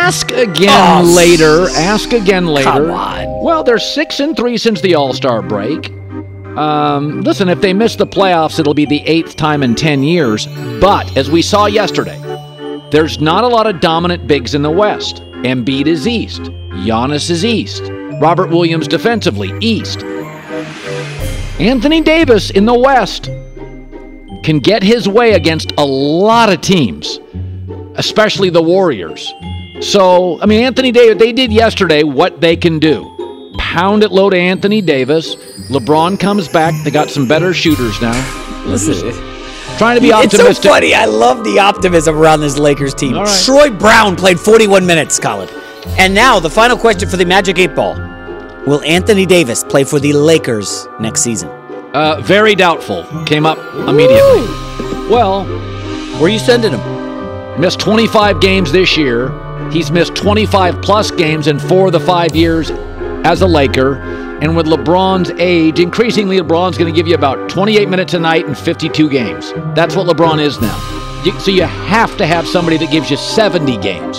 Ask 0.06 0.30
again 0.30 1.04
Oh, 1.04 1.14
later. 1.16 1.66
Ask 1.70 2.12
again 2.12 2.46
later. 2.46 2.70
Come 2.70 2.92
on. 2.92 3.42
Well, 3.42 3.64
they're 3.64 3.80
six 3.80 4.20
and 4.20 4.36
three 4.36 4.56
since 4.56 4.80
the 4.80 4.94
All 4.94 5.12
Star 5.12 5.42
break. 5.42 5.90
Um, 6.56 7.22
listen, 7.22 7.48
if 7.48 7.60
they 7.60 7.74
miss 7.74 7.96
the 7.96 8.06
playoffs, 8.06 8.60
it'll 8.60 8.72
be 8.72 8.86
the 8.86 9.00
eighth 9.04 9.34
time 9.34 9.64
in 9.64 9.74
ten 9.74 10.04
years. 10.04 10.46
But 10.80 11.16
as 11.16 11.28
we 11.28 11.42
saw 11.42 11.66
yesterday, 11.66 12.20
there's 12.92 13.20
not 13.20 13.42
a 13.42 13.48
lot 13.48 13.66
of 13.66 13.80
dominant 13.80 14.28
bigs 14.28 14.54
in 14.54 14.62
the 14.62 14.70
West. 14.70 15.16
Embiid 15.42 15.88
is 15.88 16.06
East. 16.06 16.42
Giannis 16.86 17.28
is 17.28 17.44
East. 17.44 17.82
Robert 18.20 18.50
Williams 18.50 18.86
defensively 18.86 19.52
East. 19.60 20.04
Anthony 21.58 22.00
Davis 22.00 22.50
in 22.50 22.64
the 22.64 22.78
West 22.78 23.24
can 24.44 24.60
get 24.60 24.84
his 24.84 25.08
way 25.08 25.32
against 25.32 25.72
a 25.78 25.84
lot 25.84 26.48
of 26.52 26.60
teams, 26.60 27.18
especially 27.96 28.50
the 28.50 28.62
Warriors. 28.62 29.34
So, 29.82 30.40
I 30.40 30.46
mean, 30.46 30.64
Anthony 30.64 30.90
Davis, 30.92 31.18
they 31.18 31.32
did 31.32 31.52
yesterday 31.52 32.02
what 32.02 32.40
they 32.40 32.56
can 32.56 32.78
do. 32.78 33.52
Pound 33.58 34.02
it 34.02 34.10
low 34.10 34.30
to 34.30 34.36
Anthony 34.36 34.80
Davis. 34.80 35.34
LeBron 35.68 36.18
comes 36.18 36.48
back. 36.48 36.74
They 36.84 36.90
got 36.90 37.10
some 37.10 37.26
better 37.28 37.52
shooters 37.54 38.00
now. 38.00 38.12
Listen, 38.66 39.12
Trying 39.78 39.96
to 39.96 40.00
be 40.00 40.12
optimistic. 40.12 40.46
it's 40.50 40.62
so 40.62 40.68
funny. 40.70 40.94
I 40.94 41.04
love 41.04 41.44
the 41.44 41.58
optimism 41.58 42.16
around 42.16 42.40
this 42.40 42.58
Lakers 42.58 42.94
team. 42.94 43.14
Right. 43.14 43.44
Troy 43.44 43.70
Brown 43.70 44.16
played 44.16 44.40
41 44.40 44.86
minutes, 44.86 45.20
Colin. 45.20 45.48
And 45.98 46.14
now 46.14 46.40
the 46.40 46.48
final 46.50 46.76
question 46.78 47.08
for 47.08 47.16
the 47.18 47.26
Magic 47.26 47.58
8 47.58 47.74
Ball. 47.74 47.94
Will 48.66 48.82
Anthony 48.82 49.26
Davis 49.26 49.62
play 49.62 49.84
for 49.84 50.00
the 50.00 50.12
Lakers 50.14 50.88
next 50.98 51.20
season? 51.20 51.48
Uh, 51.92 52.20
very 52.22 52.54
doubtful. 52.54 53.04
Came 53.24 53.44
up 53.46 53.58
immediately. 53.88 54.42
Well, 55.10 55.44
Where 56.14 56.24
are 56.24 56.28
you 56.28 56.38
sending 56.38 56.72
him? 56.72 56.95
Missed 57.58 57.80
25 57.80 58.40
games 58.40 58.72
this 58.72 58.96
year. 58.96 59.30
He's 59.70 59.90
missed 59.90 60.14
25 60.14 60.82
plus 60.82 61.10
games 61.10 61.46
in 61.46 61.58
four 61.58 61.86
of 61.86 61.92
the 61.92 62.00
five 62.00 62.36
years 62.36 62.70
as 63.24 63.42
a 63.42 63.46
Laker. 63.46 63.96
And 64.40 64.54
with 64.54 64.66
LeBron's 64.66 65.30
age, 65.38 65.80
increasingly 65.80 66.38
LeBron's 66.38 66.76
going 66.76 66.92
to 66.92 66.96
give 66.96 67.08
you 67.08 67.14
about 67.14 67.48
28 67.48 67.88
minutes 67.88 68.14
a 68.14 68.18
night 68.18 68.46
and 68.46 68.56
52 68.56 69.08
games. 69.08 69.52
That's 69.74 69.96
what 69.96 70.06
LeBron 70.06 70.40
is 70.40 70.60
now. 70.60 70.78
So 71.40 71.50
you 71.50 71.62
have 71.64 72.16
to 72.18 72.26
have 72.26 72.46
somebody 72.46 72.76
that 72.78 72.90
gives 72.90 73.10
you 73.10 73.16
70 73.16 73.78
games. 73.78 74.18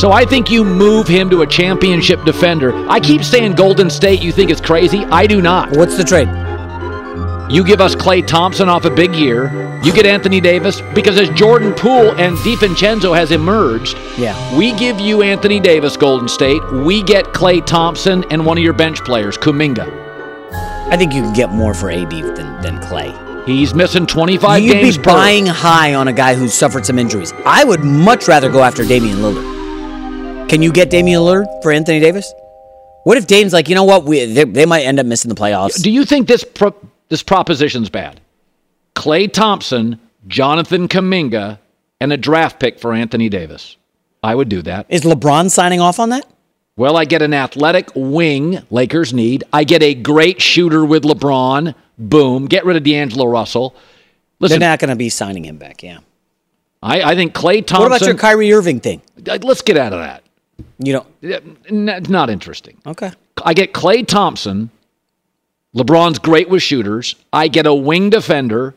So 0.00 0.12
I 0.12 0.24
think 0.24 0.50
you 0.50 0.64
move 0.64 1.08
him 1.08 1.30
to 1.30 1.42
a 1.42 1.46
championship 1.46 2.22
defender. 2.24 2.74
I 2.88 3.00
keep 3.00 3.24
saying 3.24 3.54
Golden 3.54 3.88
State, 3.88 4.22
you 4.22 4.32
think 4.32 4.50
it's 4.50 4.60
crazy. 4.60 5.04
I 5.06 5.26
do 5.26 5.40
not. 5.40 5.76
What's 5.76 5.96
the 5.96 6.04
trade? 6.04 6.28
You 7.50 7.62
give 7.62 7.80
us 7.80 7.94
Klay 7.94 8.26
Thompson 8.26 8.68
off 8.68 8.84
a 8.84 8.90
big 8.90 9.14
year. 9.14 9.44
You 9.84 9.92
get 9.92 10.06
Anthony 10.06 10.40
Davis 10.40 10.80
because 10.94 11.18
as 11.20 11.28
Jordan 11.30 11.74
Poole 11.74 12.12
and 12.18 12.36
DiVincenzo 12.38 13.14
has 13.14 13.30
emerged, 13.32 13.96
Yeah. 14.18 14.34
we 14.56 14.72
give 14.72 14.98
you 14.98 15.22
Anthony 15.22 15.60
Davis, 15.60 15.96
Golden 15.96 16.26
State. 16.26 16.62
We 16.72 17.02
get 17.02 17.26
Klay 17.26 17.64
Thompson 17.64 18.24
and 18.30 18.46
one 18.46 18.56
of 18.56 18.64
your 18.64 18.72
bench 18.72 19.04
players, 19.04 19.36
Kuminga. 19.36 19.86
I 20.90 20.96
think 20.96 21.12
you 21.12 21.22
can 21.22 21.34
get 21.34 21.50
more 21.50 21.74
for 21.74 21.90
AD 21.90 22.10
than, 22.10 22.60
than 22.62 22.80
Klay. 22.80 23.12
He's 23.46 23.74
missing 23.74 24.06
25 24.06 24.62
You'd 24.62 24.72
games 24.72 24.96
be 24.96 25.02
per. 25.04 25.10
buying 25.10 25.44
high 25.46 25.94
on 25.94 26.08
a 26.08 26.12
guy 26.14 26.34
who's 26.34 26.54
suffered 26.54 26.86
some 26.86 26.98
injuries. 26.98 27.32
I 27.44 27.62
would 27.62 27.84
much 27.84 28.26
rather 28.26 28.50
go 28.50 28.62
after 28.62 28.84
Damian 28.84 29.18
Lillard. 29.18 30.48
Can 30.48 30.62
you 30.62 30.72
get 30.72 30.88
Damian 30.88 31.20
Lillard 31.20 31.62
for 31.62 31.72
Anthony 31.72 32.00
Davis? 32.00 32.32
What 33.04 33.18
if 33.18 33.26
Dame's 33.26 33.52
like, 33.52 33.68
you 33.68 33.74
know 33.74 33.84
what? 33.84 34.04
We, 34.04 34.24
they, 34.24 34.44
they 34.44 34.64
might 34.64 34.84
end 34.84 34.98
up 34.98 35.04
missing 35.04 35.28
the 35.28 35.34
playoffs. 35.34 35.82
Do 35.82 35.90
you 35.90 36.06
think 36.06 36.26
this 36.26 36.42
pro- 36.42 36.74
this 37.14 37.22
proposition's 37.22 37.88
bad? 37.90 38.20
Klay 38.96 39.32
Thompson, 39.32 40.00
Jonathan 40.26 40.88
Kuminga, 40.88 41.60
and 42.00 42.12
a 42.12 42.16
draft 42.16 42.58
pick 42.58 42.80
for 42.80 42.92
Anthony 42.92 43.28
Davis. 43.28 43.76
I 44.24 44.34
would 44.34 44.48
do 44.48 44.62
that. 44.62 44.86
Is 44.88 45.02
LeBron 45.02 45.48
signing 45.48 45.80
off 45.80 46.00
on 46.00 46.08
that? 46.08 46.26
Well, 46.76 46.96
I 46.96 47.04
get 47.04 47.22
an 47.22 47.32
athletic 47.32 47.90
wing 47.94 48.58
Lakers 48.68 49.14
need. 49.14 49.44
I 49.52 49.62
get 49.62 49.80
a 49.80 49.94
great 49.94 50.42
shooter 50.42 50.84
with 50.84 51.04
LeBron. 51.04 51.76
Boom. 51.98 52.46
Get 52.46 52.64
rid 52.64 52.76
of 52.76 52.82
D'Angelo 52.82 53.26
Russell. 53.26 53.76
Listen, 54.40 54.58
They're 54.58 54.70
not 54.70 54.80
going 54.80 54.90
to 54.90 54.96
be 54.96 55.08
signing 55.08 55.44
him 55.44 55.56
back. 55.56 55.84
Yeah. 55.84 55.98
I, 56.82 57.12
I 57.12 57.14
think 57.14 57.32
Klay 57.32 57.64
Thompson. 57.64 57.90
What 57.90 57.96
about 57.96 58.06
your 58.08 58.16
Kyrie 58.16 58.52
Irving 58.52 58.80
thing? 58.80 59.02
Uh, 59.24 59.38
Let's 59.40 59.62
get 59.62 59.76
out 59.76 59.92
of 59.92 60.00
that. 60.00 60.24
You 60.80 60.94
know, 60.94 61.06
It's 61.22 62.08
not 62.08 62.28
interesting. 62.28 62.76
Okay. 62.84 63.12
I 63.44 63.54
get 63.54 63.72
Klay 63.72 64.04
Thompson. 64.04 64.70
LeBron's 65.74 66.18
great 66.18 66.48
with 66.48 66.62
shooters. 66.62 67.16
I 67.32 67.48
get 67.48 67.66
a 67.66 67.74
wing 67.74 68.10
defender. 68.10 68.74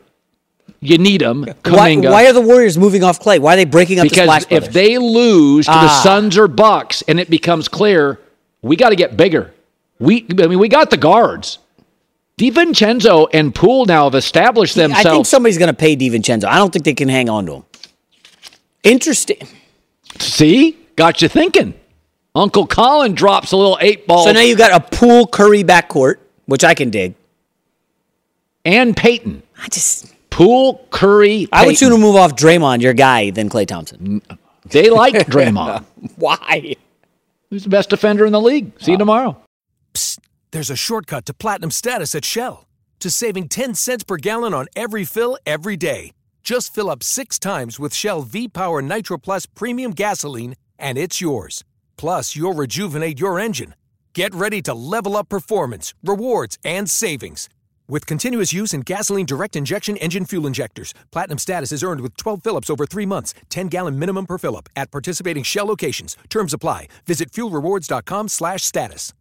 You 0.80 0.98
need 0.98 1.22
him. 1.22 1.44
Why, 1.64 1.96
why 1.96 2.26
are 2.26 2.32
the 2.32 2.40
Warriors 2.40 2.76
moving 2.78 3.02
off 3.02 3.20
Klay? 3.20 3.38
Why 3.40 3.54
are 3.54 3.56
they 3.56 3.64
breaking 3.64 3.98
up 3.98 4.04
the 4.04 4.10
because 4.10 4.24
Splash 4.24 4.44
if 4.50 4.72
they 4.72 4.98
lose 4.98 5.66
to 5.66 5.72
the 5.72 5.76
Ah. 5.78 6.00
Suns 6.04 6.36
or 6.38 6.46
Bucks 6.46 7.02
and 7.08 7.18
it 7.18 7.30
becomes 7.30 7.66
clear, 7.68 8.20
we 8.62 8.76
got 8.76 8.90
to 8.90 8.96
get 8.96 9.16
bigger. 9.16 9.52
We, 9.98 10.26
I 10.40 10.46
mean, 10.46 10.58
we 10.58 10.68
got 10.68 10.90
the 10.90 10.96
guards. 10.96 11.58
DiVincenzo 12.38 13.28
and 13.32 13.52
Poole 13.52 13.86
now 13.86 14.04
have 14.04 14.14
established 14.14 14.76
themselves. 14.76 15.06
I 15.06 15.10
think 15.10 15.26
somebody's 15.26 15.58
going 15.58 15.70
to 15.70 15.76
pay 15.76 15.96
DiVincenzo. 15.96 16.44
I 16.44 16.56
don't 16.58 16.72
think 16.72 16.84
they 16.84 16.94
can 16.94 17.08
hang 17.08 17.28
on 17.28 17.46
to 17.46 17.54
him. 17.54 17.64
Interesting. 18.84 19.38
See, 20.18 20.78
got 20.94 21.20
you 21.20 21.28
thinking. 21.28 21.74
Uncle 22.36 22.66
Colin 22.68 23.14
drops 23.14 23.50
a 23.50 23.56
little 23.56 23.76
eight 23.80 24.06
ball. 24.06 24.24
So 24.24 24.32
now 24.32 24.40
you 24.40 24.56
got 24.56 24.70
a 24.72 24.96
Poole 24.96 25.26
Curry 25.26 25.64
backcourt, 25.64 26.16
which 26.48 26.64
I 26.64 26.72
can 26.74 26.88
dig. 26.90 27.14
and 28.64 28.96
Payton. 28.96 29.42
I 29.62 29.68
just, 29.68 30.14
Poole, 30.30 30.86
Curry. 30.90 31.46
I 31.52 31.66
would 31.66 31.76
sooner 31.76 31.98
move 31.98 32.16
off 32.16 32.34
Draymond, 32.36 32.80
your 32.80 32.94
guy, 32.94 33.30
than 33.30 33.48
Klay 33.50 33.66
Thompson. 33.66 34.22
They 34.70 34.88
like 34.88 35.14
Draymond. 35.26 35.84
Why? 36.16 36.74
Who's 37.50 37.64
the 37.64 37.68
best 37.70 37.90
defender 37.90 38.24
in 38.24 38.32
the 38.32 38.40
league? 38.40 38.72
See 38.80 38.92
you 38.92 38.98
tomorrow. 38.98 39.36
There's 40.50 40.70
a 40.70 40.76
shortcut 40.76 41.26
to 41.26 41.34
platinum 41.34 41.70
status 41.70 42.14
at 42.14 42.24
Shell 42.24 42.66
to 43.00 43.10
saving 43.10 43.48
10 43.48 43.74
cents 43.74 44.04
per 44.04 44.16
gallon 44.16 44.54
on 44.54 44.66
every 44.74 45.04
fill 45.04 45.38
every 45.44 45.76
day. 45.76 46.12
Just 46.42 46.74
fill 46.74 46.88
up 46.88 47.02
six 47.02 47.38
times 47.38 47.78
with 47.78 47.92
Shell 47.94 48.22
V 48.22 48.48
Power 48.48 48.80
Nitro 48.80 49.18
Plus 49.18 49.44
Premium 49.44 49.92
Gasoline, 49.92 50.54
and 50.78 50.96
it's 50.96 51.20
yours. 51.20 51.62
Plus, 51.98 52.34
you'll 52.36 52.54
rejuvenate 52.54 53.20
your 53.20 53.38
engine. 53.38 53.74
Get 54.14 54.34
ready 54.34 54.62
to 54.62 54.74
level 54.74 55.16
up 55.16 55.28
performance, 55.28 55.94
rewards, 56.02 56.58
and 56.64 56.90
savings. 56.90 57.48
With 57.88 58.06
continuous 58.06 58.52
use 58.52 58.74
in 58.74 58.82
gasoline 58.82 59.26
direct 59.26 59.56
injection 59.56 59.96
engine 59.96 60.26
fuel 60.26 60.46
injectors, 60.46 60.92
platinum 61.10 61.38
status 61.38 61.72
is 61.72 61.82
earned 61.82 62.00
with 62.02 62.16
12 62.16 62.42
fill-ups 62.42 62.68
over 62.68 62.84
three 62.84 63.06
months, 63.06 63.32
10 63.48 63.68
gallon 63.68 63.98
minimum 63.98 64.26
per 64.26 64.36
fill-up 64.36 64.68
at 64.76 64.90
participating 64.90 65.42
Shell 65.42 65.66
locations. 65.66 66.16
Terms 66.28 66.52
apply. 66.52 66.88
Visit 67.06 67.32
fuelrewards.com 67.32 68.28
slash 68.28 68.62
status. 68.62 69.14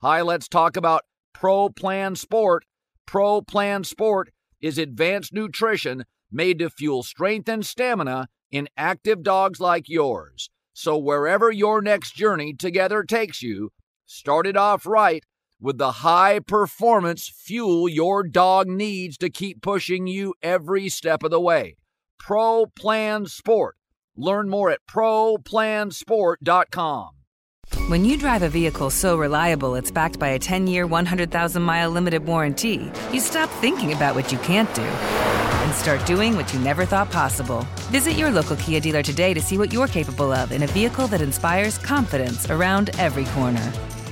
Hi, 0.00 0.22
let's 0.22 0.48
talk 0.48 0.76
about 0.76 1.02
Pro 1.34 1.70
Plan 1.70 2.14
Sport. 2.14 2.64
Pro 3.06 3.42
Plan 3.42 3.82
Sport 3.82 4.30
is 4.60 4.78
advanced 4.78 5.32
nutrition 5.32 6.04
made 6.30 6.58
to 6.58 6.70
fuel 6.70 7.02
strength 7.02 7.48
and 7.48 7.64
stamina 7.64 8.28
in 8.50 8.68
active 8.76 9.22
dogs 9.22 9.58
like 9.58 9.88
yours. 9.88 10.50
So, 10.72 10.96
wherever 10.96 11.50
your 11.50 11.82
next 11.82 12.14
journey 12.14 12.54
together 12.54 13.02
takes 13.02 13.42
you, 13.42 13.70
start 14.08 14.46
it 14.46 14.56
off 14.56 14.86
right 14.86 15.22
with 15.60 15.76
the 15.76 15.92
high 15.92 16.40
performance 16.40 17.28
fuel 17.28 17.86
your 17.88 18.22
dog 18.22 18.66
needs 18.66 19.18
to 19.18 19.28
keep 19.28 19.60
pushing 19.60 20.06
you 20.06 20.32
every 20.42 20.88
step 20.88 21.22
of 21.22 21.30
the 21.30 21.40
way. 21.40 21.76
Pro 22.18 22.64
Plan 22.66 23.26
Sport. 23.26 23.76
Learn 24.16 24.48
more 24.48 24.70
at 24.70 24.80
ProPlansport.com. 24.90 27.10
When 27.88 28.06
you 28.06 28.16
drive 28.16 28.42
a 28.42 28.48
vehicle 28.48 28.88
so 28.88 29.18
reliable 29.18 29.74
it's 29.74 29.90
backed 29.90 30.18
by 30.18 30.28
a 30.28 30.38
10 30.38 30.66
year, 30.66 30.86
100,000 30.86 31.62
mile 31.62 31.90
limited 31.90 32.24
warranty, 32.24 32.90
you 33.12 33.20
stop 33.20 33.50
thinking 33.60 33.92
about 33.92 34.14
what 34.14 34.32
you 34.32 34.38
can't 34.38 34.74
do 34.74 34.82
and 34.82 35.74
start 35.74 36.04
doing 36.06 36.34
what 36.34 36.52
you 36.54 36.60
never 36.60 36.86
thought 36.86 37.10
possible. 37.10 37.66
Visit 37.90 38.12
your 38.12 38.30
local 38.30 38.56
Kia 38.56 38.80
dealer 38.80 39.02
today 39.02 39.34
to 39.34 39.40
see 39.40 39.58
what 39.58 39.72
you're 39.72 39.86
capable 39.86 40.32
of 40.32 40.50
in 40.50 40.62
a 40.62 40.66
vehicle 40.68 41.08
that 41.08 41.20
inspires 41.20 41.76
confidence 41.78 42.50
around 42.50 42.90
every 42.98 43.26
corner. 43.26 43.72